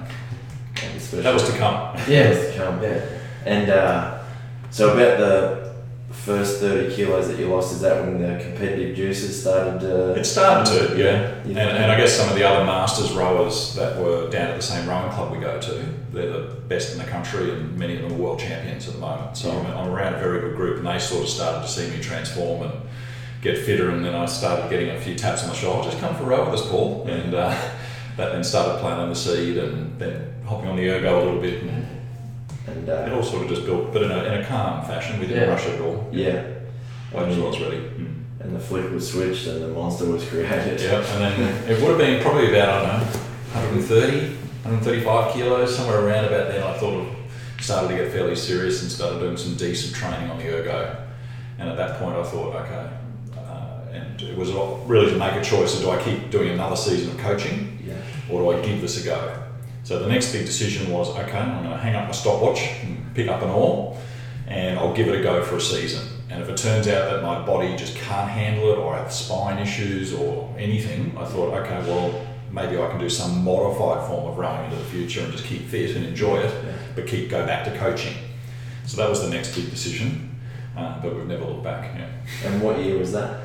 that 1.22 1.34
was 1.34 1.50
to 1.50 1.58
come. 1.58 1.96
Yeah. 2.08 2.32
That's 2.34 2.52
to 2.54 2.58
come. 2.58 2.82
Yeah. 2.82 3.06
And 3.46 3.70
uh, 3.70 4.24
so 4.70 4.94
about 4.94 5.18
the 5.20 5.74
first 6.12 6.60
30 6.62 6.96
kilos 6.96 7.28
that 7.28 7.38
you 7.40 7.48
lost, 7.48 7.74
is 7.74 7.82
that 7.82 8.02
when 8.04 8.22
the 8.22 8.42
competitive 8.42 8.96
juices 8.96 9.42
started 9.42 9.82
to... 9.82 10.14
It 10.14 10.24
started 10.26 10.72
to, 10.72 10.98
yeah. 10.98 11.34
And, 11.44 11.52
Yeah. 11.52 11.68
and 11.68 11.92
I 11.92 11.98
guess 11.98 12.14
some 12.16 12.30
of 12.30 12.36
the 12.36 12.48
other 12.48 12.64
masters 12.64 13.12
rowers 13.12 13.76
that 13.76 13.98
were 14.00 14.30
down 14.30 14.50
at 14.52 14.56
the 14.56 14.62
same 14.62 14.88
rowing 14.88 15.12
club 15.12 15.32
we 15.34 15.40
go 15.40 15.60
to, 15.60 15.86
they're 16.14 16.32
the 16.32 16.54
best 16.68 16.94
in 16.94 17.00
the 17.00 17.06
country 17.06 17.52
and 17.52 17.78
many 17.78 17.96
of 17.96 18.04
them 18.04 18.12
are 18.14 18.16
world 18.16 18.40
champions 18.40 18.88
at 18.88 18.94
the 18.94 19.00
moment. 19.00 19.36
So 19.36 19.52
I'm, 19.52 19.66
I'm 19.66 19.90
around 19.90 20.14
a 20.16 20.20
very 20.20 20.40
good 20.42 20.56
group 20.56 20.78
and 20.78 20.88
they 20.88 21.00
sort 21.00 21.24
of 21.24 21.30
started 21.30 21.62
to 21.66 21.68
see 21.68 21.90
me 21.90 22.02
transform 22.02 22.64
and 22.64 22.74
get 23.42 23.58
fitter 23.58 23.90
and 23.90 24.06
then 24.06 24.16
I 24.16 24.26
started 24.26 24.70
getting 24.70 24.90
a 24.92 25.00
few 25.02 25.16
taps 25.16 25.44
on 25.44 25.50
the 25.50 25.56
shoulder, 25.56 25.90
just 25.90 26.00
come 26.00 26.16
for 26.16 26.24
a 26.24 26.28
row 26.28 26.46
with 26.50 26.62
us, 26.62 26.70
Paul. 26.70 27.06
And 27.08 27.34
uh, 27.34 27.50
that 28.18 28.32
then 28.32 28.44
started 28.44 28.80
planting 28.80 29.10
the 29.10 29.16
seed 29.16 29.58
and 29.58 30.00
then 30.00 30.34
hopping 30.46 30.70
on 30.70 30.78
the 30.78 30.88
ergo 30.90 31.18
a 31.18 31.24
little 31.26 31.42
bit 31.42 31.64
and 31.64 31.88
And 32.68 32.88
it 32.88 33.12
uh, 33.12 33.16
all 33.16 33.24
sort 33.24 33.44
of 33.44 33.50
just 33.50 33.66
built, 33.66 33.92
but 33.92 34.04
in 34.04 34.12
a, 34.12 34.24
in 34.24 34.42
a 34.42 34.46
calm 34.46 34.86
fashion. 34.86 35.20
We 35.20 35.28
didn't 35.28 35.44
Yeah. 35.44 35.50
rush 35.50 35.66
it 35.66 35.76
at 35.76 35.82
all. 35.82 36.08
yeah, 36.12 36.44
I 37.16 37.26
just 37.26 37.40
was 37.42 37.60
ready. 37.60 37.78
Mm. 37.78 38.10
and 38.40 38.56
the 38.56 38.60
flick 38.60 38.90
was 38.92 39.12
switched 39.12 39.48
and 39.48 39.62
the 39.64 39.68
monster 39.70 40.06
was 40.06 40.24
created. 40.28 40.80
Yeah, 40.80 40.98
and 41.14 41.22
then 41.24 41.70
it 41.70 41.82
would 41.82 41.90
have 41.90 41.98
been 41.98 42.22
probably 42.22 42.50
about, 42.50 42.86
I 42.86 43.00
don't 43.00 43.00
know, 43.00 43.20
130, 43.88 44.38
135 44.64 45.34
kilos, 45.34 45.76
somewhere 45.76 46.06
around 46.06 46.26
about 46.26 46.48
then. 46.52 46.64
I 46.64 46.74
thought 46.78 47.02
of 47.02 47.08
started 47.60 47.90
to 47.90 47.96
get 47.96 48.12
fairly 48.12 48.36
serious 48.36 48.82
and 48.82 48.92
started 48.92 49.20
doing 49.20 49.38
some 49.38 49.56
decent 49.56 49.96
training 49.96 50.30
on 50.30 50.38
the 50.38 50.48
ergo. 50.50 50.98
And 51.60 51.70
at 51.70 51.78
that 51.78 52.00
point, 52.00 52.16
I 52.18 52.24
thought, 52.24 52.56
okay, 52.56 52.90
uh, 53.38 53.92
and 53.92 54.22
it 54.22 54.38
was 54.38 54.52
really 54.86 55.12
to 55.12 55.18
make 55.18 55.34
a 55.34 55.44
choice 55.44 55.76
of 55.76 55.82
do 55.82 55.90
I 55.92 56.02
keep 56.02 56.30
doing 56.30 56.50
another 56.50 56.76
season 56.76 57.12
of 57.12 57.18
coaching 57.20 57.78
Yeah. 57.86 57.94
or 58.30 58.42
do 58.42 58.60
I 58.60 58.66
give 58.66 58.82
this 58.82 59.02
a 59.02 59.06
go? 59.06 59.44
So 59.84 60.00
the 60.00 60.08
next 60.08 60.32
big 60.32 60.46
decision 60.46 60.92
was, 60.92 61.10
okay, 61.10 61.38
I'm 61.38 61.64
going 61.64 61.70
to 61.72 61.78
hang 61.78 61.96
up 61.96 62.06
my 62.06 62.12
stopwatch 62.14 62.62
and 62.84 63.14
pick 63.14 63.28
up 63.28 63.42
an 63.42 63.50
oar, 63.50 63.98
and 64.48 64.80
I'll 64.80 64.94
give 64.94 65.08
it 65.10 65.20
a 65.20 65.24
go 65.24 65.44
for 65.44 65.58
a 65.58 65.62
season. 65.62 66.08
And 66.30 66.42
if 66.42 66.50
it 66.50 66.58
turns 66.58 66.88
out 66.88 67.12
that 67.12 67.22
my 67.22 67.46
body 67.46 67.76
just 67.76 67.96
can't 67.96 68.30
handle 68.30 68.72
it, 68.72 68.78
or 68.78 68.96
I 68.96 69.00
have 69.00 69.12
spine 69.14 69.60
issues, 69.60 70.14
or 70.14 70.54
anything, 70.58 71.16
I 71.18 71.26
thought, 71.26 71.54
okay, 71.54 71.80
well, 71.86 72.26
maybe 72.54 72.78
I 72.80 72.88
can 72.90 73.00
do 73.00 73.10
some 73.10 73.44
modified 73.44 74.08
form 74.08 74.32
of 74.32 74.38
rowing 74.38 74.66
into 74.66 74.78
the 74.78 74.84
future 74.86 75.22
and 75.22 75.32
just 75.32 75.46
keep 75.46 75.64
fit 75.68 75.96
and 75.96 76.06
enjoy 76.06 76.38
it, 76.38 76.54
Yeah. 76.66 76.72
but 76.96 77.08
keep 77.08 77.30
go 77.30 77.46
back 77.46 77.66
to 77.66 77.78
coaching. 77.78 78.14
So 78.86 78.98
that 78.98 79.10
was 79.10 79.22
the 79.22 79.30
next 79.30 79.56
big 79.56 79.70
decision, 79.70 80.36
uh, 80.78 81.02
but 81.02 81.16
we've 81.16 81.26
never 81.28 81.46
looked 81.46 81.64
back. 81.64 81.96
Yeah. 81.98 82.10
And 82.50 82.62
what 82.62 82.80
year 82.80 82.98
was 82.98 83.12
that? 83.14 83.40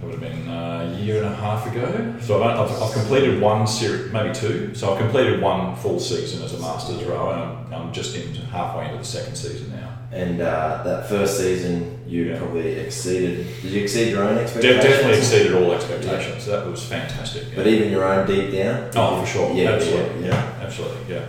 It 0.00 0.04
would 0.04 0.12
have 0.12 0.20
been 0.20 0.48
uh, 0.48 0.94
a 0.96 1.00
year 1.00 1.16
and 1.24 1.26
a 1.26 1.34
half 1.36 1.66
ago. 1.66 2.14
So 2.20 2.40
I've, 2.42 2.58
I've, 2.70 2.82
I've 2.82 2.92
completed 2.92 3.40
one 3.40 3.66
series, 3.66 4.12
maybe 4.12 4.32
two. 4.32 4.72
So 4.74 4.92
I've 4.92 4.98
completed 5.00 5.42
one 5.42 5.74
full 5.76 5.98
season 5.98 6.42
as 6.44 6.54
a 6.54 6.58
Masters 6.60 7.02
rower, 7.04 7.32
and 7.34 7.42
I'm, 7.74 7.88
I'm 7.88 7.92
just 7.92 8.14
in 8.14 8.32
halfway 8.46 8.84
into 8.86 8.98
the 8.98 9.04
second 9.04 9.34
season 9.34 9.72
now. 9.72 9.87
And 10.10 10.40
uh, 10.40 10.82
that 10.84 11.08
first 11.08 11.36
season, 11.38 11.98
you 12.06 12.24
Yeah. 12.24 12.38
probably 12.38 12.72
exceeded. 12.76 13.46
Did 13.62 13.70
you 13.72 13.82
exceed 13.82 14.10
your 14.10 14.22
own 14.24 14.36
De- 14.36 14.40
expectations? 14.42 14.84
definitely 14.84 15.18
exceeded 15.18 15.52
all 15.54 15.72
expectations. 15.72 16.46
That 16.46 16.66
was 16.66 16.82
fantastic. 16.82 17.44
yeah. 17.50 17.56
But 17.56 17.66
even 17.66 17.90
your 17.90 18.04
own 18.04 18.26
deep 18.26 18.50
down. 18.52 18.90
oh, 18.96 19.20
for 19.20 19.26
sure. 19.26 19.52
Yeah, 19.54 19.72
absolutely. 19.72 20.22
yeah, 20.26 20.28
Yeah, 20.28 20.64
absolutely. 20.64 21.14
Yeah. 21.14 21.20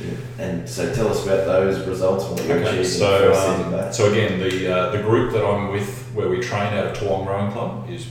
yeah. 0.00 0.44
And 0.44 0.68
so 0.68 0.92
tell 0.92 1.08
us 1.08 1.24
about 1.24 1.44
those 1.46 1.86
results 1.86 2.24
what 2.24 2.44
you 2.44 2.52
Okay, 2.54 2.82
so 2.82 3.32
um, 3.32 3.70
back. 3.70 3.94
so 3.94 4.10
again, 4.10 4.40
the 4.40 4.66
uh, 4.76 4.90
the 4.90 4.98
group 5.02 5.32
that 5.32 5.44
I'm 5.44 5.70
with, 5.70 6.10
where 6.14 6.28
we 6.28 6.40
train 6.40 6.72
out 6.74 6.86
of 6.86 6.96
Toowong 6.96 7.26
Rowing 7.28 7.52
Club, 7.52 7.88
is 7.88 8.08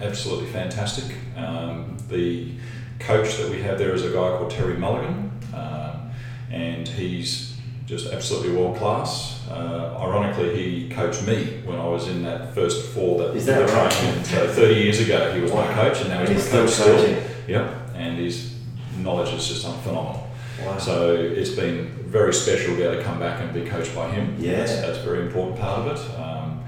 absolutely 0.00 0.46
fantastic. 0.50 1.14
Um, 1.36 1.96
the 2.08 2.50
coach 2.98 3.36
that 3.36 3.48
we 3.48 3.62
have 3.62 3.78
there 3.78 3.94
is 3.94 4.02
a 4.04 4.08
guy 4.08 4.36
called 4.38 4.50
Terry 4.50 4.76
Mulligan, 4.76 5.30
um, 5.54 6.10
and 6.50 6.88
he's 6.88 7.54
just 7.86 8.12
absolutely 8.12 8.50
world 8.56 8.76
class. 8.78 9.34
Uh, 9.48 9.96
ironically, 10.00 10.56
he 10.56 10.88
coached 10.88 11.26
me 11.26 11.60
when 11.64 11.78
I 11.78 11.86
was 11.86 12.08
in 12.08 12.22
that 12.24 12.54
first 12.54 12.92
four 12.92 13.18
that 13.18 13.36
Is 13.36 13.46
that 13.46 13.68
right? 13.70 14.04
in. 14.16 14.24
So 14.24 14.48
30 14.52 14.74
years 14.74 15.00
ago, 15.00 15.32
he 15.34 15.40
was 15.40 15.52
my 15.52 15.66
coach, 15.74 16.00
and 16.00 16.08
now 16.10 16.20
And 16.20 16.28
he's, 16.28 16.44
he's 16.44 16.52
my 16.52 16.66
still 16.66 16.96
coach 16.96 17.06
coaching. 17.06 17.24
Yep, 17.48 17.90
and 17.94 18.18
his 18.18 18.54
knowledge 18.98 19.32
is 19.34 19.46
just 19.48 19.62
phenomenal. 19.82 20.28
Wow. 20.64 20.78
So 20.78 21.14
it's 21.14 21.50
been 21.50 21.88
very 22.06 22.32
special 22.32 22.72
to 22.72 22.76
be 22.76 22.82
able 22.82 22.96
to 22.96 23.02
come 23.04 23.18
back 23.18 23.40
and 23.40 23.52
be 23.52 23.68
coached 23.68 23.94
by 23.94 24.08
him. 24.10 24.36
Yeah. 24.38 24.56
That's, 24.56 24.80
that's 24.80 24.98
a 24.98 25.02
very 25.02 25.26
important 25.26 25.60
part 25.60 25.80
of 25.80 25.96
it. 25.96 26.18
Um, 26.20 26.64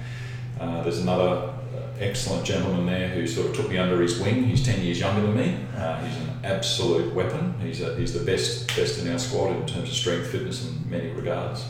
uh, 0.60 0.82
there's 0.82 1.00
another 1.00 1.50
uh, 1.74 1.88
excellent 2.00 2.44
gentleman 2.44 2.86
there 2.86 3.08
who 3.08 3.26
sort 3.26 3.48
of 3.50 3.56
took 3.56 3.70
me 3.70 3.78
under 3.78 4.00
his 4.02 4.20
wing. 4.20 4.44
He's 4.44 4.64
10 4.64 4.82
years 4.82 5.00
younger 5.00 5.22
than 5.22 5.36
me. 5.36 5.56
Uh, 5.76 6.04
he's 6.04 6.16
an 6.18 6.40
absolute 6.44 7.14
weapon. 7.14 7.54
He's, 7.60 7.80
a, 7.80 7.96
he's 7.96 8.12
the 8.12 8.24
best, 8.24 8.66
best 8.76 8.98
in 9.00 9.10
our 9.10 9.18
squad 9.18 9.56
in 9.56 9.66
terms 9.66 9.88
of 9.88 9.94
strength, 9.94 10.28
fitness, 10.30 10.68
in 10.68 10.90
many 10.90 11.08
regards. 11.10 11.64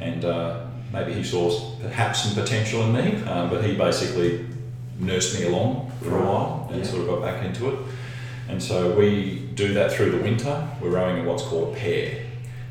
And 0.00 0.24
uh, 0.24 0.66
maybe 0.92 1.12
he 1.12 1.22
saw 1.24 1.76
perhaps 1.80 2.22
some 2.24 2.34
potential 2.34 2.82
in 2.82 2.92
me, 2.92 3.22
um, 3.24 3.50
but 3.50 3.64
he 3.64 3.74
basically 3.76 4.46
nursed 4.98 5.38
me 5.38 5.46
along 5.46 5.90
for 6.02 6.16
a 6.18 6.24
while 6.24 6.68
and 6.70 6.80
Yeah. 6.84 6.90
sort 6.90 7.02
of 7.02 7.08
got 7.08 7.22
back 7.22 7.44
into 7.44 7.68
it. 7.68 7.78
And 8.48 8.62
so 8.62 8.90
we 8.92 9.48
do 9.54 9.74
that 9.74 9.92
through 9.92 10.10
the 10.12 10.18
winter. 10.18 10.68
We're 10.80 10.90
rowing 10.90 11.18
in 11.18 11.26
what's 11.26 11.42
called 11.42 11.74
a 11.74 11.78
pair, 11.78 12.18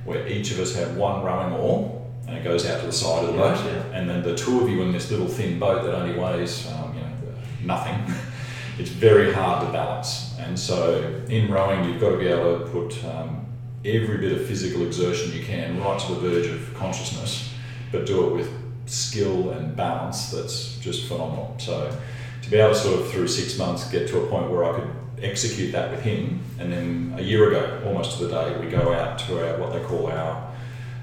where 0.05 0.27
each 0.27 0.51
of 0.51 0.59
us 0.59 0.75
have 0.75 0.95
one 0.95 1.23
rowing 1.23 1.53
oar 1.53 2.01
and 2.27 2.37
it 2.37 2.43
goes 2.43 2.65
out 2.65 2.79
to 2.79 2.85
the 2.87 2.91
side 2.91 3.23
of 3.25 3.33
the 3.33 3.37
boat. 3.37 3.57
Yeah. 3.65 3.97
And 3.97 4.09
then 4.09 4.23
the 4.23 4.35
two 4.35 4.61
of 4.61 4.69
you 4.69 4.81
in 4.81 4.91
this 4.91 5.11
little 5.11 5.27
thin 5.27 5.59
boat 5.59 5.83
that 5.83 5.93
only 5.93 6.17
weighs 6.17 6.67
um, 6.71 6.95
you 6.95 7.01
know, 7.01 7.75
nothing, 7.75 8.15
it's 8.79 8.89
very 8.89 9.33
hard 9.33 9.65
to 9.65 9.71
balance. 9.71 10.35
And 10.39 10.57
so 10.57 11.21
in 11.29 11.51
rowing, 11.51 11.83
you've 11.89 11.99
got 12.01 12.11
to 12.11 12.17
be 12.17 12.27
able 12.27 12.59
to 12.59 12.65
put 12.65 13.03
um, 13.05 13.44
every 13.85 14.17
bit 14.17 14.31
of 14.31 14.45
physical 14.47 14.85
exertion 14.85 15.31
you 15.31 15.43
can 15.43 15.79
right 15.79 15.99
to 15.99 16.13
the 16.15 16.19
verge 16.19 16.47
of 16.47 16.73
consciousness, 16.73 17.53
but 17.91 18.05
do 18.05 18.27
it 18.27 18.33
with 18.33 18.49
skill 18.87 19.51
and 19.51 19.75
balance 19.75 20.31
that's 20.31 20.77
just 20.79 21.07
phenomenal. 21.07 21.55
So 21.59 21.95
to 22.41 22.49
be 22.49 22.57
able 22.57 22.73
to 22.73 22.79
sort 22.79 22.99
of 22.99 23.11
through 23.11 23.27
six 23.27 23.57
months 23.57 23.89
get 23.89 24.07
to 24.09 24.21
a 24.21 24.27
point 24.27 24.51
where 24.51 24.63
I 24.63 24.79
could 24.79 24.89
execute 25.21 25.71
that 25.71 25.91
with 25.91 26.01
him, 26.01 26.39
and 26.59 26.71
then 26.71 27.15
a 27.17 27.21
year 27.21 27.49
ago, 27.49 27.83
almost 27.85 28.17
to 28.17 28.25
the 28.25 28.31
day, 28.31 28.57
we 28.59 28.67
go 28.67 28.93
out 28.93 29.19
to 29.19 29.47
our 29.47 29.59
what 29.59 29.73
they 29.73 29.83
call 29.83 30.07
our 30.07 30.51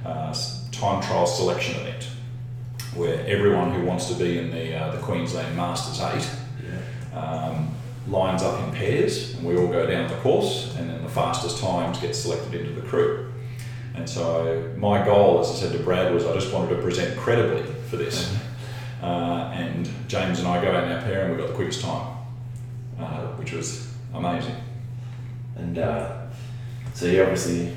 uh, 0.05 0.35
time 0.71 1.03
trial 1.03 1.27
selection 1.27 1.81
event, 1.81 2.09
where 2.95 3.25
everyone 3.27 3.73
who 3.73 3.85
wants 3.85 4.09
to 4.09 4.14
be 4.14 4.38
in 4.38 4.51
the 4.51 4.75
uh, 4.77 4.92
the 4.92 4.99
Queensland 4.99 5.57
Masters 5.57 6.01
Eight 6.01 6.29
um, 7.16 7.75
lines 8.09 8.43
up 8.43 8.61
in 8.67 8.75
pairs, 8.75 9.35
and 9.35 9.45
we 9.45 9.57
all 9.57 9.69
go 9.69 9.87
down 9.87 10.09
the 10.09 10.17
course, 10.17 10.75
and 10.77 10.91
then 10.91 11.03
the 11.03 11.09
fastest 11.09 11.62
times 11.62 11.99
get 11.99 12.15
selected 12.15 12.55
into 12.55 12.81
the 12.81 12.87
crew. 12.87 13.33
And 13.95 14.09
so 14.09 14.73
my 14.79 15.05
goal, 15.05 15.41
as 15.41 15.51
I 15.51 15.55
said 15.55 15.73
to 15.73 15.79
Brad, 15.83 16.12
was 16.12 16.25
I 16.25 16.33
just 16.35 16.53
wanted 16.53 16.77
to 16.77 16.83
present 16.83 17.19
credibly 17.19 17.62
for 17.88 17.97
this. 17.97 18.35
Uh, 19.03 19.51
and 19.55 19.88
James 20.09 20.38
and 20.38 20.49
I 20.49 20.62
go 20.62 20.71
out 20.71 20.85
in 20.85 20.93
our 20.93 21.03
pair, 21.03 21.25
and 21.25 21.33
we 21.33 21.38
got 21.38 21.49
the 21.49 21.55
quickest 21.55 21.83
time, 21.83 22.17
uh, 22.99 23.27
which 23.37 23.53
was 23.53 23.93
amazing. 24.15 24.57
And 25.57 25.79
uh, 25.79 26.27
so 26.95 27.07
you 27.07 27.23
obviously 27.23 27.77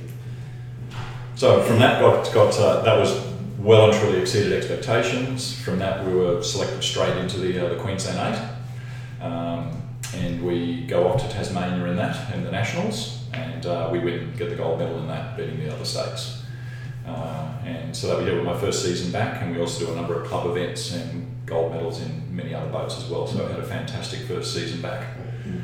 So 1.35 1.61
from 1.63 1.79
that 1.79 1.99
got 1.99 2.33
got 2.33 2.57
uh, 2.57 2.81
that 2.83 2.97
was 2.97 3.11
well 3.59 3.91
and 3.91 3.99
truly 3.99 4.19
exceeded 4.19 4.53
expectations. 4.53 5.59
From 5.61 5.79
that 5.79 6.05
we 6.05 6.13
were 6.13 6.41
selected 6.41 6.81
straight 6.81 7.17
into 7.17 7.39
the 7.39 7.65
uh, 7.65 7.69
the 7.69 7.75
Queensland 7.75 8.35
Eight, 8.35 9.25
um, 9.25 9.81
and 10.15 10.45
we 10.45 10.85
go 10.85 11.07
off 11.07 11.21
to 11.21 11.29
Tasmania 11.29 11.85
in 11.85 11.95
that 11.97 12.33
in 12.33 12.43
the 12.43 12.51
nationals, 12.51 13.23
and 13.33 13.65
uh, 13.65 13.89
we 13.91 13.99
win, 13.99 14.33
get 14.37 14.49
the 14.49 14.55
gold 14.55 14.79
medal 14.79 14.99
in 14.99 15.07
that, 15.07 15.37
beating 15.37 15.59
the 15.59 15.73
other 15.73 15.85
states. 15.85 16.43
Uh, 17.05 17.51
and 17.65 17.95
so 17.95 18.07
that 18.07 18.17
was 18.17 18.27
yeah, 18.27 18.41
my 18.41 18.57
first 18.57 18.83
season 18.83 19.11
back, 19.11 19.41
and 19.41 19.55
we 19.55 19.61
also 19.61 19.85
do 19.85 19.91
a 19.91 19.95
number 19.95 20.19
of 20.19 20.27
club 20.27 20.47
events 20.47 20.93
and 20.93 21.31
gold 21.45 21.71
medals 21.71 22.01
in 22.01 22.35
many 22.35 22.53
other 22.53 22.71
boats 22.71 22.97
as 22.97 23.09
well. 23.09 23.27
So 23.27 23.45
I 23.45 23.51
had 23.51 23.59
a 23.59 23.65
fantastic 23.65 24.21
first 24.21 24.53
season 24.53 24.81
back. 24.81 25.15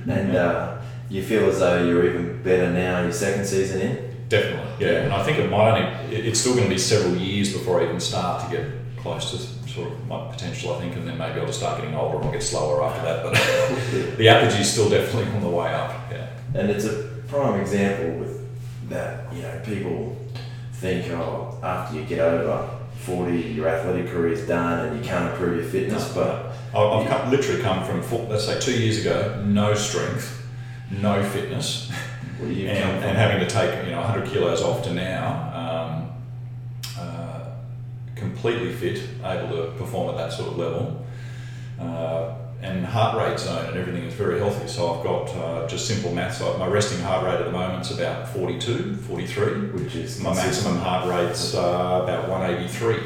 And 0.07 0.35
uh, 0.35 0.79
you 1.09 1.23
feel 1.23 1.49
as 1.49 1.59
though 1.59 1.83
you're 1.85 2.05
even 2.05 2.43
better 2.43 2.71
now, 2.71 3.01
your 3.01 3.11
second 3.11 3.45
season 3.45 3.81
in? 3.81 4.27
Definitely, 4.29 4.85
yeah. 4.85 5.01
And 5.01 5.13
I 5.13 5.23
think 5.23 5.39
it 5.39 5.49
might 5.49 5.81
only, 5.81 6.15
it's 6.15 6.39
still 6.39 6.53
going 6.53 6.65
to 6.65 6.69
be 6.69 6.79
several 6.79 7.15
years 7.15 7.51
before 7.51 7.81
I 7.81 7.85
even 7.85 7.99
start 7.99 8.49
to 8.49 8.55
get 8.55 8.67
close 8.97 9.31
to 9.31 9.60
sort 9.73 9.91
of 9.91 10.07
my 10.07 10.27
potential, 10.31 10.73
I 10.75 10.79
think, 10.81 10.95
and 10.95 11.07
then 11.07 11.17
maybe 11.17 11.39
I'll 11.39 11.45
just 11.47 11.59
start 11.59 11.79
getting 11.79 11.95
older 11.95 12.17
and 12.17 12.25
I'll 12.25 12.31
get 12.31 12.43
slower 12.43 12.83
after 12.83 13.01
that. 13.03 13.23
But 13.23 14.17
the 14.17 14.27
apogee 14.27 14.61
is 14.61 14.71
still 14.71 14.89
definitely 14.89 15.31
on 15.33 15.41
the 15.41 15.49
way 15.49 15.73
up, 15.73 15.91
yeah. 16.11 16.27
And 16.53 16.69
it's 16.69 16.85
a 16.85 17.09
prime 17.27 17.59
example 17.59 18.19
with 18.19 18.45
that, 18.89 19.33
you 19.33 19.41
know, 19.43 19.61
people 19.63 20.17
think, 20.73 21.09
oh, 21.11 21.57
after 21.63 21.95
you 21.97 22.05
get 22.05 22.19
over 22.19 22.67
40, 22.99 23.37
your 23.39 23.67
athletic 23.67 24.07
career 24.11 24.33
is 24.33 24.47
done 24.47 24.87
and 24.87 24.97
you 24.97 25.03
can't 25.09 25.31
improve 25.31 25.55
your 25.61 25.65
fitness, 25.69 26.11
but 26.13 26.53
I- 26.73 26.79
I've 26.83 27.07
come, 27.07 27.31
literally 27.31 27.61
come 27.61 27.83
from, 27.85 28.01
four, 28.01 28.25
let's 28.29 28.45
say, 28.45 28.59
two 28.59 28.73
years 28.79 28.99
ago, 28.99 29.41
no 29.45 29.73
strength, 29.73 30.45
no 31.01 31.23
fitness, 31.23 31.91
and, 32.41 32.57
and 32.59 33.17
having 33.17 33.39
to 33.39 33.47
take 33.47 33.85
you 33.85 33.91
know 33.91 34.01
100 34.01 34.27
kilos 34.29 34.61
off 34.61 34.83
to 34.83 34.93
now, 34.93 35.51
um, 35.55 36.00
completely 38.35 38.71
fit, 38.73 39.01
able 39.23 39.49
to 39.55 39.71
perform 39.77 40.09
at 40.11 40.17
that 40.17 40.31
sort 40.33 40.49
of 40.51 40.57
level, 40.57 41.05
uh, 41.79 42.35
and 42.61 42.85
heart 42.85 43.17
rate 43.17 43.39
zone 43.39 43.65
and 43.65 43.77
everything 43.77 44.03
is 44.03 44.13
very 44.13 44.37
healthy. 44.39 44.67
So 44.67 44.93
I've 44.93 45.03
got 45.03 45.29
uh, 45.35 45.67
just 45.67 45.87
simple 45.87 46.13
maths. 46.13 46.37
So 46.37 46.55
my 46.59 46.67
resting 46.67 46.99
heart 46.99 47.25
rate 47.25 47.39
at 47.39 47.45
the 47.45 47.51
moment 47.51 47.83
is 47.89 47.97
about 47.97 48.27
42, 48.29 48.95
43. 48.97 49.53
which 49.71 49.95
is 49.95 50.19
My 50.21 50.33
maximum 50.35 50.77
heart 50.77 51.09
rate's 51.09 51.55
uh, 51.55 52.01
about 52.03 52.29
183. 52.29 52.97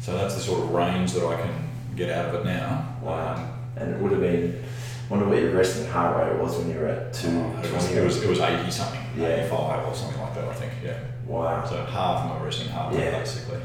So 0.00 0.16
that's 0.16 0.34
the 0.36 0.40
sort 0.40 0.60
of 0.62 0.70
range 0.70 1.12
that 1.12 1.26
I 1.26 1.40
can 1.42 1.68
get 1.96 2.10
out 2.10 2.26
of 2.32 2.34
it 2.40 2.44
now. 2.44 2.96
Wow. 3.02 3.48
And 3.76 3.90
it 3.94 4.00
would 4.00 4.12
have 4.12 4.20
been, 4.20 4.62
I 4.62 5.10
wonder 5.12 5.26
what 5.28 5.38
your 5.40 5.50
resting 5.52 5.86
heart 5.88 6.16
rate 6.16 6.40
was 6.40 6.56
when 6.56 6.70
you 6.70 6.78
were 6.78 6.86
at 6.86 7.24
Um, 7.24 7.36
it, 7.64 7.72
was, 7.72 7.88
220. 7.88 7.94
it, 7.96 8.04
was, 8.04 8.22
it 8.22 8.28
was 8.28 8.38
80 8.40 8.70
something, 8.70 9.00
Yeah. 9.16 9.42
85 9.44 9.88
or 9.88 9.94
something 9.94 10.20
like 10.20 10.34
that, 10.36 10.44
I 10.44 10.54
think, 10.54 10.72
yeah. 10.84 10.98
Wow. 11.26 11.64
So 11.68 11.84
half 11.84 12.28
my 12.28 12.44
resting 12.44 12.68
heart 12.68 12.94
rate, 12.94 13.04
Yeah. 13.06 13.18
basically. 13.18 13.58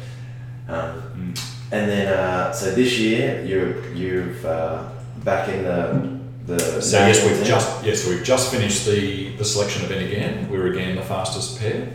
Um, 0.68 1.02
Mm. 1.18 1.40
and 1.72 1.90
then, 1.90 2.08
uh, 2.14 2.52
so 2.52 2.72
this 2.76 2.98
year, 3.00 3.44
you, 3.46 3.84
you've 3.96 4.46
uh, 4.46 4.84
back 5.24 5.50
in 5.50 5.64
the, 5.64 6.18
the 6.56 6.82
So 6.82 7.00
yes, 7.08 7.24
we've 7.26 7.36
team? 7.38 7.46
just 7.46 7.84
yes, 7.86 8.04
so 8.04 8.10
we've 8.12 8.24
just 8.24 8.52
finished 8.52 8.86
the, 8.86 9.36
the 9.38 9.46
selection 9.46 9.84
event 9.86 10.06
again. 10.12 10.50
We 10.50 10.58
were 10.58 10.68
again 10.68 10.96
the 10.96 11.02
fastest 11.02 11.60
pair. 11.60 11.88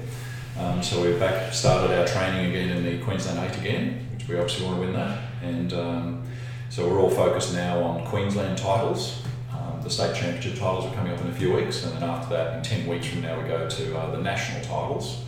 Um, 0.58 0.82
so 0.82 1.02
we've 1.02 1.18
back 1.18 1.52
started 1.52 1.96
our 1.98 2.06
training 2.06 2.50
again 2.50 2.70
in 2.76 2.84
the 2.84 2.98
Queensland 3.04 3.38
Eight 3.38 3.58
again, 3.58 4.06
which 4.14 4.28
we 4.28 4.36
obviously 4.36 4.66
want 4.66 4.78
to 4.78 4.82
win 4.86 4.92
that. 4.94 5.18
And 5.42 5.72
um, 5.72 6.22
so 6.68 6.86
we're 6.88 7.00
all 7.00 7.10
focused 7.10 7.54
now 7.54 7.82
on 7.82 8.04
Queensland 8.06 8.58
titles. 8.58 9.22
Um, 9.52 9.80
the 9.82 9.90
state 9.90 10.14
championship 10.14 10.58
titles 10.58 10.84
are 10.86 10.94
coming 10.94 11.12
up 11.12 11.20
in 11.20 11.28
a 11.28 11.32
few 11.34 11.52
weeks, 11.54 11.84
and 11.84 11.94
then 11.94 12.08
after 12.08 12.34
that, 12.34 12.56
in 12.56 12.62
ten 12.62 12.86
weeks 12.86 13.06
from 13.06 13.22
now, 13.22 13.40
we 13.40 13.48
go 13.48 13.68
to 13.68 13.98
uh, 13.98 14.10
the 14.10 14.18
national 14.22 14.60
titles, 14.62 15.22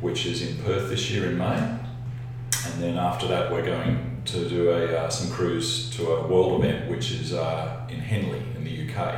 which 0.00 0.26
is 0.26 0.42
in 0.42 0.56
Perth 0.64 0.88
this 0.90 1.10
year 1.10 1.26
in 1.26 1.38
May. 1.38 1.78
And 2.78 2.86
then 2.86 2.96
after 2.96 3.26
that, 3.26 3.50
we're 3.50 3.66
going 3.66 4.22
to 4.26 4.48
do 4.48 4.70
a 4.70 4.96
uh, 4.96 5.10
some 5.10 5.32
cruise 5.32 5.90
to 5.96 6.12
a 6.12 6.28
world 6.28 6.62
event, 6.62 6.88
which 6.88 7.10
is 7.10 7.32
uh, 7.32 7.84
in 7.88 7.98
Henley 7.98 8.40
in 8.54 8.62
the 8.62 8.88
UK, 8.88 9.16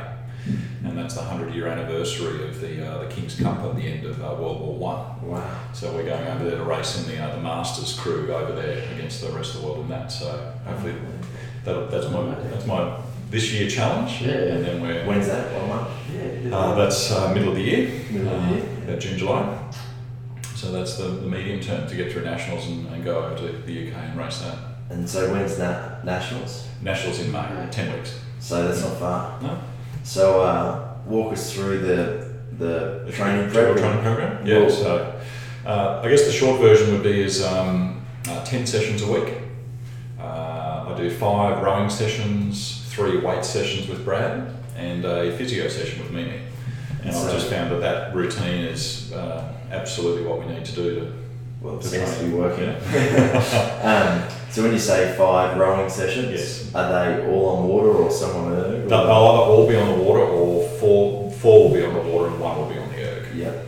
and 0.83 0.97
that's 0.97 1.13
the 1.13 1.21
hundred 1.21 1.53
year 1.53 1.67
anniversary 1.67 2.49
of 2.49 2.59
the 2.59 2.83
uh, 2.83 3.03
the 3.03 3.13
King's 3.13 3.39
Cup 3.39 3.59
at 3.59 3.75
the 3.75 3.83
end 3.83 4.03
of 4.03 4.19
uh, 4.19 4.33
World 4.33 4.61
War 4.61 4.75
One. 4.79 5.29
Wow. 5.29 5.59
So 5.73 5.93
we're 5.93 6.05
going 6.05 6.27
over 6.27 6.43
there 6.43 6.57
to 6.57 6.63
race 6.63 7.05
in 7.05 7.15
the 7.15 7.23
uh, 7.23 7.35
the 7.35 7.41
Masters 7.43 7.99
crew 7.99 8.33
over 8.33 8.59
there 8.59 8.83
against 8.95 9.21
the 9.21 9.29
rest 9.29 9.53
of 9.53 9.61
the 9.61 9.67
world 9.67 9.81
in 9.81 9.89
that. 9.89 10.11
So 10.11 10.55
hopefully 10.65 10.95
that, 11.63 11.91
that's 11.91 12.09
my 12.09 12.33
that's 12.49 12.65
my 12.65 12.99
this 13.29 13.53
year 13.53 13.69
challenge. 13.69 14.23
Yeah. 14.23 14.31
And 14.31 14.65
then 14.65 14.81
we're 14.81 15.05
When's 15.05 15.27
that? 15.27 15.53
One 15.53 15.69
month? 15.69 15.89
Yeah, 16.11 16.57
uh, 16.57 16.73
that's 16.73 17.11
uh, 17.11 17.31
middle 17.31 17.49
of 17.49 17.55
the 17.57 17.61
year. 17.61 18.01
Middle 18.09 18.27
of 18.27 18.41
the 18.41 18.55
year. 18.55 18.65
About 18.87 18.99
June, 18.99 19.19
July. 19.19 19.71
So 20.61 20.71
that's 20.71 20.95
the, 20.95 21.05
the 21.05 21.27
medium 21.27 21.59
term 21.59 21.87
to 21.87 21.95
get 21.95 22.11
through 22.11 22.21
nationals 22.23 22.67
and, 22.67 22.85
and 22.93 23.03
go 23.03 23.23
over 23.23 23.35
to 23.35 23.51
the 23.63 23.87
UK 23.91 23.95
and 23.97 24.19
race 24.19 24.37
that. 24.41 24.59
And 24.91 25.09
so 25.09 25.31
when's 25.33 25.57
that 25.57 26.05
nationals? 26.05 26.67
Nationals 26.83 27.19
in 27.19 27.31
May, 27.31 27.67
ten 27.71 27.91
weeks. 27.97 28.19
So 28.39 28.67
that's 28.67 28.83
not 28.83 28.95
far. 28.97 29.41
No, 29.41 29.59
So 30.03 30.41
uh, 30.43 30.93
walk 31.07 31.33
us 31.33 31.51
through 31.51 31.79
the 31.79 32.29
the 32.59 33.11
training 33.11 33.49
program. 33.49 33.77
training 33.79 34.03
program. 34.03 34.45
Yeah. 34.45 34.59
Well- 34.59 34.69
So 34.69 35.19
uh, 35.65 36.01
I 36.03 36.09
guess 36.09 36.25
the 36.25 36.31
short 36.31 36.61
version 36.61 36.91
would 36.93 37.01
be 37.01 37.21
is 37.21 37.43
um, 37.43 37.99
uh, 38.29 38.45
ten 38.45 38.67
sessions 38.67 39.01
a 39.01 39.11
week. 39.11 39.33
Uh, 40.19 40.85
I 40.89 40.93
do 40.95 41.09
five 41.09 41.63
rowing 41.63 41.89
sessions, 41.89 42.85
three 42.89 43.17
weight 43.17 43.43
sessions 43.45 43.87
with 43.87 44.05
Brad, 44.05 44.53
and 44.77 45.05
a 45.05 45.35
physio 45.37 45.67
session 45.69 46.03
with 46.03 46.11
Mimi. 46.11 46.39
And 47.03 47.13
So- 47.13 47.27
I've 47.27 47.33
just 47.33 47.47
found 47.47 47.71
that 47.71 47.81
that 47.81 48.15
routine 48.15 48.65
is 48.65 49.11
uh, 49.13 49.43
absolutely 49.71 50.23
what 50.27 50.39
we 50.45 50.53
need 50.53 50.65
to 50.65 50.71
do 50.73 50.95
to. 50.95 51.07
Well, 51.61 51.75
it 51.77 51.81
to 51.81 51.87
seems 51.89 52.17
to 52.17 52.23
be 52.25 52.31
working. 52.33 52.73
Yeah. 52.91 54.23
um, 54.27 54.37
so 54.51 54.63
when 54.63 54.71
you 54.73 54.79
say 54.79 55.13
five 55.17 55.57
rowing 55.57 55.89
sessions, 55.89 56.31
Yes. 56.31 56.71
are 56.75 56.89
they 56.91 57.27
all 57.31 57.57
on 57.57 57.67
water 57.67 57.89
or 57.89 58.09
some 58.11 58.35
on 58.35 58.53
erg? 58.53 58.85
or- 58.85 58.87
They'll 58.87 58.87
they'll 58.87 58.99
either 59.11 59.43
all 59.51 59.67
be 59.67 59.75
on 59.75 59.87
the 59.97 60.03
water, 60.03 60.21
or 60.21 60.67
four 60.79 61.31
four 61.31 61.69
will 61.69 61.75
be 61.75 61.83
on 61.85 61.93
the 61.93 62.01
water, 62.01 62.27
and 62.27 62.39
one 62.39 62.57
will 62.57 62.65
be 62.69 62.77
on 62.79 62.89
the 62.89 63.01
erg. 63.03 63.35
Yep. 63.35 63.65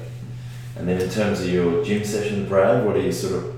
And 0.77 0.87
then 0.87 0.99
in 1.01 1.09
terms 1.09 1.39
of 1.41 1.49
your 1.49 1.83
gym 1.83 2.03
sessions, 2.03 2.49
Brad, 2.49 2.83
what 2.85 2.95
are 2.95 2.99
you 3.01 3.11
sort 3.11 3.35
of 3.35 3.53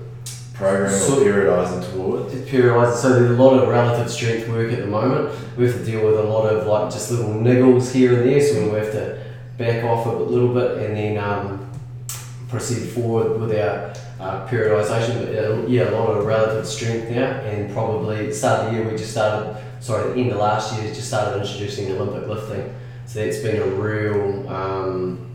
programming 0.54 0.98
So- 0.98 1.18
or 1.20 1.24
periodising 1.24 1.90
towards? 1.92 2.34
It's 2.34 2.50
periodised. 2.50 2.96
So 2.98 3.08
there's 3.14 3.30
a 3.38 3.42
lot 3.42 3.62
of 3.62 3.68
relative 3.68 4.10
strength 4.10 4.48
work 4.48 4.70
at 4.72 4.80
the 4.80 4.86
moment. 4.86 5.30
We 5.56 5.64
have 5.66 5.76
to 5.76 5.84
deal 5.84 6.04
with 6.06 6.18
a 6.18 6.22
lot 6.22 6.46
of 6.46 6.66
like 6.66 6.90
just 6.92 7.10
little 7.10 7.32
niggles 7.34 7.90
here 7.92 8.20
and 8.20 8.28
there, 8.30 8.40
so 8.40 8.68
we 8.70 8.78
have 8.78 8.92
to 8.92 9.18
back 9.56 9.84
off 9.84 10.06
a 10.06 10.10
little 10.10 10.52
bit 10.52 10.78
and 10.78 10.96
then 10.96 11.18
um, 11.18 11.70
proceed 12.48 12.88
forward 12.90 13.40
with 13.40 13.58
our 13.58 13.92
uh, 14.20 14.46
periodisation. 14.48 15.24
But 15.24 15.34
uh, 15.34 15.66
yeah, 15.66 15.90
a 15.90 15.92
lot 15.92 16.10
of 16.10 16.24
relative 16.24 16.66
strength 16.66 17.10
now, 17.10 17.40
and 17.40 17.72
probably 17.72 18.32
start 18.32 18.60
of 18.60 18.72
the 18.72 18.78
year 18.78 18.90
we 18.90 18.96
just 18.96 19.12
started. 19.12 19.60
Sorry, 19.80 20.12
the 20.12 20.20
end 20.20 20.32
of 20.32 20.38
last 20.38 20.80
year 20.80 20.92
just 20.92 21.08
started 21.08 21.40
introducing 21.40 21.90
Olympic 21.92 22.28
lifting. 22.28 22.74
So 23.06 23.24
that's 23.24 23.38
been 23.38 23.62
a 23.62 23.66
real 23.66 24.48
um, 24.48 25.30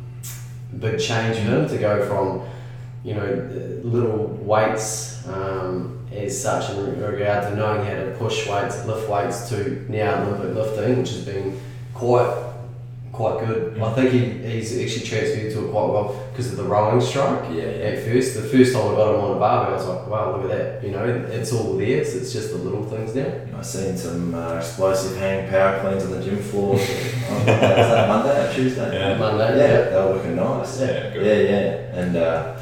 big 0.77 0.99
change 0.99 1.37
for 1.37 1.43
him 1.43 1.69
to 1.69 1.77
go 1.77 2.05
from 2.07 2.47
you 3.03 3.15
know, 3.15 3.49
little 3.83 4.27
weights 4.27 5.27
um, 5.27 6.05
as 6.11 6.39
such 6.39 6.69
in 6.71 7.01
regard 7.01 7.43
to 7.43 7.55
knowing 7.55 7.85
how 7.85 7.93
to 7.93 8.15
push 8.17 8.47
weights, 8.47 8.85
lift 8.85 9.09
weights 9.09 9.49
to 9.49 9.85
now 9.89 10.21
Olympic 10.23 10.55
lifting, 10.55 10.99
which 10.99 11.09
has 11.09 11.25
been 11.25 11.59
quite 11.93 12.50
quite 13.11 13.45
good. 13.45 13.79
I 13.79 13.93
think 13.93 14.11
he, 14.11 14.19
he's 14.49 14.71
actually 14.77 15.05
transferred 15.05 15.51
to 15.51 15.67
it 15.67 15.71
quite 15.71 15.87
well 15.89 16.27
because 16.31 16.51
of 16.51 16.57
the 16.57 16.63
rowing 16.63 17.01
strike. 17.01 17.49
Yeah, 17.51 17.63
yeah. 17.63 17.91
At 17.91 18.03
first, 18.05 18.35
the 18.35 18.41
first 18.43 18.73
time 18.73 18.87
I 18.91 18.95
got 18.95 19.15
him 19.15 19.21
on 19.21 19.37
a 19.37 19.39
barbell, 19.39 19.73
I 19.73 19.77
was 19.77 19.87
like, 19.87 20.07
wow, 20.07 20.31
look 20.37 20.51
at 20.51 20.57
that. 20.57 20.83
You 20.83 20.91
know, 20.91 21.05
it's 21.05 21.51
all 21.53 21.75
there. 21.77 22.03
So 22.05 22.17
it's 22.17 22.31
just 22.33 22.51
the 22.51 22.57
little 22.57 22.83
things 22.85 23.13
now. 23.15 23.31
I've 23.57 23.65
seen 23.65 23.97
some 23.97 24.33
uh, 24.33 24.55
explosive 24.55 25.17
hang 25.17 25.49
power 25.49 25.79
cleans 25.81 26.03
on 26.05 26.11
the 26.11 26.23
gym 26.23 26.41
floor. 26.41 26.73
on, 26.75 26.79
was 26.79 27.45
that 27.45 28.07
Monday 28.07 28.49
or 28.49 28.53
Tuesday? 28.53 28.99
Yeah. 28.99 29.17
Monday, 29.17 29.57
Yeah, 29.57 29.67
yeah. 29.67 29.89
they 29.89 29.95
were 30.05 30.13
looking 30.15 30.35
nice. 30.35 30.79
Yeah, 30.79 31.13
good. 31.13 31.25
Yeah, 31.25 31.49
yeah. 31.49 32.01
And 32.01 32.15
uh, 32.15 32.59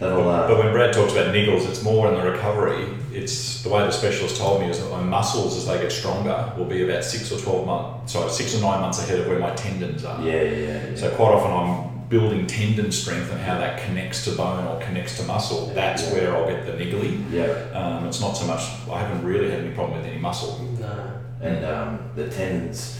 that'll. 0.00 0.28
Uh, 0.28 0.46
But 0.48 0.58
when 0.58 0.72
Brad 0.72 0.92
talks 0.92 1.12
about 1.12 1.34
niggles, 1.34 1.68
it's 1.68 1.82
more 1.82 2.08
in 2.08 2.14
the 2.14 2.30
recovery. 2.30 2.86
It's 3.12 3.62
the 3.62 3.70
way 3.70 3.84
the 3.84 3.90
specialist 3.90 4.36
told 4.36 4.60
me 4.60 4.68
is 4.70 4.78
that 4.80 4.90
my 4.90 5.02
muscles, 5.02 5.56
as 5.56 5.66
they 5.66 5.78
get 5.80 5.90
stronger, 5.92 6.52
will 6.56 6.66
be 6.66 6.82
about 6.88 7.02
six 7.04 7.32
or 7.32 7.38
twelve 7.40 7.66
months, 7.66 8.12
sorry, 8.12 8.30
six 8.30 8.54
or 8.54 8.60
nine 8.60 8.80
months 8.80 8.98
ahead 9.02 9.20
of 9.20 9.26
where 9.26 9.38
my 9.38 9.50
tendons 9.54 10.04
are. 10.04 10.20
yeah, 10.22 10.42
yeah, 10.42 10.56
yeah. 10.90 10.96
So 10.96 11.10
quite 11.10 11.32
often 11.32 11.50
I'm 11.52 11.96
building 12.08 12.46
tendon 12.46 12.92
strength 12.92 13.32
and 13.32 13.40
how 13.40 13.58
that 13.58 13.82
connects 13.84 14.24
to 14.24 14.30
bone 14.32 14.64
or 14.68 14.78
connects 14.80 15.16
to 15.18 15.24
muscle. 15.24 15.72
That's 15.74 16.02
Yeah. 16.04 16.12
where 16.12 16.36
I'll 16.36 16.46
get 16.46 16.64
the 16.66 16.72
niggly. 16.72 17.18
yeah. 17.32 17.46
Um, 17.72 18.06
it's 18.06 18.20
not 18.20 18.36
so 18.36 18.44
much. 18.46 18.60
I 18.92 19.00
haven't 19.00 19.24
really 19.24 19.50
had 19.50 19.60
any 19.60 19.70
problem 19.70 19.98
with 19.98 20.06
any 20.06 20.18
muscle. 20.20 20.60
No. 20.78 20.94
and 21.42 21.64
um, 21.66 21.98
the 22.14 22.28
tendons 22.28 22.96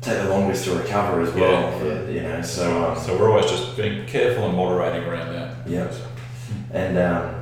take 0.00 0.18
the 0.22 0.28
longest 0.30 0.64
to 0.64 0.74
recover 0.74 1.20
as 1.20 1.32
well. 1.32 1.50
Yeah, 1.50 1.78
for- 1.78 2.10
You 2.10 2.22
know, 2.22 2.42
so 2.42 2.84
um, 2.92 2.98
So 2.98 3.16
we're 3.18 3.30
always 3.30 3.50
just 3.50 3.76
being 3.76 4.06
careful 4.06 4.46
and 4.48 4.56
moderating 4.56 5.08
around 5.08 5.32
that. 5.34 5.54
yeah, 5.66 5.92
and 6.72 6.98
um, 6.98 7.34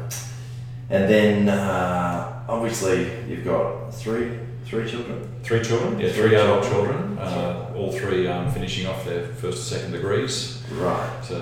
and 0.91 1.09
then 1.11 1.49
uh, 1.49 2.45
obviously 2.49 3.11
you've 3.29 3.45
got 3.45 3.93
three 3.95 4.39
three 4.65 4.89
children. 4.91 5.25
Three 5.43 5.63
children, 5.63 5.99
yeah, 5.99 6.09
Three 6.11 6.29
three 6.29 6.35
adult 6.37 6.65
children. 6.65 7.17
children, 7.17 7.19
uh, 7.19 7.73
all 7.77 7.91
three 7.93 8.27
um, 8.29 8.51
finishing 8.51 8.87
off 8.87 9.05
their 9.05 9.25
first 9.27 9.73
and 9.73 9.81
second 9.81 9.93
degrees. 9.93 10.63
Right, 10.73 11.09
So 11.25 11.37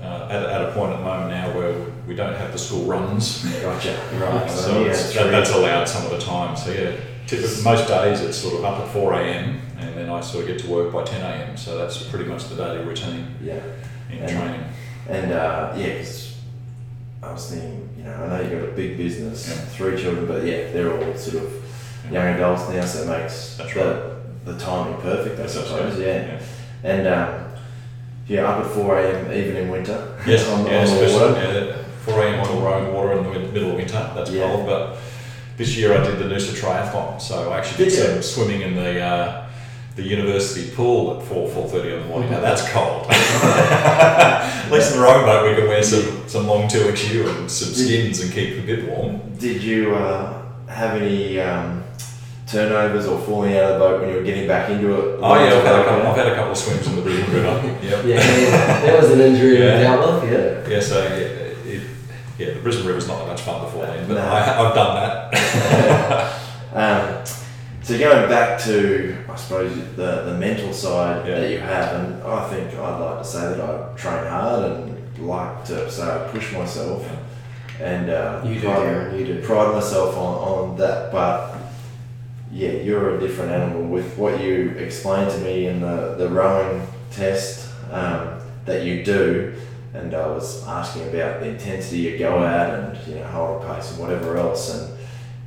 uh, 0.00 0.28
at, 0.30 0.42
at 0.44 0.68
a 0.68 0.72
point 0.72 0.92
at 0.92 0.98
the 0.98 1.04
moment 1.04 1.30
now 1.30 1.54
where 1.58 1.74
we 2.06 2.14
don't 2.14 2.34
have 2.34 2.52
the 2.52 2.58
school 2.58 2.84
runs, 2.84 3.44
gotcha. 3.60 4.00
Right, 4.18 4.50
so 4.62 4.80
yeah, 4.84 4.90
it's, 4.92 5.12
that, 5.14 5.30
that's 5.30 5.50
allowed 5.50 5.84
some 5.88 6.04
of 6.06 6.10
the 6.12 6.18
time. 6.24 6.56
So 6.56 6.70
yeah, 6.72 6.92
most 7.64 7.88
days 7.88 8.20
it's 8.20 8.36
sort 8.38 8.54
of 8.56 8.64
up 8.64 8.80
at 8.80 8.88
4 8.88 9.12
a.m. 9.14 9.60
and 9.78 9.96
then 9.96 10.08
I 10.10 10.20
sort 10.20 10.42
of 10.44 10.48
get 10.48 10.58
to 10.60 10.68
work 10.68 10.92
by 10.92 11.04
10 11.04 11.20
a.m. 11.20 11.56
So 11.56 11.78
that's 11.78 12.02
pretty 12.04 12.24
much 12.24 12.48
the 12.48 12.56
daily 12.56 12.84
routine 12.84 13.26
Yeah. 13.42 13.60
in 14.10 14.18
And- 14.18 14.28
training. 14.30 14.64
And 15.08 15.32
uh, 15.32 15.72
yeah, 15.76 15.96
'cause 15.98 16.34
I 17.22 17.32
was 17.32 17.50
thinking, 17.50 17.88
you 17.98 18.04
know, 18.04 18.14
I 18.14 18.28
know 18.28 18.40
you've 18.42 18.60
got 18.60 18.68
a 18.70 18.72
big 18.72 18.96
business, 18.96 19.48
Yeah. 19.48 19.54
three 19.76 20.00
children, 20.00 20.26
but 20.26 20.44
yeah, 20.44 20.72
they're 20.72 20.92
all 20.92 21.14
sort 21.16 21.42
of 21.44 21.52
young 22.10 22.26
adults 22.28 22.68
now, 22.68 22.84
so 22.84 23.02
it 23.02 23.20
makes 23.20 23.56
That's 23.56 23.74
the, 23.74 23.80
right. 23.84 24.44
the 24.46 24.58
timing 24.64 25.00
perfect, 25.00 25.34
I 25.38 25.42
That's 25.42 25.52
suppose. 25.54 25.98
it, 25.98 26.06
Yeah. 26.06 26.38
And 26.90 27.06
um, 27.08 27.44
yeah, 28.26 28.48
up 28.48 28.64
at 28.64 28.70
4 28.72 28.98
a.m. 29.00 29.32
even 29.32 29.56
in 29.56 29.68
winter. 29.70 30.16
Yes, 30.26 30.48
on, 30.52 30.66
yeah, 30.66 30.80
on 30.80 30.86
the 30.86 31.12
water. 31.12 31.74
yeah, 31.76 31.76
4 32.06 32.22
a.m. 32.22 32.40
on 32.40 32.56
the 32.56 32.62
road 32.62 32.94
water 32.94 33.12
in 33.12 33.24
the 33.24 33.38
middle 33.52 33.70
of 33.70 33.76
winter. 33.76 34.10
That's 34.14 34.30
Yeah. 34.30 34.46
cold, 34.46 34.66
but 34.66 34.96
this 35.60 35.76
year 35.76 35.92
I 35.92 36.02
did 36.02 36.18
the 36.18 36.24
Noosa 36.24 36.54
Triathlon, 36.58 37.20
so 37.20 37.52
I 37.52 37.58
actually 37.58 37.84
did 37.84 37.92
some 37.92 38.22
swimming 38.22 38.62
in 38.62 38.74
the 38.74 38.98
uh, 38.98 39.46
the 39.94 40.02
university 40.02 40.74
pool 40.74 41.20
at 41.20 41.26
4 41.26 41.48
4:30 41.50 41.92
in 41.96 42.00
the 42.00 42.08
morning. 42.08 42.30
Now 42.30 42.40
that's 42.40 42.66
cold. 42.70 43.06
at 43.10 44.70
least 44.72 44.92
in 44.92 44.98
the 44.98 45.04
rowing 45.04 45.26
boat 45.26 45.50
we 45.50 45.54
can 45.54 45.68
wear 45.68 45.82
some 45.82 46.26
some 46.26 46.46
long 46.46 46.62
2XU 46.66 47.28
and 47.36 47.50
some 47.50 47.74
skins 47.74 48.22
and 48.22 48.32
keep 48.32 48.56
a 48.56 48.66
bit 48.66 48.88
warm. 48.88 49.20
Did 49.36 49.62
you 49.62 49.94
uh, 49.94 50.42
have 50.66 50.96
any 51.02 51.38
um, 51.38 51.84
turnovers 52.46 53.06
or 53.06 53.20
falling 53.20 53.54
out 53.58 53.72
of 53.72 53.72
the 53.74 53.84
boat 53.84 54.00
when 54.00 54.08
you 54.10 54.16
were 54.16 54.24
getting 54.24 54.48
back 54.48 54.70
into 54.70 54.88
it? 54.94 55.18
Oh 55.20 55.34
yeah, 55.34 55.58
I've 55.58 55.64
had 55.66 55.78
a 55.80 55.84
couple. 55.84 56.06
I've 56.08 56.16
had 56.16 56.28
a 56.28 56.34
couple 56.36 56.52
of 56.52 56.56
swims 56.56 56.86
in 56.86 56.96
the 56.96 57.02
Brisbane 57.02 57.34
River. 57.34 57.76
Yep. 57.90 58.04
Yeah, 58.06 58.80
that 58.86 59.02
was 59.02 59.10
an 59.10 59.20
injury 59.20 59.58
Yeah. 59.58 59.76
to 59.76 59.82
dealt 59.82 60.22
with. 60.22 60.32
Yeah. 60.32 60.74
Yeah, 60.74 60.80
so 60.80 61.02
yeah, 61.02 61.39
yeah, 62.40 62.54
the 62.54 62.60
Brisbane 62.60 62.86
River's 62.86 63.06
not 63.06 63.18
that 63.18 63.28
much 63.28 63.40
fun 63.42 63.60
before 63.64 63.86
then, 63.86 64.08
but 64.08 64.14
No. 64.14 64.20
I, 64.22 64.68
I've 64.68 64.74
done 64.74 64.94
that. 65.30 66.36
Um, 66.72 67.24
so 67.82 67.98
going 67.98 68.28
back 68.28 68.60
to, 68.62 69.16
I 69.28 69.34
suppose, 69.34 69.74
the, 69.96 70.22
the 70.22 70.34
mental 70.38 70.72
side 70.72 71.26
Yeah. 71.26 71.40
that 71.40 71.50
you 71.50 71.58
have, 71.58 71.96
and 71.96 72.22
I 72.22 72.48
think 72.48 72.72
I'd 72.74 72.98
like 72.98 73.18
to 73.18 73.24
say 73.24 73.40
that 73.40 73.60
I 73.60 73.92
train 73.96 74.24
hard 74.26 74.70
and 74.72 75.18
like 75.18 75.64
to 75.64 75.90
say 75.90 76.04
I 76.04 76.28
push 76.28 76.52
myself, 76.52 77.04
and 77.80 78.08
uh, 78.08 78.42
You 78.46 78.54
do, 78.54 78.60
pride, 78.60 78.78
Darren, 78.86 79.18
you 79.18 79.26
do. 79.26 79.42
pride 79.42 79.74
myself 79.74 80.16
on, 80.16 80.34
on 80.70 80.76
that. 80.76 81.10
But 81.10 81.56
yeah, 82.52 82.70
you're 82.70 83.16
a 83.16 83.20
different 83.20 83.50
animal 83.50 83.82
with 83.88 84.16
what 84.16 84.40
you 84.40 84.70
explained 84.78 85.32
to 85.32 85.38
me 85.38 85.66
in 85.66 85.80
the, 85.80 86.14
the 86.18 86.28
rowing 86.28 86.86
test 87.10 87.68
um, 87.90 88.38
that 88.64 88.84
you 88.84 89.04
do. 89.04 89.54
And 89.92 90.14
I 90.14 90.26
was 90.28 90.66
asking 90.66 91.08
about 91.08 91.40
the 91.40 91.48
intensity 91.48 91.98
you 91.98 92.18
go 92.18 92.44
at 92.44 92.78
and 92.78 93.06
you 93.08 93.16
know 93.16 93.24
hold 93.26 93.62
a 93.64 93.74
pace 93.74 93.90
and 93.90 94.00
whatever 94.00 94.36
else. 94.36 94.72
And 94.74 94.96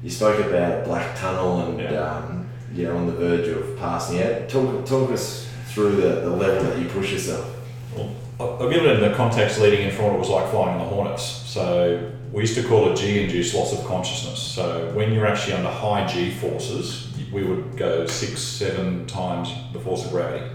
you 0.03 0.09
spoke 0.09 0.45
about 0.45 0.83
Black 0.85 1.17
Tunnel 1.17 1.61
and 1.61 1.79
Yeah. 1.79 2.17
um, 2.17 2.47
you 2.73 2.85
know 2.85 2.97
on 2.97 3.05
the 3.05 3.13
verge 3.13 3.47
of 3.47 3.77
passing 3.79 4.21
out. 4.21 4.49
Talk 4.49 4.85
talk 4.85 5.11
us 5.11 5.47
through 5.67 5.95
the, 5.95 6.21
the 6.21 6.29
level 6.29 6.63
that 6.63 6.77
you 6.77 6.89
push 6.89 7.11
yourself. 7.13 7.49
Well, 7.95 8.09
I'll 8.39 8.69
give 8.69 8.83
it 8.83 9.01
in 9.01 9.09
the 9.09 9.15
context 9.15 9.59
leading 9.59 9.87
in 9.87 9.95
from 9.95 10.05
what 10.05 10.15
it 10.15 10.19
was 10.19 10.29
like 10.29 10.49
flying 10.51 10.77
the 10.77 10.83
Hornets. 10.85 11.23
So 11.23 12.11
we 12.31 12.41
used 12.41 12.55
to 12.55 12.63
call 12.63 12.91
it 12.91 12.97
G-induced 12.97 13.53
loss 13.55 13.73
of 13.73 13.85
consciousness. 13.85 14.39
So 14.39 14.91
when 14.93 15.13
you're 15.13 15.25
actually 15.27 15.53
under 15.53 15.69
high 15.69 16.05
G 16.07 16.31
forces, 16.31 17.13
we 17.31 17.43
would 17.43 17.77
go 17.77 18.05
six, 18.07 18.41
seven 18.41 19.05
times 19.07 19.51
the 19.71 19.79
force 19.79 20.03
of 20.05 20.11
gravity. 20.11 20.45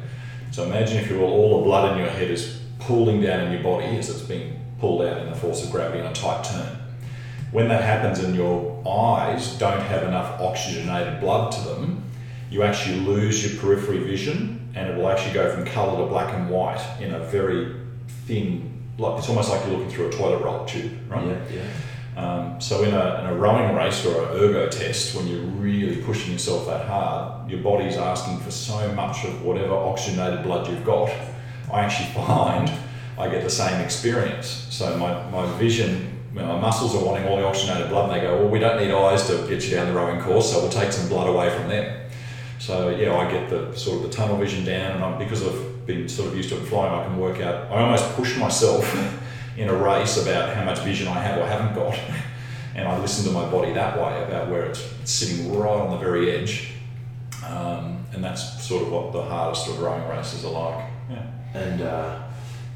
So 0.51 0.65
imagine 0.65 0.99
if 0.99 1.11
you 1.11 1.19
were 1.19 1.25
all 1.25 1.59
the 1.59 1.65
blood 1.65 1.93
in 1.93 1.99
your 1.99 2.09
head 2.11 2.31
is 2.31 2.61
pooling 2.81 3.21
down 3.21 3.47
in 3.47 3.53
your 3.53 3.63
body 3.63 3.87
as 3.97 4.11
it's 4.11 4.23
being 4.23 4.59
pulled 4.81 5.03
out 5.03 5.19
in 5.19 5.31
the 5.31 5.37
force 5.37 5.65
of 5.65 5.71
gravity 5.71 6.01
on 6.01 6.07
a 6.07 6.15
tight 6.15 6.45
turn. 6.45 6.79
When 7.51 7.69
that 7.69 7.83
happens 7.83 8.19
and 8.21 8.35
your 8.35 8.83
eyes 8.87 9.57
don't 9.59 9.81
have 9.81 10.03
enough 10.03 10.41
oxygenated 10.41 11.21
blood 11.21 11.53
to 11.53 11.61
them, 11.63 12.05
you 12.51 12.63
actually 12.63 13.01
lose 13.01 13.45
your 13.45 13.61
periphery 13.61 13.99
vision 13.99 14.71
and 14.75 14.91
it 14.91 14.97
will 14.97 15.09
actually 15.09 15.35
go 15.35 15.51
from 15.51 15.65
colour 15.65 16.03
to 16.03 16.07
black 16.07 16.35
and 16.35 16.49
white 16.49 16.85
in 17.01 17.15
a 17.15 17.19
very 17.21 17.75
thin, 18.27 18.83
like 18.99 19.19
it's 19.19 19.29
almost 19.29 19.51
like 19.51 19.65
you're 19.65 19.77
looking 19.77 19.91
through 19.91 20.09
a 20.09 20.13
toilet 20.13 20.43
roll 20.43 20.65
tube, 20.67 20.93
right? 21.09 21.27
Yeah, 21.27 21.41
yeah. 21.53 21.63
Um, 22.19 22.61
so 22.61 22.83
in 22.83 22.93
a, 22.93 23.21
in 23.21 23.27
a 23.27 23.35
rowing 23.37 23.77
race 23.77 24.05
or 24.05 24.25
an 24.25 24.37
ergo 24.37 24.69
test, 24.69 25.15
when 25.15 25.29
you're 25.29 25.41
really 25.41 26.03
pushing 26.03 26.33
yourself 26.33 26.67
that 26.67 26.87
hard, 26.87 27.49
your 27.49 27.63
body's 27.63 27.97
asking 27.97 28.41
for 28.41 28.51
so 28.51 28.93
much 28.95 29.25
of 29.25 29.43
whatever 29.43 29.75
oxygenated 29.75 30.43
blood 30.43 30.69
you've 30.69 30.85
got. 30.85 31.11
I 31.73 31.81
actually 31.81 32.09
find 32.27 32.71
I 33.19 33.29
get 33.29 33.43
the 33.43 33.51
same 33.51 33.81
experience. 33.81 34.67
So 34.71 34.97
my, 34.97 35.29
my 35.31 35.59
vision, 35.59 36.21
my 36.33 36.43
muscles 36.61 36.95
are 36.95 37.05
wanting 37.05 37.27
all 37.27 37.37
the 37.37 37.45
oxygenated 37.45 37.89
blood, 37.89 38.11
and 38.11 38.21
they 38.21 38.25
go, 38.25 38.37
well, 38.37 38.49
we 38.49 38.61
don't 38.61 38.81
need 38.81 38.93
eyes 38.93 39.27
to 39.27 39.47
get 39.49 39.65
you 39.65 39.75
down 39.75 39.89
the 39.89 39.93
rowing 39.93 40.21
course, 40.21 40.53
so 40.53 40.61
we'll 40.61 40.71
take 40.71 40.93
some 40.93 41.09
blood 41.09 41.29
away 41.29 41.51
from 41.51 41.69
them. 41.69 42.09
So 42.61 42.91
yeah, 42.91 43.17
I 43.17 43.31
get 43.31 43.51
the 43.51 43.75
sort 43.75 44.05
of 44.05 44.11
the 44.11 44.17
tunnel 44.17 44.37
vision 44.37 44.65
down, 44.65 44.97
and 44.97 45.05
I'm, 45.05 45.19
because 45.19 45.47
I've 45.47 45.87
been 45.87 46.09
sort 46.09 46.29
of 46.29 46.37
used 46.37 46.49
to 46.51 46.61
it 46.61 46.67
flying, 46.67 46.93
I 46.93 47.05
can 47.05 47.19
work 47.19 47.41
out. 47.41 47.71
I 47.73 47.83
almost 47.83 48.05
push 48.15 48.37
myself 48.37 48.85
in 49.57 49.69
a 49.69 49.75
race 49.75 50.23
about 50.23 50.55
how 50.55 50.65
much 50.65 50.79
vision 50.81 51.09
I 51.09 51.21
have 51.21 51.39
or 51.39 51.47
haven't 51.47 51.75
got, 51.75 51.99
and 52.77 52.87
I 52.87 52.99
listen 52.99 53.25
to 53.25 53.33
my 53.33 53.51
body 53.51 53.73
that 53.73 53.97
way 53.97 54.23
about 54.23 54.49
where 54.49 54.67
it's 54.67 54.85
sitting 55.05 55.59
right 55.59 55.81
on 55.81 55.91
the 55.91 55.97
very 55.97 56.31
edge, 56.31 56.71
um, 57.45 58.07
and 58.13 58.23
that's 58.23 58.63
sort 58.65 58.85
of 58.85 58.93
what 58.93 59.13
the 59.13 59.23
hardest 59.23 59.67
of 59.67 59.81
rowing 59.81 60.07
races 60.09 60.45
are 60.45 60.53
like. 60.53 60.88
And 61.55 61.81
uh, 61.81 62.23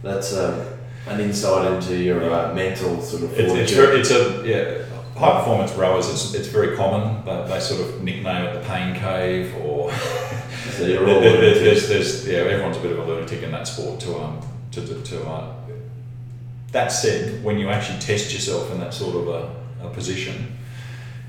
that's 0.02 0.36
um, 0.36 0.60
an 1.08 1.20
insight 1.20 1.72
into 1.72 1.96
your 1.96 2.22
uh, 2.32 2.54
mental 2.54 3.00
sort 3.02 3.22
of 3.24 3.38
It's, 3.38 3.52
it's, 3.52 3.72
very, 3.72 4.00
it's 4.00 4.10
a 4.10 4.42
yeah, 4.46 5.18
high 5.18 5.38
performance 5.38 5.72
rowers. 5.72 6.08
It's, 6.08 6.34
it's 6.34 6.48
very 6.48 6.76
common, 6.76 7.22
but 7.24 7.46
they 7.46 7.60
sort 7.60 7.80
of 7.80 8.02
nickname 8.02 8.44
it 8.46 8.54
the 8.54 8.66
pain 8.68 8.94
cave 8.94 9.54
or. 9.64 9.92
So 10.76 10.86
you're 10.86 11.00
all 11.06 11.20
There- 11.20 11.40
there- 11.40 11.58
there's, 11.58 11.88
there's, 11.88 12.26
yeah, 12.26 12.38
everyone's 12.38 12.76
a 12.76 12.80
bit 12.80 12.92
of 12.92 12.98
a 13.00 13.04
lunatic 13.04 13.42
in 13.42 13.50
that 13.50 13.66
sport. 13.66 13.98
To 14.00 14.16
um, 14.20 14.40
to 14.70 14.80
to, 14.86 15.02
to 15.02 15.22
uh, 15.28 15.52
that 16.70 16.88
said, 16.88 17.42
when 17.44 17.58
you 17.58 17.68
actually 17.68 17.98
test 17.98 18.32
yourself 18.32 18.70
in 18.72 18.78
that 18.80 18.94
sort 18.94 19.16
of 19.16 19.28
a, 19.28 19.86
a 19.86 19.90
position, 19.90 20.56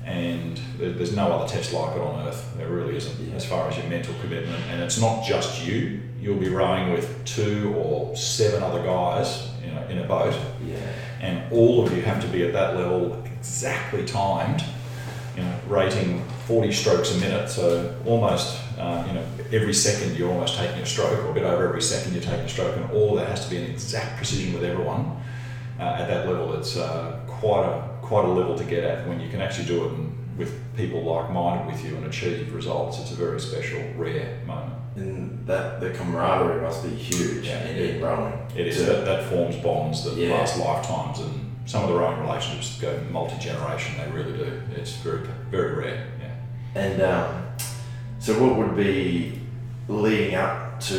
and 0.04 0.60
there's 0.78 1.14
no 1.14 1.32
other 1.32 1.52
test 1.52 1.72
like 1.72 1.96
it 1.96 2.00
on 2.00 2.26
earth. 2.26 2.54
There 2.56 2.68
really 2.68 2.96
isn't, 2.96 3.18
Yeah. 3.28 3.34
as 3.36 3.44
far 3.44 3.68
as 3.68 3.76
your 3.76 3.86
mental 3.86 4.14
commitment. 4.20 4.62
And 4.70 4.82
it's 4.82 5.00
not 5.00 5.24
just 5.24 5.66
you. 5.66 6.00
You'll 6.20 6.38
be 6.38 6.48
rowing 6.48 6.92
with 6.92 7.24
two 7.24 7.74
or 7.76 8.14
seven 8.16 8.62
other 8.62 8.82
guys, 8.82 9.48
you 9.64 9.70
know, 9.70 9.82
in 9.88 9.98
a 9.98 10.04
boat 10.04 10.34
yeah. 10.66 10.76
and 11.20 11.52
all 11.52 11.84
of 11.84 11.94
you 11.94 12.02
have 12.02 12.20
to 12.22 12.28
be 12.28 12.44
at 12.44 12.52
that 12.52 12.76
level 12.76 13.22
exactly 13.26 14.04
timed 14.04 14.62
you 15.36 15.42
know 15.42 15.54
rating 15.68 16.24
40 16.46 16.72
strokes 16.72 17.14
a 17.14 17.18
minute 17.18 17.48
so 17.50 17.94
almost 18.06 18.58
uh, 18.78 19.04
you 19.06 19.14
know 19.14 19.24
every 19.52 19.74
second 19.74 20.16
you're 20.16 20.30
almost 20.30 20.56
taking 20.56 20.78
a 20.80 20.86
stroke 20.86 21.18
or 21.24 21.30
a 21.30 21.34
bit 21.34 21.42
over 21.42 21.68
every 21.68 21.82
second 21.82 22.12
you're 22.14 22.22
taking 22.22 22.40
a 22.44 22.48
stroke 22.48 22.76
and 22.76 22.90
all 22.92 23.14
that 23.16 23.28
has 23.28 23.44
to 23.44 23.50
be 23.50 23.56
in 23.56 23.64
exact 23.70 24.16
precision 24.16 24.54
with 24.54 24.64
everyone 24.64 25.16
uh, 25.80 25.82
at 25.82 26.06
that 26.08 26.26
level 26.28 26.54
it's 26.54 26.76
uh, 26.76 27.20
quite 27.26 27.64
a 27.64 27.88
quite 28.04 28.24
a 28.24 28.28
level 28.28 28.56
to 28.56 28.64
get 28.64 28.84
at 28.84 29.06
when 29.08 29.20
you 29.20 29.28
can 29.28 29.40
actually 29.40 29.66
do 29.66 29.84
it 29.84 29.92
and 29.92 30.38
with 30.38 30.52
people 30.76 31.02
like-minded 31.04 31.66
with 31.72 31.84
you 31.84 31.96
and 31.96 32.06
achieve 32.06 32.52
results 32.54 32.98
it's 33.00 33.12
a 33.12 33.14
very 33.14 33.40
special 33.40 33.80
rare 33.96 34.40
moment 34.46 34.74
And 34.96 35.46
that 35.46 35.80
the 35.80 35.90
camaraderie 35.90 36.60
must 36.62 36.82
be 36.82 36.90
huge 36.90 37.46
Yeah. 37.46 37.64
in, 37.68 37.76
in 37.96 38.02
rowing. 38.02 38.34
It 38.56 38.66
is 38.66 38.84
that, 38.86 39.04
that 39.04 39.24
forms 39.30 39.56
bonds 39.56 40.04
that 40.04 40.14
Yeah. 40.16 40.34
last 40.34 40.58
lifetimes, 40.58 41.18
and 41.20 41.34
some 41.66 41.82
of 41.84 41.88
the 41.90 41.96
rowing 41.96 42.20
relationships 42.20 42.78
go 42.80 42.90
multi 43.10 43.38
generation. 43.38 43.96
They 43.98 44.10
really 44.12 44.36
do. 44.36 44.62
It's 44.76 44.92
very 45.06 45.26
very 45.50 45.74
rare. 45.82 46.06
Yeah. 46.22 46.82
And 46.82 47.02
um, 47.02 47.28
so, 48.20 48.30
what 48.42 48.56
would 48.58 48.76
be 48.76 49.40
leading 49.88 50.34
up 50.36 50.78
to 50.90 50.98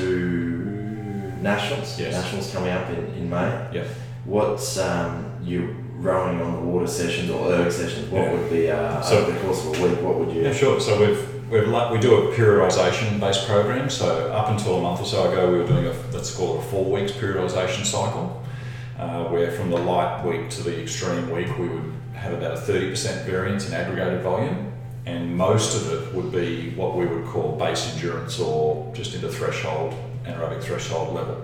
nationals? 1.42 2.00
Yes. 2.00 2.14
Nationals 2.14 2.52
coming 2.54 2.72
up 2.72 2.90
in, 2.90 3.06
in 3.20 3.30
May. 3.30 3.68
Yeah. 3.74 3.86
What's 4.26 4.78
um, 4.78 5.26
you 5.44 5.76
rowing 6.00 6.42
on 6.42 6.54
the 6.54 6.62
water 6.62 6.88
sessions 6.88 7.30
or 7.32 7.52
erg 7.52 7.72
sessions? 7.72 8.10
What 8.12 8.24
Yeah. 8.24 8.32
would 8.34 8.50
be 8.50 8.70
uh, 8.72 9.02
So- 9.02 9.18
over 9.20 9.32
the 9.32 9.40
course 9.40 9.66
of 9.66 9.80
a 9.80 9.84
week? 9.88 10.02
What 10.02 10.16
would 10.20 10.32
you? 10.36 10.42
Yeah, 10.44 10.54
sure. 10.54 10.80
So 10.80 11.00
we've 11.00 11.20
we've 11.52 11.68
we 11.92 12.00
do 12.00 12.16
a 12.16 12.34
periodisation 12.36 13.20
based 13.20 13.48
program. 13.48 13.90
So 13.90 14.32
up 14.34 14.50
until 14.50 14.78
a 14.78 14.82
month 14.82 15.02
or 15.02 15.06
so 15.06 15.32
ago, 15.32 15.50
we 15.52 15.58
were 15.60 15.68
doing 15.68 15.86
a 15.88 15.94
let's 16.14 16.36
call 16.36 16.56
it 16.56 16.60
a 16.60 16.64
four 16.64 16.86
weeks 16.86 17.12
periodisation 17.12 17.86
cycle, 17.86 18.42
uh, 19.00 19.26
where 19.26 19.52
from 19.52 19.70
the 19.70 19.78
light 19.78 20.24
week 20.26 20.50
to 20.52 20.64
the 20.64 20.82
extreme 20.82 21.30
week, 21.30 21.58
we 21.58 21.68
would 21.70 21.94
have 22.14 22.34
about 22.34 22.54
a 22.54 22.58
thirty 22.58 22.90
percent 22.90 23.26
variance 23.26 23.68
in 23.68 23.74
aggregated 23.74 24.22
volume, 24.22 24.72
and 25.06 25.36
most 25.38 25.76
of 25.76 25.92
it 25.94 26.14
would 26.14 26.32
be 26.32 26.72
what 26.76 26.96
we 26.98 27.06
would 27.06 27.26
call 27.26 27.54
base 27.58 27.94
endurance 27.94 28.40
or 28.40 28.92
just 28.94 29.14
into 29.14 29.30
threshold 29.30 29.94
anaerobic 30.26 30.62
threshold 30.62 31.14
level. 31.14 31.38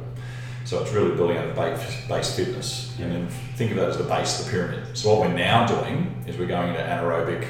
So 0.65 0.81
it's 0.81 0.91
really 0.91 1.15
building 1.15 1.37
out 1.37 1.47
the 1.53 1.61
base, 2.07 2.35
fitness, 2.35 2.95
and 2.99 3.11
then 3.11 3.27
think 3.55 3.71
of 3.71 3.77
that 3.77 3.89
as 3.89 3.97
the 3.97 4.03
base 4.03 4.39
of 4.39 4.45
the 4.45 4.51
pyramid. 4.51 4.97
So 4.97 5.09
what 5.13 5.27
we're 5.27 5.35
now 5.35 5.65
doing 5.67 6.23
is 6.27 6.37
we're 6.37 6.47
going 6.47 6.69
into 6.69 6.81
anaerobic 6.81 7.47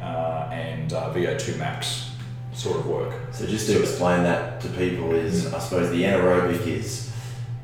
uh, 0.00 0.48
and 0.52 0.92
uh, 0.92 1.12
VO2 1.14 1.58
max 1.58 2.10
sort 2.54 2.78
of 2.78 2.86
work. 2.86 3.14
So 3.32 3.46
just 3.46 3.66
to 3.68 3.80
explain 3.80 4.22
that 4.24 4.60
to 4.62 4.68
people 4.70 5.12
is, 5.14 5.52
I 5.52 5.58
suppose 5.58 5.90
the 5.90 6.02
anaerobic 6.02 6.66
is 6.66 7.10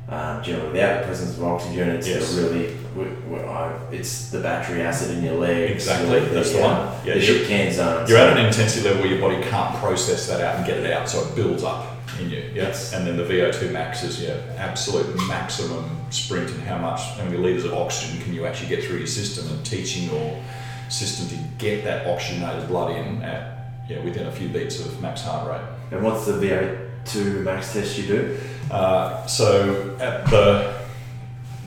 um, 0.07 0.41
generally 0.41 0.71
without 0.71 1.01
the 1.01 1.05
presence 1.07 1.37
of 1.37 1.43
oxygen, 1.43 1.89
it's 1.89 2.07
Yes. 2.07 2.33
really 2.35 2.75
w- 2.95 3.15
w- 3.29 3.45
I- 3.47 3.75
it's 3.91 4.31
the 4.31 4.39
battery 4.39 4.81
acid 4.81 5.15
in 5.17 5.23
your 5.23 5.35
legs. 5.35 5.71
Exactly, 5.87 6.17
or 6.17 6.25
that's 6.29 6.51
the 6.51 6.61
one. 6.61 6.87
Yeah, 7.05 7.13
the 7.15 7.19
you- 7.23 7.45
can 7.45 7.71
zone. 7.71 8.07
You're 8.07 8.17
so- 8.17 8.27
at 8.31 8.37
an 8.37 8.45
intensity 8.47 8.87
level 8.87 9.03
where 9.03 9.11
your 9.13 9.21
body 9.21 9.43
can't 9.49 9.75
process 9.75 10.25
that 10.27 10.41
out 10.41 10.55
and 10.55 10.65
get 10.65 10.77
it 10.77 10.91
out, 10.91 11.07
so 11.07 11.21
it 11.21 11.35
builds 11.35 11.63
up 11.63 11.85
in 12.19 12.29
you. 12.29 12.39
Yeah? 12.39 12.63
Yes. 12.63 12.93
And 12.93 13.05
then 13.05 13.17
the 13.17 13.23
VO2 13.23 13.71
max 13.71 14.03
is 14.03 14.21
your 14.21 14.37
absolute 14.57 15.15
maximum 15.27 15.89
sprint 16.11 16.49
and 16.51 16.61
how 16.63 16.77
much, 16.77 17.01
how 17.17 17.23
many 17.25 17.37
litres 17.37 17.65
of 17.65 17.73
oxygen 17.73 18.21
can 18.21 18.33
you 18.33 18.45
actually 18.45 18.69
get 18.69 18.83
through 18.83 18.97
your 18.97 19.07
system 19.07 19.47
and 19.49 19.65
teaching 19.65 20.09
your 20.09 20.41
system 20.89 21.27
to 21.29 21.43
get 21.57 21.83
that 21.83 22.07
oxygenated 22.07 22.67
blood 22.67 22.95
in 22.95 23.21
at 23.21 23.57
yeah, 23.87 23.99
within 24.03 24.27
a 24.27 24.31
few 24.31 24.49
beats 24.49 24.79
of 24.79 25.01
max 25.01 25.21
heart 25.21 25.49
rate. 25.49 25.67
And 25.91 26.03
what's 26.03 26.25
the 26.25 26.33
VO2 26.33 27.43
max 27.43 27.73
test 27.73 27.97
you 27.97 28.07
do? 28.07 28.37
Uh, 28.69 29.25
so 29.25 29.97
at 29.99 30.29
the 30.29 30.79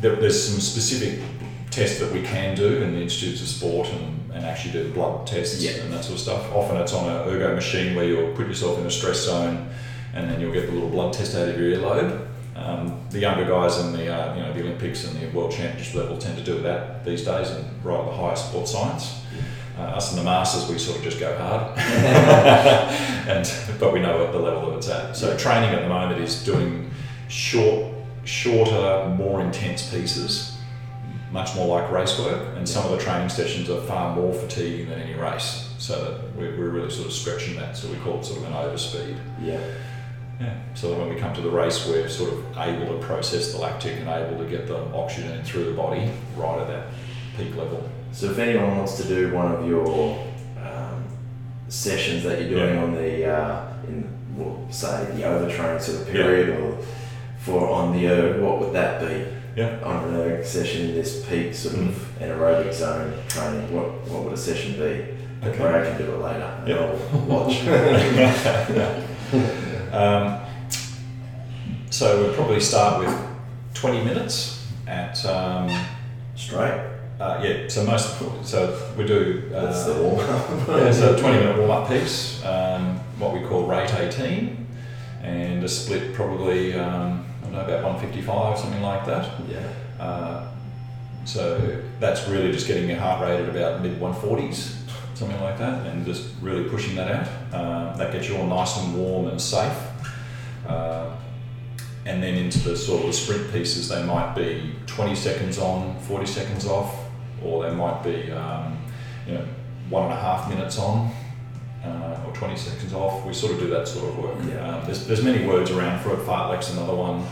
there, 0.01 0.17
there's 0.17 0.49
some 0.49 0.61
specific 0.61 1.21
tests 1.71 2.01
that 2.01 2.13
we 2.13 2.23
can 2.23 2.55
do 2.57 2.83
in 2.83 2.93
the 2.93 3.01
Institutes 3.01 3.41
of 3.41 3.49
Sport 3.49 3.89
and, 3.89 4.33
and 4.33 4.45
actually 4.45 4.73
do 4.73 4.85
the 4.85 4.91
blood 4.91 5.27
tests 5.27 5.63
Yeah. 5.63 5.83
and 5.83 5.93
that 5.93 6.05
sort 6.05 6.15
of 6.15 6.21
stuff. 6.21 6.53
Often 6.53 6.77
it's 6.79 6.93
on 6.93 7.09
an 7.09 7.29
ergo 7.29 7.55
machine 7.55 7.95
where 7.95 8.05
you'll 8.05 8.35
put 8.35 8.47
yourself 8.47 8.79
in 8.79 8.87
a 8.87 8.91
stress 8.91 9.25
zone 9.25 9.71
and 10.13 10.31
then 10.31 10.41
you'll 10.41 10.53
get 10.53 10.67
the 10.67 10.73
little 10.73 10.91
blood 10.91 11.13
test 11.13 11.35
out 11.35 11.49
of 11.49 11.59
your 11.59 11.71
earlobe. 11.71 12.29
Um, 12.55 13.01
the 13.11 13.19
younger 13.19 13.45
guys 13.45 13.79
in 13.79 13.93
the 13.93 14.13
uh, 14.13 14.35
you 14.35 14.43
know 14.43 14.53
the 14.53 14.61
Olympics 14.61 15.05
and 15.05 15.19
the 15.19 15.27
World 15.37 15.53
Championship 15.53 15.95
level 15.95 16.19
tend 16.19 16.37
to 16.37 16.45
do 16.45 16.61
that 16.61 17.05
these 17.05 17.25
days 17.25 17.51
and 17.51 17.85
right 17.85 17.99
at 17.99 18.07
the 18.07 18.17
highest 18.17 18.49
sports 18.49 18.73
science. 18.73 19.23
Uh, 19.79 19.83
us 19.83 20.13
in 20.13 20.19
the 20.19 20.25
masters, 20.25 20.71
we 20.71 20.79
sort 20.79 20.99
of 20.99 21.03
just 21.03 21.19
go 21.19 21.35
hard, 21.39 21.79
and 21.79 23.51
but 23.81 23.91
we 23.93 24.01
know 24.01 24.19
what 24.19 24.33
the 24.33 24.39
level 24.39 24.71
that 24.71 24.77
it's 24.77 24.89
at. 24.89 25.17
So 25.17 25.35
training 25.39 25.71
at 25.71 25.81
the 25.81 25.89
moment 25.89 26.21
is 26.21 26.45
doing 26.45 26.91
short, 27.29 27.93
shorter, 28.25 29.09
more 29.17 29.41
intense 29.41 29.91
pieces, 29.91 30.59
much 31.33 31.55
more 31.57 31.67
like 31.67 31.91
race 31.91 32.19
work. 32.19 32.57
And 32.57 32.69
some 32.69 32.85
of 32.85 32.91
the 32.91 33.03
training 33.03 33.31
sessions 33.31 33.71
are 33.71 33.81
far 33.83 34.15
more 34.15 34.35
fatiguing 34.35 34.91
than 34.91 35.01
any 35.01 35.15
race. 35.15 35.71
So 35.79 36.05
that 36.05 36.37
we're, 36.37 36.57
we're 36.57 36.69
really 36.69 36.91
sort 36.91 37.07
of 37.07 37.13
stretching 37.13 37.57
that. 37.57 37.77
So 37.77 37.89
we 37.89 37.97
call 37.97 38.21
it 38.21 38.25
sort 38.25 38.39
of 38.41 38.45
an 38.45 38.53
overspeed. 38.53 39.19
Yeah. 39.43 39.59
Yeah. 40.41 40.55
So 40.75 40.91
that 40.91 40.99
when 40.99 41.09
we 41.15 41.21
come 41.21 41.33
to 41.35 41.41
the 41.41 41.51
race, 41.51 41.87
we're 41.87 42.09
sort 42.09 42.33
of 42.33 42.59
able 42.59 42.87
to 42.99 43.05
process 43.07 43.53
the 43.53 43.59
lactic 43.59 43.99
and 43.99 44.09
able 44.09 44.39
to 44.43 44.49
get 44.51 44.67
the 44.67 44.77
oxygen 44.93 45.43
through 45.45 45.65
the 45.67 45.73
body 45.73 46.11
right 46.37 46.61
at 46.61 46.67
that 46.69 46.87
peak 47.37 47.55
level. 47.57 47.89
So 48.13 48.27
if 48.31 48.39
anyone 48.39 48.77
wants 48.79 48.97
to 48.99 49.05
do 49.09 49.33
one 49.33 49.53
of 49.53 49.67
your 49.67 50.19
um, 50.63 51.05
sessions 51.69 52.23
that 52.25 52.41
you're 52.41 52.51
doing 52.51 52.75
Yeah. 52.75 52.83
on 52.83 52.95
the 52.95 53.27
uh, 53.27 53.73
in 53.89 54.09
well, 54.37 54.67
say 54.71 55.05
the 55.15 55.23
overtrain 55.23 55.81
sort 55.81 56.01
of 56.03 56.07
Yeah. 56.09 56.15
period 56.23 56.49
or 56.61 56.79
for 57.39 57.69
on 57.71 57.93
the 57.97 58.07
erg, 58.09 58.41
what 58.41 58.61
would 58.61 58.73
that 58.73 59.01
be? 59.01 59.25
Yeah. 59.55 59.79
On 59.85 60.05
an 60.09 60.15
erg 60.17 60.45
session 60.45 60.89
in 60.89 60.95
this 60.95 61.25
peak 61.27 61.55
sort 61.55 61.77
Mm. 61.77 61.89
of 61.91 62.09
anaerobic 62.21 62.73
zone 62.73 63.13
training, 63.29 63.73
what 63.75 63.89
what 64.09 64.25
would 64.25 64.33
a 64.33 64.37
session 64.37 64.73
be? 64.75 65.05
Okay. 65.47 65.59
Brad 65.59 65.87
can 65.87 65.99
do 66.07 66.13
it 66.15 66.19
later. 66.21 66.51
Yeah. 66.67 66.93
I'll 67.13 67.21
watch. 67.21 67.63
Um, 69.93 70.41
so 71.91 72.23
we'll 72.23 72.35
probably 72.35 72.61
start 72.61 73.01
with 73.05 73.27
20 73.75 74.05
minutes 74.05 74.67
at, 74.87 75.25
um, 75.27 75.69
Straight. 76.35 76.81
uh, 77.21 77.41
yeah, 77.45 77.69
so 77.69 77.85
most, 77.85 78.19
so 78.45 78.93
we 78.97 79.07
do, 79.07 79.51
uh, 79.55 79.67
That's 79.67 79.85
the 79.85 79.95
warm 80.03 80.19
up. 80.21 80.69
yeah, 80.69 80.91
so 80.91 81.17
20 81.19 81.39
minute 81.39 81.59
warm 81.59 81.71
up 81.71 81.89
piece, 81.89 82.43
um, 82.45 82.99
what 83.19 83.35
we 83.35 83.41
call 83.47 83.67
rate 83.67 83.93
18, 83.95 84.67
and 85.23 85.63
a 85.63 85.69
split 85.69 86.15
probably, 86.15 86.75
um, 86.75 87.25
I 87.43 87.45
don't 87.45 87.53
know, 87.53 87.61
about 87.61 87.85
155, 87.85 88.59
something 88.59 88.83
like 88.83 89.05
that. 89.07 89.31
yeah. 89.49 89.69
Uh, 90.03 90.49
so 91.25 91.81
that's 92.01 92.27
really 92.29 92.51
just 92.51 92.67
getting 92.67 92.89
your 92.89 92.99
heart 92.99 93.23
rate 93.23 93.41
at 93.41 93.49
about 93.49 93.83
mid 93.83 94.01
140s, 94.01 94.82
something 95.23 95.41
like 95.41 95.59
that, 95.59 95.87
and 95.87 96.05
just 96.05 96.29
really 96.41 96.69
pushing 96.69 96.97
that 96.97 97.09
out. 97.09 97.55
Um, 97.55 97.99
that 97.99 98.13
gets 98.13 98.29
you 98.29 98.37
all 98.37 98.47
nice 98.47 98.77
and 98.79 98.97
warm 98.97 99.29
and 99.29 99.41
safe. 99.41 99.77
Uh, 100.67 101.15
and 102.05 102.21
then 102.21 102.35
into 102.35 102.59
the 102.59 102.77
sort 102.77 103.03
of 103.03 103.07
the 103.07 103.13
sprint 103.13 103.53
pieces, 103.53 103.89
they 103.89 104.03
might 104.03 104.35
be 104.35 104.75
20 104.87 105.15
seconds 105.15 105.59
on, 105.59 105.97
40 106.01 106.27
seconds 106.27 106.67
off, 106.67 106.93
or 107.45 107.63
they 107.63 107.73
might 107.73 108.03
be, 108.03 108.33
um, 108.33 108.77
you 109.27 109.35
know, 109.35 109.45
one 109.89 110.05
and 110.05 110.13
a 110.13 110.17
half 110.17 110.49
minutes 110.49 110.79
on. 110.79 111.13
Uh, 111.85 112.17
or 112.25 112.33
20 112.35 112.57
seconds 112.57 112.93
off. 112.95 113.27
We 113.27 113.35
sort 113.35 113.55
of 113.55 113.59
do 113.59 113.67
that 113.71 113.89
sort 113.89 114.09
of 114.09 114.19
work. 114.19 114.37
Yeah. 114.47 114.77
Um, 114.77 114.85
there's, 114.85 115.05
there's 115.05 115.25
many 115.25 115.45
words 115.45 115.73
around 115.73 116.01
for 116.01 116.13
it. 116.13 116.21
Fartlek's 116.21 116.71
another 116.73 116.95
one. 116.95 117.27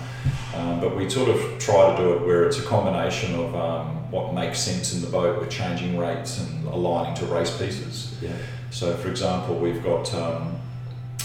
Um, 0.54 0.80
but 0.80 0.96
we 0.96 1.08
sort 1.08 1.28
of 1.28 1.58
try 1.58 1.94
to 1.94 2.02
do 2.02 2.12
it 2.14 2.26
where 2.26 2.44
it's 2.44 2.58
a 2.58 2.62
combination 2.62 3.34
of 3.36 3.54
um, 3.54 4.10
what 4.10 4.34
makes 4.34 4.58
sense 4.60 4.94
in 4.94 5.00
the 5.00 5.06
boat 5.06 5.38
with 5.40 5.48
changing 5.50 5.96
rates 5.96 6.40
and 6.40 6.66
aligning 6.66 7.14
to 7.16 7.26
race 7.26 7.56
pieces. 7.56 8.14
Yeah. 8.20 8.32
So, 8.70 8.94
for 8.96 9.08
example, 9.10 9.56
we've 9.56 9.82
got 9.82 10.12
um, 10.14 10.58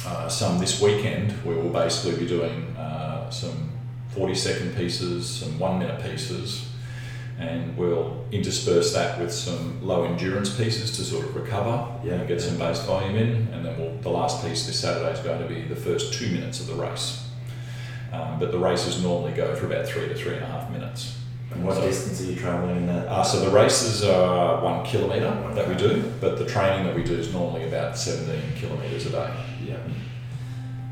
uh, 0.06 0.28
some 0.30 0.60
this 0.60 0.80
weekend 0.82 1.32
where 1.44 1.58
we'll 1.58 1.72
basically 1.74 2.20
be 2.20 2.28
doing 2.28 2.76
uh, 2.78 3.30
some 3.32 3.72
40 4.12 4.36
second 4.36 4.76
pieces, 4.76 5.28
some 5.28 5.58
one 5.58 5.80
minute 5.80 6.02
pieces, 6.04 6.70
and 7.40 7.76
we'll 7.76 8.24
intersperse 8.32 8.94
that 8.94 9.20
with 9.20 9.32
some 9.32 9.86
low 9.86 10.06
endurance 10.06 10.56
pieces 10.56 10.96
to 10.98 11.04
sort 11.04 11.26
of 11.26 11.36
recover 11.36 11.86
Yeah. 12.04 12.14
and 12.14 12.28
get 12.28 12.42
some 12.42 12.58
base 12.58 12.82
volume 12.84 13.16
in. 13.16 13.48
And 13.52 13.66
then 13.66 13.78
we'll, 13.80 13.98
the 13.98 14.10
last 14.10 14.46
piece 14.46 14.66
this 14.68 14.80
Saturday 14.80 15.12
is 15.12 15.20
going 15.20 15.42
to 15.42 15.48
be 15.54 15.64
the 15.64 15.76
first 15.76 16.14
two 16.14 16.30
minutes 16.32 16.60
of 16.62 16.68
the 16.68 16.76
race. 16.76 17.25
Um, 18.14 18.40
but 18.40 18.52
the 18.52 18.60
races 18.60 19.02
normally 19.04 19.34
go 19.34 19.56
for 19.56 19.66
about 19.66 19.86
three 19.86 20.08
to 20.08 20.16
three 20.16 20.36
and 20.36 20.44
a 20.44 20.48
half 20.48 20.70
minutes. 20.72 21.18
And 21.52 21.64
what 21.64 21.76
So- 21.76 21.82
distance 21.82 22.22
are 22.22 22.26
you 22.32 22.36
travelling 22.36 22.78
in 22.78 22.88
that? 22.88 23.08
Uh, 23.08 23.24
so 23.24 23.40
the 23.40 23.50
races 23.52 24.04
are 24.04 24.62
one 24.64 24.84
kilometre 24.86 25.54
that 25.54 25.68
we 25.68 25.76
do, 25.76 26.04
but 26.22 26.38
the 26.38 26.46
training 26.46 26.86
that 26.86 26.96
we 26.96 27.04
do 27.04 27.14
is 27.16 27.32
normally 27.34 27.68
about 27.68 27.98
17 27.98 28.42
kilometres 28.60 29.06
a 29.08 29.10
day. 29.12 29.30
Yeah. 29.68 29.76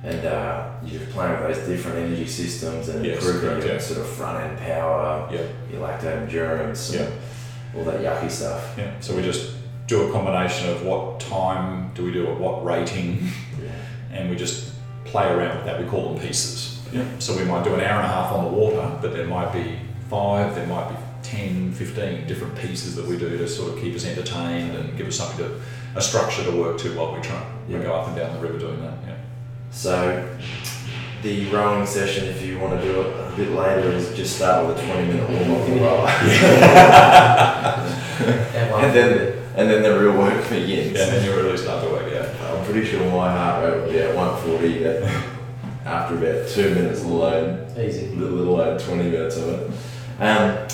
And 0.04 0.26
uh, 0.26 0.70
you're 0.86 1.00
playing 1.08 1.32
with 1.44 1.56
those 1.56 1.68
different 1.68 1.98
energy 1.98 2.28
systems 2.28 2.90
and 2.90 3.06
Yes, 3.06 3.18
improving 3.24 3.50
correct, 3.50 3.66
your 3.66 3.74
yeah. 3.76 3.80
sort 3.82 4.00
of 4.02 4.08
front 4.08 4.44
end 4.44 4.58
power, 4.60 5.30
Yeah, 5.32 5.42
your 5.72 5.82
lactate 5.88 6.24
endurance, 6.24 6.94
and 6.94 7.08
all 7.76 7.84
that 7.86 8.02
yucky 8.02 8.30
stuff. 8.30 8.74
yeah. 8.78 8.92
So 9.00 9.16
we 9.16 9.22
just 9.22 9.52
do 9.88 10.10
a 10.10 10.12
combination 10.12 10.70
of 10.70 10.84
what 10.86 11.20
time 11.22 11.92
do 11.94 12.04
we 12.04 12.12
do 12.12 12.28
it, 12.30 12.38
what 12.38 12.64
rating, 12.66 13.30
Yeah. 13.62 13.70
and 14.18 14.30
we 14.30 14.36
just 14.36 14.72
play 15.06 15.26
around 15.26 15.56
with 15.58 15.66
that. 15.66 15.80
We 15.82 15.88
call 15.88 16.14
them 16.14 16.22
pieces. 16.22 16.73
Yeah. 16.94 17.06
So 17.20 17.36
we 17.38 17.44
might 17.44 17.64
do 17.64 17.74
an 17.74 17.82
hour 17.82 18.02
and 18.02 18.06
a 18.06 18.14
half 18.14 18.32
on 18.32 18.46
the 18.46 18.52
water, 18.52 18.98
but 19.02 19.14
there 19.14 19.28
might 19.28 19.52
be 19.52 19.78
five, 20.10 20.56
there 20.56 20.68
might 20.68 20.90
be 20.90 20.96
10, 21.24 21.72
15 21.74 22.28
different 22.28 22.56
pieces 22.58 22.96
that 22.96 23.06
we 23.06 23.18
do 23.18 23.38
to 23.38 23.48
sort 23.48 23.74
of 23.74 23.80
keep 23.82 23.96
us 23.96 24.06
entertained 24.06 24.76
and 24.76 24.96
give 24.98 25.08
us 25.08 25.16
something 25.16 25.38
to, 25.46 25.60
a 25.96 26.02
structure 26.02 26.44
to 26.44 26.52
work 26.52 26.78
to 26.80 26.90
while 26.98 27.14
we 27.16 27.22
try 27.22 27.42
we 27.68 27.76
Yeah. 27.76 27.84
go 27.84 27.94
up 27.94 28.08
and 28.08 28.16
down 28.18 28.34
the 28.36 28.42
river 28.42 28.60
doing 28.60 28.82
that. 28.82 28.94
Yeah. 29.08 29.16
So 29.72 30.28
the 31.24 31.46
rowing 31.50 31.86
session, 31.86 32.26
if 32.26 32.42
you 32.42 32.60
want 32.60 32.80
to 32.80 32.86
do 32.86 33.02
it 33.02 33.08
a 33.08 33.34
bit 33.38 33.52
later, 33.52 33.90
is 33.92 34.14
just 34.16 34.36
start 34.36 34.68
with 34.68 34.78
a 34.78 34.82
20 34.86 35.08
minute 35.08 35.30
warm 35.30 35.52
up 35.52 35.68
and 35.70 35.82
row. 35.82 36.06
and 38.84 38.94
then 38.96 39.40
and 39.56 39.70
then 39.70 39.84
the 39.84 40.00
real 40.00 40.18
work 40.18 40.50
begins. 40.50 40.94
Yeah, 40.98 41.04
and 41.04 41.12
then 41.14 41.26
you 41.26 41.36
really 41.36 41.58
start 41.58 41.84
to 41.84 41.90
work 41.90 42.12
out. 42.14 42.30
I'm 42.58 42.64
pretty 42.66 42.86
sure 42.86 43.00
my 43.12 43.32
heart 43.32 43.64
rate 43.64 43.82
would 43.82 43.92
be 43.92 44.00
at 44.00 44.16
140 44.16 44.86
at- 44.86 45.33
after 45.86 46.16
about 46.16 46.48
two 46.50 46.74
minutes 46.76 47.04
alone. 47.04 47.68
Easy. 47.78 48.08
a 48.08 48.10
little, 48.12 48.38
little 48.38 48.60
over 48.62 48.80
20 48.80 49.04
minutes 49.10 49.38
of 49.38 49.50
it. 49.50 49.72
Um, 50.20 50.68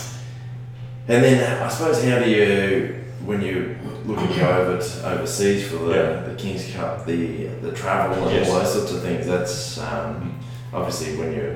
and 1.07 1.23
then 1.23 1.61
I 1.63 1.67
suppose 1.69 2.03
how 2.03 2.19
do 2.19 2.29
you, 2.29 2.95
when 3.25 3.41
you 3.41 3.75
look 4.05 4.19
at 4.19 4.35
go 4.37 4.49
over 4.49 4.81
to 4.81 5.11
overseas 5.11 5.67
for 5.69 5.77
the, 5.77 5.95
Yeah. 5.95 6.21
the 6.27 6.35
King's 6.35 6.71
Cup, 6.73 7.05
the 7.05 7.47
the 7.61 7.71
travel 7.71 8.27
and 8.27 8.35
Yes. 8.35 8.49
all 8.49 8.59
those 8.59 8.73
sorts 8.73 8.91
of 8.91 9.01
things, 9.01 9.25
that's 9.25 9.77
um, 9.79 10.39
obviously 10.73 11.15
when 11.17 11.33
you're 11.33 11.55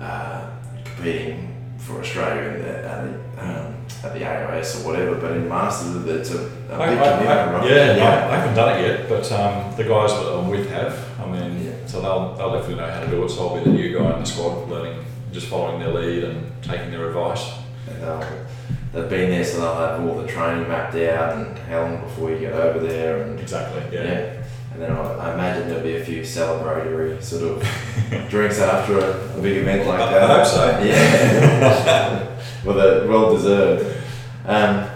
uh, 0.00 0.48
competing 0.84 1.48
for 1.78 1.98
Australia 2.00 2.50
in 2.52 2.62
the, 2.62 2.78
at, 2.88 3.04
the, 3.04 3.42
um, 3.42 3.74
at 4.04 4.14
the 4.14 4.24
AIS 4.24 4.80
or 4.80 4.86
whatever, 4.86 5.16
but 5.16 5.32
in 5.32 5.48
Masters 5.48 6.04
it's 6.06 6.30
a, 6.30 6.38
a 6.38 6.46
big 6.46 6.70
I, 6.70 6.84
I, 6.84 7.18
commitment, 7.18 7.52
right? 7.62 7.70
yeah, 7.70 8.28
I, 8.30 8.32
I 8.34 8.36
haven't 8.38 8.54
done 8.54 8.78
it 8.78 8.86
yet, 8.86 9.08
but 9.08 9.30
um, 9.32 9.76
the 9.76 9.84
guys 9.84 10.10
that 10.12 10.32
I'm 10.38 10.48
with 10.48 10.70
have. 10.70 10.96
I 11.20 11.26
mean, 11.26 11.61
Yeah. 11.61 11.61
So 11.92 12.00
they'll, 12.00 12.34
they'll 12.36 12.52
definitely 12.52 12.76
know 12.82 12.90
how 12.90 13.00
to 13.00 13.10
do 13.10 13.22
it. 13.22 13.28
So 13.28 13.46
I'll 13.48 13.58
be 13.58 13.64
the 13.64 13.76
new 13.76 13.98
guy 13.98 14.14
in 14.14 14.20
the 14.20 14.24
squad, 14.24 14.66
learning, 14.70 15.04
just 15.30 15.48
following 15.48 15.78
their 15.78 15.92
lead 15.92 16.24
and 16.24 16.50
taking 16.62 16.90
their 16.90 17.06
advice. 17.08 17.52
And 17.86 18.02
they'll, 18.02 18.46
they've 18.94 19.10
been 19.10 19.30
there, 19.30 19.44
so 19.44 19.60
they'll 19.60 19.74
have 19.74 20.00
all 20.08 20.22
the 20.22 20.26
training 20.26 20.66
mapped 20.68 20.94
out 20.94 21.36
and 21.36 21.58
how 21.58 21.82
long 21.82 22.00
before 22.00 22.30
you 22.30 22.38
get 22.38 22.54
over 22.54 22.78
there 22.78 23.22
and 23.24 23.38
Exactly. 23.38 23.82
Yeah. 23.94 24.04
Yeah. 24.04 24.42
And 24.72 24.80
then 24.80 24.92
I, 24.92 25.02
I 25.02 25.34
imagine 25.34 25.68
there'll 25.68 25.84
be 25.84 25.96
a 25.96 26.04
few 26.04 26.22
celebratory 26.22 27.22
sort 27.22 27.42
of 27.42 28.28
drinks 28.30 28.58
after 28.58 28.98
a, 28.98 29.38
a 29.38 29.42
big 29.42 29.58
event 29.58 29.86
like 29.86 30.00
I- 30.00 30.12
that. 30.12 30.22
I 30.30 30.34
hope 30.38 30.46
so. 30.46 30.80
Yeah. 30.86 32.38
well, 32.64 32.76
they're 32.76 33.06
well 33.06 33.34
deserved. 33.34 34.02
Um, 34.46 34.88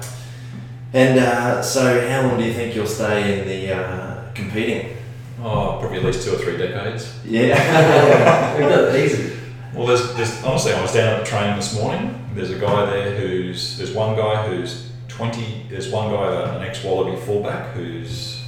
and 0.95 1.19
uh, 1.19 1.61
so, 1.61 2.09
how 2.09 2.23
long 2.23 2.39
do 2.39 2.45
you 2.47 2.55
think 2.55 2.75
you'll 2.75 2.87
stay 2.87 3.39
in 3.43 3.47
the 3.47 3.77
uh, 3.77 4.33
competing? 4.33 4.96
Oh, 5.43 5.77
probably 5.81 5.99
at 5.99 6.05
least 6.05 6.23
two 6.27 6.35
or 6.35 6.39
three 6.39 6.57
decades. 6.57 7.13
Yeah. 7.25 8.57
We've 8.59 8.69
got 8.69 8.95
easy. 8.97 9.37
Well, 9.75 9.87
Well, 9.87 9.87
there's, 9.89 10.15
there's 10.15 10.45
honestly, 10.45 10.73
I 10.73 10.81
was 10.81 10.95
down 10.95 11.15
at 11.15 11.25
the 11.25 11.27
train 11.31 11.57
this 11.57 11.75
morning. 11.79 12.29
There's 12.35 12.51
a 12.51 12.59
guy 12.59 12.87
there 12.87 13.17
who's 13.17 13.77
there's 13.79 13.93
one 13.93 14.17
guy 14.17 14.47
who's 14.49 14.91
20. 15.09 15.67
There's 15.71 15.91
one 15.91 16.11
guy, 16.13 16.55
an 16.57 16.63
ex-Wallaby 16.63 17.17
fullback, 17.23 17.75
who's 17.75 18.43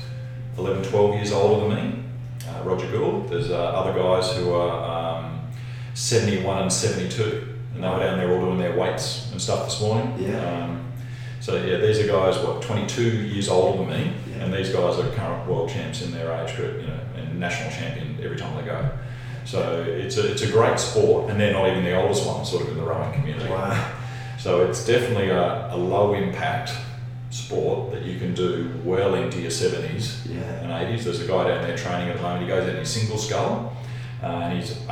11, 0.58 0.82
12 0.84 1.14
years 1.14 1.32
older 1.32 1.68
than 1.74 1.76
me, 1.92 2.02
uh, 2.48 2.62
Roger 2.64 2.90
Gould. 2.90 3.28
There's 3.28 3.50
uh, 3.50 3.56
other 3.56 3.92
guys 3.98 4.34
who 4.36 4.52
are 4.52 5.18
um, 5.24 5.40
71 5.94 6.62
and 6.62 6.72
72, 6.72 7.54
and 7.74 7.82
they 7.84 7.88
were 7.88 7.98
down 7.98 8.18
there 8.18 8.32
all 8.32 8.40
doing 8.40 8.58
their 8.58 8.76
weights 8.76 9.30
and 9.32 9.40
stuff 9.40 9.64
this 9.66 9.80
morning. 9.80 10.14
Yeah. 10.18 10.64
Um, 10.64 10.84
so 11.40 11.56
yeah, 11.56 11.76
these 11.78 12.00
are 12.00 12.06
guys 12.06 12.36
what 12.44 12.60
22 12.62 13.02
years 13.02 13.48
older 13.48 13.78
than 13.78 13.90
me, 13.90 14.12
Yeah. 14.27 14.27
And 14.40 14.52
these 14.52 14.70
guys 14.70 14.98
are 14.98 15.10
current 15.12 15.48
world 15.48 15.68
champs 15.70 16.02
in 16.02 16.12
their 16.12 16.32
age 16.32 16.56
group, 16.56 16.80
you 16.80 16.86
know, 16.88 17.00
and 17.16 17.38
national 17.40 17.70
champion 17.70 18.18
every 18.22 18.36
time 18.36 18.56
they 18.56 18.64
go. 18.64 18.90
So 19.44 19.82
it's 19.82 20.16
a, 20.18 20.30
it's 20.32 20.42
a 20.42 20.50
great 20.50 20.78
sport, 20.78 21.30
and 21.30 21.40
they're 21.40 21.52
not 21.52 21.68
even 21.70 21.82
the 21.84 21.96
oldest 22.00 22.26
ones, 22.26 22.50
sort 22.50 22.64
of 22.64 22.68
in 22.70 22.76
the 22.76 22.82
rowing 22.82 23.12
community. 23.12 23.48
Wow. 23.50 23.94
So 24.38 24.64
it's 24.66 24.84
definitely 24.86 25.30
a, 25.30 25.74
a 25.74 25.76
low 25.76 26.12
impact 26.14 26.70
sport 27.30 27.92
that 27.92 28.02
you 28.04 28.18
can 28.18 28.34
do 28.34 28.70
well 28.84 29.14
into 29.14 29.40
your 29.40 29.50
70s 29.50 30.26
Yeah. 30.26 30.40
and 30.62 30.70
80s. 30.70 31.04
There's 31.04 31.20
a 31.20 31.26
guy 31.26 31.48
down 31.48 31.62
there 31.62 31.76
training 31.76 32.08
at 32.10 32.16
the 32.16 32.22
moment. 32.22 32.42
He 32.42 32.48
goes 32.48 32.62
out 32.64 32.70
in 32.70 32.76
his 32.76 32.88
single 32.90 33.18
scull, 33.18 33.72
uh, 34.22 34.26
and 34.26 34.58
he's 34.60 34.72
80. 34.88 34.90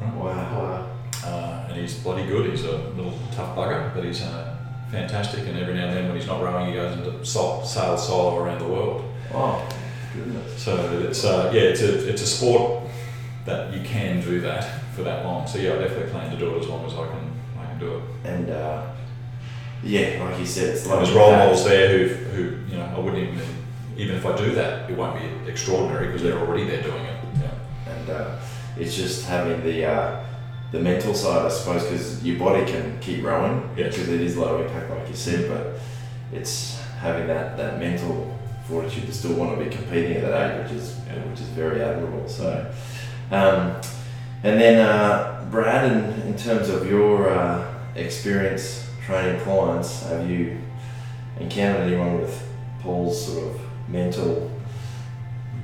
Right? 0.00 0.14
Wow. 0.14 0.22
Wow. 0.24 0.90
Uh, 1.24 1.66
and 1.68 1.76
he's 1.80 1.94
bloody 1.94 2.26
good. 2.26 2.50
He's 2.50 2.64
a 2.64 2.76
little 2.96 3.18
tough 3.32 3.56
bugger, 3.56 3.94
but 3.94 4.04
he's 4.04 4.22
uh, 4.22 4.53
fantastic. 4.90 5.46
And 5.46 5.58
every 5.58 5.74
now 5.74 5.86
and 5.88 5.96
then, 5.96 6.08
when 6.08 6.16
he's 6.16 6.26
not 6.26 6.42
rowing, 6.42 6.68
he 6.68 6.74
goes 6.74 6.96
into 6.96 7.24
sol- 7.24 7.64
sail 7.64 7.96
solo 7.96 8.38
around 8.38 8.58
the 8.60 8.68
world. 8.68 9.04
Oh, 9.32 9.66
goodness. 10.14 10.62
So 10.62 10.76
it's 11.08 11.24
uh, 11.24 11.50
yeah, 11.54 11.62
it's 11.62 11.82
a 11.82 12.08
it's 12.08 12.22
a 12.22 12.26
sport 12.26 12.84
that 13.44 13.72
you 13.74 13.82
can 13.82 14.20
do 14.20 14.40
that 14.40 14.80
for 14.94 15.02
that 15.02 15.24
long. 15.24 15.46
So 15.46 15.58
yeah, 15.58 15.74
I 15.74 15.78
definitely 15.78 16.10
plan 16.10 16.30
to 16.30 16.36
do 16.38 16.54
it 16.54 16.60
as 16.60 16.68
long 16.68 16.84
as 16.86 16.92
I 16.94 17.06
can 17.06 17.32
I 17.58 17.66
can 17.66 17.78
do 17.78 17.96
it. 17.96 18.02
And 18.24 18.50
uh, 18.50 18.86
yeah, 19.82 20.22
like 20.24 20.38
you 20.38 20.46
said, 20.46 20.68
it's 20.74 20.86
like 20.86 20.98
there's 20.98 21.12
role 21.12 21.32
models 21.32 21.64
there 21.64 21.98
who 21.98 22.14
who 22.14 22.42
you 22.70 22.78
know 22.78 22.84
I 22.96 22.98
wouldn't 22.98 23.22
even 23.22 23.46
even 23.96 24.16
if 24.16 24.26
I 24.26 24.36
do 24.36 24.54
that, 24.54 24.90
it 24.90 24.96
won't 24.96 25.20
be 25.20 25.50
extraordinary 25.50 26.06
because 26.06 26.22
they're 26.22 26.38
already 26.38 26.64
there 26.64 26.82
doing 26.82 27.04
it. 27.04 27.16
Yeah. 27.40 27.92
and 27.92 28.10
uh, 28.10 28.36
it's 28.76 28.96
just 28.96 29.26
having 29.26 29.62
the 29.62 29.84
uh, 29.84 30.24
the 30.74 30.80
mental 30.80 31.14
side, 31.14 31.46
I 31.46 31.48
suppose, 31.48 31.84
because 31.84 32.24
your 32.24 32.36
body 32.36 32.66
can 32.66 32.98
keep 33.00 33.24
rowing 33.24 33.70
Yes. 33.76 33.94
because 33.94 34.08
it 34.08 34.20
is 34.20 34.36
low 34.36 34.60
impact, 34.60 34.90
like 34.90 35.08
you 35.08 35.14
said, 35.14 35.48
but 35.48 35.78
it's 36.36 36.80
having 37.00 37.28
that, 37.28 37.56
that 37.56 37.78
mental 37.78 38.36
fortitude 38.66 39.06
to 39.06 39.12
still 39.12 39.34
want 39.34 39.56
to 39.56 39.64
be 39.64 39.70
competing 39.70 40.16
at 40.16 40.22
that 40.22 40.60
age, 40.60 40.70
which 40.72 40.80
is 40.80 40.96
Yeah. 41.06 41.22
which 41.30 41.40
is 41.40 41.46
very 41.48 41.80
admirable. 41.80 42.28
So, 42.28 42.66
um, 43.30 43.76
and 44.42 44.60
then 44.60 44.80
uh, 44.84 45.46
Brad, 45.48 45.92
in, 45.92 46.22
in 46.26 46.36
terms 46.36 46.68
of 46.68 46.90
your 46.90 47.30
uh, 47.30 47.72
experience 47.94 48.84
training 49.06 49.40
clients, 49.42 50.02
have 50.08 50.28
you 50.28 50.58
encountered 51.38 51.86
anyone 51.86 52.20
with 52.20 52.48
Paul's 52.80 53.26
sort 53.26 53.44
of 53.44 53.60
mental 53.88 54.50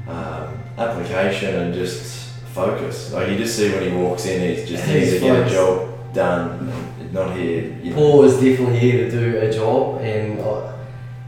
um, 0.07 0.63
application 0.79 1.55
and 1.57 1.75
just 1.75 2.30
focus. 2.53 3.13
Like 3.13 3.29
you 3.29 3.39
just 3.39 3.57
see 3.57 3.73
when 3.73 3.83
he 3.83 3.97
walks 3.97 4.27
in, 4.27 4.41
he's 4.41 4.69
just 4.69 4.85
here 4.85 5.01
He's 5.01 5.15
to 5.15 5.21
get 5.21 5.47
a 5.47 5.51
job 5.51 6.15
done, 6.15 6.73
not 7.13 7.37
here. 7.37 7.77
You 7.83 7.91
know. 7.91 7.97
Paul 7.97 8.25
is 8.25 8.35
definitely 8.35 8.79
here 8.79 9.09
to 9.09 9.11
do 9.11 9.39
a 9.39 9.53
job, 9.53 10.01
and 10.01 10.41
uh, 10.41 10.73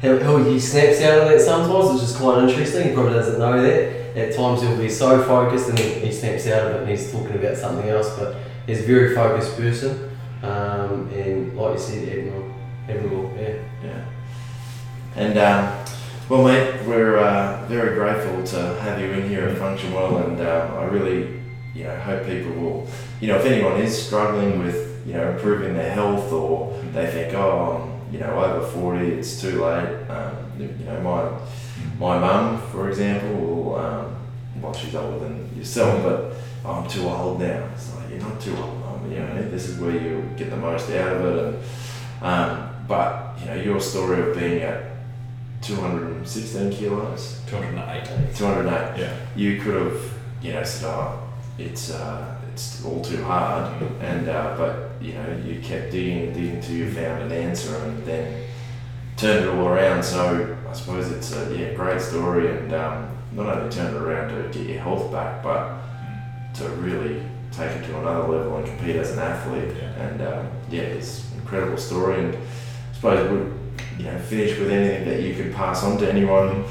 how, 0.03 0.18
how 0.18 0.37
he 0.39 0.59
snaps 0.59 1.01
out 1.01 1.23
of 1.23 1.29
that 1.29 1.41
sometimes, 1.41 1.93
which 1.95 2.03
is 2.03 2.16
quite 2.16 2.43
interesting. 2.43 2.89
He 2.89 2.95
probably 2.95 3.14
doesn't 3.14 3.39
know 3.39 3.62
that. 3.62 4.03
At 4.16 4.35
times 4.35 4.61
he'll 4.61 4.77
be 4.77 4.91
so 4.91 5.23
focused 5.23 5.70
and 5.70 5.79
then 5.79 6.05
he 6.05 6.12
snaps 6.12 6.47
out 6.47 6.66
of 6.66 6.75
it 6.75 6.81
and 6.83 6.91
he's 6.91 7.11
talking 7.11 7.35
about 7.35 7.57
something 7.57 7.89
else, 7.89 8.14
but 8.18 8.37
he's 8.66 8.81
a 8.81 8.83
very 8.83 9.14
focused 9.14 9.57
person. 9.57 10.11
Um, 10.43 11.09
and 11.14 11.57
like 11.57 11.75
you 11.75 11.79
said, 11.79 12.09
admirable, 12.09 12.55
admirable, 12.89 13.33
yeah. 13.39 13.55
Yeah. 13.83 14.05
And 15.16 15.39
um, 15.39 15.85
well, 16.29 16.45
mate, 16.45 16.87
we're 16.87 17.18
uh, 17.18 17.64
very 17.66 17.95
grateful 17.95 18.43
to 18.45 18.81
have 18.81 19.01
you 19.01 19.07
in 19.11 19.29
here 19.29 19.49
at 19.49 19.59
Function 19.59 19.93
Well, 19.93 20.18
and 20.18 20.41
uh, 20.41 20.77
I 20.79 20.85
really, 20.85 21.41
you 21.75 21.85
know, 21.85 21.97
hope 21.99 22.27
people 22.27 22.53
will, 22.53 22.89
you 23.20 23.29
know, 23.29 23.37
if 23.37 23.45
anyone 23.45 23.81
is 23.81 24.07
struggling 24.07 24.59
with, 24.61 25.07
you 25.07 25.14
know, 25.14 25.31
improving 25.33 25.75
their 25.75 25.93
health 25.93 26.33
or 26.33 26.81
they 26.93 27.07
think, 27.11 27.35
oh, 27.35 27.83
I'm, 27.83 28.14
you 28.14 28.20
know, 28.20 28.33
over 28.43 28.66
forty, 28.66 29.09
it's 29.12 29.41
too 29.41 29.64
late. 29.64 30.09
Um, 30.09 30.37
you 30.59 30.68
know, 30.85 31.01
my 31.01 31.39
my 31.99 32.18
mum, 32.18 32.61
for 32.70 32.89
example, 32.89 33.35
will, 33.35 33.77
um, 33.77 34.16
well, 34.61 34.73
she's 34.75 34.95
older 34.95 35.18
than 35.18 35.57
yourself, 35.57 36.03
but 36.03 36.35
oh, 36.64 36.83
I'm 36.83 36.89
too 36.89 37.09
old 37.09 37.41
now. 37.41 37.68
It's 37.75 37.95
like 37.97 38.11
you're 38.11 38.20
not 38.20 38.41
too 38.41 38.57
old, 38.57 38.79
mum. 38.81 39.11
You 39.11 39.18
know, 39.18 39.51
this 39.51 39.68
is 39.68 39.79
where 39.81 39.93
you 39.93 40.29
get 40.37 40.51
the 40.51 40.57
most 40.57 40.91
out 40.91 41.16
of 41.16 41.25
it, 41.25 41.55
and 42.23 42.53
um, 42.53 42.68
but 42.87 43.39
you 43.41 43.47
know, 43.47 43.55
your 43.55 43.81
story 43.81 44.31
of 44.31 44.39
being 44.39 44.62
at 44.62 44.91
216 45.62 46.70
kilos, 46.72 47.40
208. 47.46 48.34
208, 48.34 48.98
Yeah. 48.98 49.12
you 49.36 49.60
could 49.60 49.74
have, 49.74 50.00
you 50.42 50.52
know, 50.52 50.62
said, 50.64 50.88
oh, 50.88 51.18
it's 51.58 51.90
uh, 51.90 52.34
it's 52.52 52.84
all 52.84 53.00
too 53.02 53.22
hard, 53.24 53.70
and 54.00 54.28
uh, 54.28 54.54
but 54.58 54.90
you 55.00 55.14
know, 55.14 55.26
you 55.44 55.60
kept 55.60 55.90
digging 55.92 56.24
and 56.26 56.34
digging 56.34 56.56
until 56.56 56.74
you 56.74 56.90
found 56.90 57.22
an 57.22 57.32
answer, 57.32 57.74
and 57.76 58.04
then 58.04 58.44
turned 59.16 59.44
it 59.44 59.48
all 59.48 59.68
around. 59.68 60.02
So 60.02 60.56
I 60.68 60.72
suppose 60.72 61.10
it's 61.12 61.32
a 61.32 61.54
yeah, 61.56 61.74
great 61.74 62.00
story, 62.00 62.50
and 62.56 62.72
um, 62.72 63.08
not 63.32 63.46
only 63.56 63.70
turned 63.70 63.96
it 63.96 64.02
around 64.02 64.28
to 64.30 64.58
get 64.58 64.66
your 64.68 64.80
health 64.82 65.12
back, 65.12 65.42
but 65.42 65.78
to 66.54 66.68
really 66.80 67.22
take 67.52 67.70
it 67.70 67.84
to 67.86 67.98
another 68.00 68.26
level 68.28 68.56
and 68.56 68.66
compete 68.66 68.96
as 68.96 69.10
an 69.12 69.18
athlete. 69.20 69.74
Yeah. 69.76 69.88
And 70.02 70.22
um, 70.22 70.48
yeah, 70.70 70.82
it's 70.82 71.30
an 71.32 71.40
incredible 71.40 71.78
story. 71.78 72.18
And 72.24 72.34
I 72.34 72.94
suppose 72.94 73.30
we 73.30 73.61
you 73.99 74.05
know 74.05 74.18
finish 74.18 74.59
with 74.59 74.70
anything 74.70 75.09
that 75.09 75.22
you 75.22 75.34
could 75.34 75.55
pass 75.55 75.82
on 75.84 75.99
to 75.99 76.09
anyone. 76.11 76.64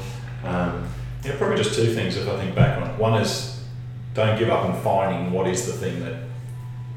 Um, 0.44 0.88
Yeah, 1.24 1.36
probably 1.36 1.56
just 1.56 1.74
two 1.74 1.94
things 1.94 2.16
if 2.16 2.28
I 2.28 2.36
think 2.36 2.54
back 2.54 2.80
on 2.80 2.88
it. 2.90 2.98
One 2.98 3.20
is 3.20 3.60
don't 4.14 4.36
give 4.38 4.50
up 4.50 4.64
on 4.64 4.80
finding 4.82 5.32
what 5.32 5.46
is 5.46 5.66
the 5.66 5.72
thing 5.72 6.00
that 6.00 6.16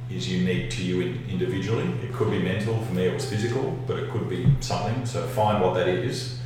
is 0.09 0.27
unique 0.31 0.69
to 0.71 0.83
you 0.83 1.19
individually. 1.29 1.87
It 2.03 2.11
could 2.13 2.31
be 2.31 2.39
mental, 2.39 2.79
for 2.85 2.93
me 2.93 3.05
it 3.05 3.13
was 3.13 3.29
physical, 3.29 3.77
but 3.87 3.97
it 3.97 4.09
could 4.09 4.27
be 4.29 4.47
something. 4.61 5.05
So 5.05 5.25
find 5.27 5.61
what 5.61 5.73
that 5.75 5.87
is. 5.87 6.39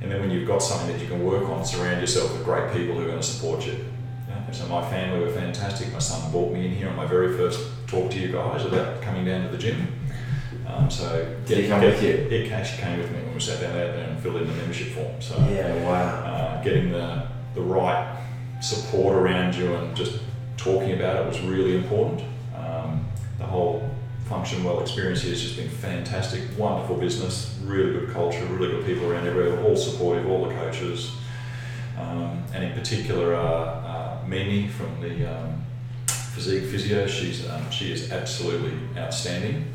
And 0.00 0.10
then 0.10 0.20
when 0.20 0.30
you've 0.30 0.46
got 0.46 0.62
something 0.62 0.88
that 0.88 1.00
you 1.00 1.06
can 1.08 1.24
work 1.24 1.48
on, 1.48 1.64
surround 1.64 2.00
yourself 2.00 2.32
with 2.32 2.44
great 2.44 2.72
people 2.72 2.96
who 2.96 3.02
are 3.02 3.06
going 3.06 3.20
to 3.20 3.26
support 3.26 3.64
you. 3.66 3.76
Yeah, 4.28 4.50
So 4.50 4.66
my 4.66 4.82
family 4.90 5.20
were 5.24 5.30
fantastic. 5.32 5.92
My 5.92 6.00
son 6.00 6.30
brought 6.32 6.52
me 6.52 6.66
in 6.66 6.72
here 6.72 6.88
on 6.88 6.96
my 6.96 7.06
very 7.06 7.36
first 7.36 7.60
talk 7.86 8.10
to 8.10 8.18
you 8.18 8.32
guys 8.32 8.64
about 8.64 9.00
coming 9.00 9.24
down 9.24 9.42
to 9.44 9.48
the 9.48 9.58
gym. 9.58 9.86
Um, 10.72 10.90
so 10.90 11.36
Did 11.46 11.58
he 11.58 11.68
come 11.68 11.80
with 11.80 12.02
you? 12.02 12.16
He 12.28 12.50
actually 12.50 12.82
came 12.82 12.98
with 12.98 13.10
me 13.10 13.18
when 13.22 13.34
we 13.34 13.40
sat 13.40 13.60
down 13.60 13.70
out 13.70 13.94
there 13.94 14.08
and 14.08 14.18
filled 14.20 14.36
in 14.36 14.46
the 14.46 14.54
membership 14.54 14.88
form. 14.88 15.20
So 15.20 15.36
yeah, 15.50 15.74
wow. 15.84 16.24
uh, 16.24 16.62
getting 16.62 16.92
the, 16.92 17.26
the 17.54 17.60
right 17.60 18.18
support 18.60 19.14
around 19.14 19.54
you 19.54 19.74
and 19.74 19.94
just 19.96 20.20
talking 20.56 20.92
about 20.92 21.16
it 21.16 21.26
was 21.26 21.40
really 21.40 21.76
important. 21.76 22.22
Um, 22.56 23.06
the 23.38 23.44
whole 23.44 23.88
Function 24.26 24.64
Well 24.64 24.80
experience 24.80 25.20
here 25.20 25.32
has 25.32 25.42
just 25.42 25.56
been 25.56 25.68
fantastic. 25.68 26.42
Wonderful 26.56 26.96
business, 26.96 27.58
really 27.64 27.92
good 27.92 28.10
culture, 28.10 28.42
really 28.46 28.72
good 28.72 28.86
people 28.86 29.10
around 29.10 29.26
everywhere, 29.26 29.62
all 29.62 29.76
supportive, 29.76 30.26
all 30.30 30.46
the 30.46 30.54
coaches. 30.54 31.12
Um, 31.98 32.42
and 32.54 32.64
in 32.64 32.72
particular, 32.72 33.34
uh, 33.34 33.40
uh, 33.42 34.18
Mimi 34.26 34.68
from 34.68 35.00
the 35.02 35.30
um, 35.30 35.62
Physique 36.06 36.64
Physio, 36.64 37.06
she's, 37.06 37.46
um, 37.50 37.70
she 37.70 37.92
is 37.92 38.10
absolutely 38.10 38.72
outstanding. 38.96 39.74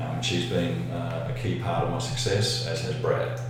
Um, 0.00 0.20
she's 0.20 0.46
been 0.46 0.90
uh, 0.90 1.32
a 1.34 1.38
key 1.38 1.58
part 1.58 1.84
of 1.84 1.90
my 1.90 1.98
success, 1.98 2.66
as 2.66 2.82
has 2.82 2.94
Brad. 2.96 3.40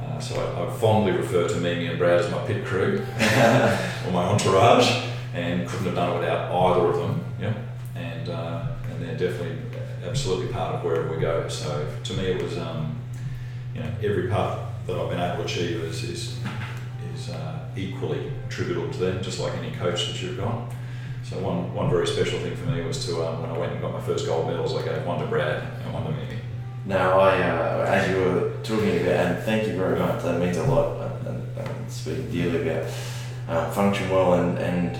Uh, 0.00 0.18
so 0.18 0.34
I, 0.40 0.66
I 0.66 0.78
fondly 0.78 1.12
refer 1.12 1.48
to 1.48 1.56
Mimi 1.56 1.86
and 1.86 1.98
Brad 1.98 2.20
as 2.20 2.30
my 2.30 2.44
pit 2.46 2.64
crew 2.64 3.04
or 3.20 4.10
my 4.12 4.24
entourage, 4.24 5.04
and 5.34 5.68
couldn't 5.68 5.86
have 5.86 5.94
done 5.94 6.16
it 6.16 6.20
without 6.20 6.50
either 6.52 6.88
of 6.88 6.96
them. 6.96 7.24
Yeah, 7.40 7.54
and 7.94 8.28
uh, 8.28 8.66
and 8.90 9.02
they're 9.02 9.16
definitely 9.16 9.58
absolutely 10.04 10.52
part 10.52 10.74
of 10.74 10.84
wherever 10.84 11.14
we 11.14 11.20
go. 11.20 11.48
So 11.48 11.86
to 12.04 12.14
me, 12.14 12.24
it 12.24 12.42
was 12.42 12.58
um, 12.58 12.98
you 13.74 13.80
know 13.80 13.90
every 14.02 14.28
part 14.28 14.58
that 14.86 14.98
I've 14.98 15.10
been 15.10 15.20
able 15.20 15.36
to 15.36 15.44
achieve 15.44 15.82
is 15.84 16.02
is, 16.02 16.38
is 17.14 17.30
uh, 17.30 17.58
equally 17.76 18.32
attributable 18.46 18.90
to 18.90 18.98
them, 18.98 19.22
just 19.22 19.38
like 19.38 19.54
any 19.58 19.70
coach 19.72 20.08
that 20.08 20.20
you've 20.20 20.36
got. 20.36 20.72
So 21.30 21.38
one, 21.38 21.72
one 21.72 21.88
very 21.88 22.08
special 22.08 22.40
thing 22.40 22.56
for 22.56 22.66
me 22.70 22.82
was 22.82 23.06
to 23.06 23.24
um, 23.24 23.40
when 23.40 23.50
I 23.50 23.56
went 23.56 23.70
and 23.70 23.80
got 23.80 23.92
my 23.92 24.00
first 24.00 24.26
gold 24.26 24.48
medals, 24.48 24.74
I 24.74 24.82
gave 24.82 25.06
one 25.06 25.20
to 25.20 25.26
Brad 25.26 25.62
and 25.84 25.94
one 25.94 26.02
to 26.02 26.10
Mimi. 26.10 26.40
Now, 26.86 27.20
I, 27.20 27.40
uh, 27.40 27.84
as 27.88 28.10
you 28.10 28.16
were 28.16 28.52
talking 28.64 28.96
about, 28.96 29.14
and 29.14 29.44
thank 29.44 29.68
you 29.68 29.76
very 29.76 29.96
much, 29.96 30.24
that 30.24 30.40
means 30.40 30.56
a 30.56 30.64
lot, 30.64 30.96
uh, 30.96 31.28
and, 31.28 31.56
and 31.56 31.88
speaking 31.88 32.28
dearly 32.32 32.68
about 32.68 32.90
uh, 33.48 33.70
Function 33.70 34.10
Well 34.10 34.34
and, 34.34 34.58
and 34.58 34.96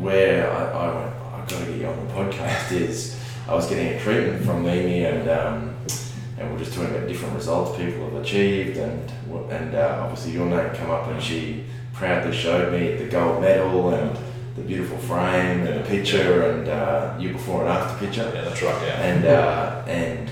where 0.00 0.48
I, 0.48 0.64
I 0.70 0.94
went, 0.94 1.16
I've 1.34 1.48
got 1.48 1.58
to 1.58 1.66
get 1.66 1.80
you 1.80 1.86
on 1.88 2.06
the 2.06 2.12
podcast 2.12 2.70
is 2.70 3.20
I 3.48 3.54
was 3.54 3.68
getting 3.68 3.88
a 3.88 4.00
treatment 4.00 4.44
from 4.44 4.62
Mimi 4.62 5.04
and 5.04 5.28
um, 5.28 5.74
and 6.38 6.52
we're 6.52 6.58
just 6.58 6.74
talking 6.74 6.94
about 6.94 7.08
different 7.08 7.34
results 7.34 7.76
people 7.76 8.10
have 8.10 8.22
achieved 8.22 8.76
and 8.76 9.12
and 9.50 9.74
uh, 9.74 9.98
obviously 10.02 10.32
your 10.32 10.46
name 10.46 10.72
came 10.74 10.90
up 10.90 11.06
and 11.08 11.22
she 11.22 11.64
proudly 11.92 12.34
showed 12.34 12.72
me 12.72 12.94
the 12.94 13.08
gold 13.08 13.40
medal 13.40 13.92
and 13.92 14.18
the 14.56 14.62
beautiful 14.62 14.98
frame 14.98 15.66
and 15.66 15.84
the 15.84 15.88
picture 15.88 16.50
and 16.50 16.68
uh, 16.68 17.14
you 17.18 17.32
before 17.32 17.62
and 17.62 17.70
after 17.70 18.06
picture. 18.06 18.30
Yeah, 18.34 18.42
that's 18.42 18.62
right. 18.62 18.82
Yeah. 18.82 19.02
And 19.02 19.24
uh, 19.24 19.84
and 19.86 20.30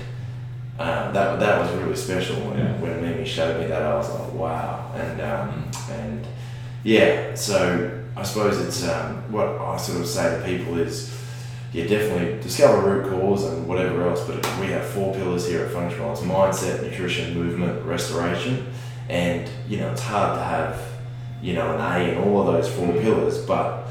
uh, 0.79 1.11
that 1.11 1.39
that 1.39 1.59
was 1.61 1.71
really 1.81 1.95
special 1.95 2.35
when, 2.37 2.57
Yeah. 2.59 2.79
when 2.79 3.01
Mimi 3.01 3.25
showed 3.25 3.59
me 3.59 3.67
that. 3.67 3.81
I 3.81 3.95
was 3.95 4.09
like, 4.09 4.33
wow. 4.33 4.91
And 4.95 5.21
um, 5.21 5.69
and 5.91 6.25
yeah, 6.83 7.35
so 7.35 8.01
I 8.15 8.23
suppose 8.23 8.59
it's 8.59 8.87
um, 8.87 9.31
what 9.31 9.47
I 9.47 9.77
sort 9.77 9.99
of 10.01 10.07
say 10.07 10.37
to 10.39 10.45
people 10.45 10.77
is. 10.77 11.11
Yeah, 11.73 11.87
definitely 11.87 12.39
discover 12.39 12.87
root 12.87 13.09
cause 13.09 13.45
and 13.45 13.67
whatever 13.67 14.07
else. 14.07 14.23
But 14.27 14.45
we 14.59 14.67
have 14.67 14.85
four 14.85 15.11
pillars 15.15 15.47
here 15.47 15.65
at 15.65 15.71
Function 15.71 16.03
Well: 16.03 16.11
it's 16.11 16.21
mindset, 16.21 16.83
nutrition, 16.83 17.33
movement, 17.33 17.83
restoration. 17.83 18.67
And 19.09 19.49
you 19.67 19.77
know, 19.77 19.91
it's 19.91 20.03
hard 20.03 20.37
to 20.37 20.43
have 20.43 20.79
you 21.41 21.53
know 21.53 21.73
an 21.73 21.81
A 21.81 22.11
in 22.11 22.17
all 22.19 22.41
of 22.47 22.53
those 22.53 22.71
four 22.71 22.93
pillars. 22.93 23.43
But 23.43 23.82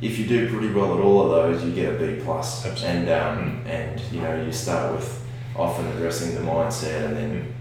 if 0.00 0.18
you 0.18 0.26
do 0.26 0.48
pretty 0.48 0.72
well 0.72 0.94
at 0.94 1.00
all 1.00 1.22
of 1.24 1.30
those, 1.30 1.64
you 1.64 1.72
get 1.72 1.94
a 1.94 1.98
B 1.98 2.20
plus. 2.24 2.64
Absolutely. 2.66 3.00
And 3.00 3.08
um, 3.10 3.62
and 3.66 4.00
you 4.12 4.20
know, 4.20 4.42
you 4.44 4.52
start 4.52 4.94
with 4.94 5.24
often 5.56 5.86
addressing 5.88 6.34
the 6.34 6.40
mindset, 6.40 7.06
and 7.06 7.16
then 7.16 7.54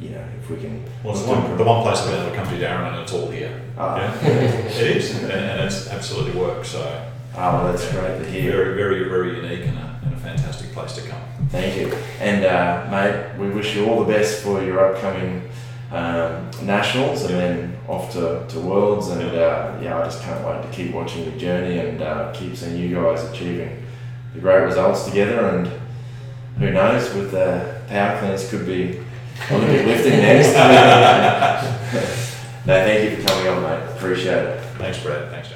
you 0.00 0.10
know, 0.10 0.24
if 0.40 0.50
we 0.50 0.56
can. 0.56 0.84
Well, 1.02 1.14
it's 1.14 1.22
the 1.24 1.30
one, 1.32 1.56
the 1.56 1.64
one 1.64 1.82
place 1.82 2.00
I've 2.00 2.10
been 2.10 2.20
able 2.20 2.30
to 2.30 2.36
come 2.36 2.48
to 2.48 2.58
Darren 2.64 2.92
and 2.92 3.00
it's 3.02 3.12
all 3.12 3.30
here. 3.30 3.60
Ah. 3.78 3.96
Yeah, 4.22 4.28
it 4.28 4.96
is, 4.96 5.22
and, 5.22 5.30
and 5.32 5.60
it's 5.62 5.88
absolutely 5.88 6.38
works. 6.40 6.68
So 6.70 7.02
Oh, 7.38 7.52
well, 7.52 7.72
that's 7.72 7.90
great 7.92 8.18
to 8.18 8.24
hear. 8.30 8.50
very, 8.52 8.74
very, 8.74 9.08
very 9.08 9.36
unique 9.36 9.66
and 9.66 9.76
a, 9.78 10.00
and 10.04 10.14
a 10.14 10.16
fantastic 10.18 10.72
place 10.72 10.92
to 10.96 11.02
come. 11.02 11.20
Thank 11.50 11.76
you. 11.78 11.94
And 12.20 12.44
uh, 12.44 12.88
mate, 12.90 13.38
we 13.38 13.50
wish 13.50 13.74
you 13.76 13.86
all 13.86 14.02
the 14.04 14.12
best 14.12 14.42
for 14.42 14.62
your 14.62 14.80
upcoming 14.94 15.48
um, 15.92 16.50
nationals 16.62 17.22
and 17.24 17.30
Yeah. 17.32 17.38
then 17.38 17.75
off 17.88 18.12
to, 18.12 18.46
to 18.48 18.60
worlds. 18.60 19.08
And 19.08 19.22
uh, 19.22 19.78
yeah, 19.82 19.98
I 19.98 20.04
just 20.04 20.22
can't 20.22 20.44
wait 20.46 20.62
to 20.62 20.76
keep 20.76 20.94
watching 20.94 21.24
your 21.24 21.38
journey 21.38 21.78
and 21.78 22.02
uh, 22.02 22.32
keep 22.32 22.56
seeing 22.56 22.76
you 22.76 22.94
guys 22.94 23.24
achieving 23.30 23.82
the 24.34 24.40
great 24.40 24.62
results 24.62 25.04
together. 25.04 25.48
And 25.48 25.70
who 26.58 26.70
knows, 26.70 27.12
with 27.14 27.30
the 27.30 27.80
power 27.88 28.18
cleans, 28.18 28.48
could 28.48 28.66
be 28.66 29.00
Olympic 29.50 29.86
lifting 29.86 30.20
next. 30.20 30.48
no, 32.66 32.74
thank 32.74 33.10
you 33.10 33.16
for 33.16 33.28
coming 33.28 33.48
on, 33.48 33.62
mate. 33.62 33.96
Appreciate 33.96 34.38
it. 34.38 34.62
Thanks, 34.78 35.02
Brad. 35.02 35.30
Thanks, 35.30 35.48
Darren. 35.48 35.55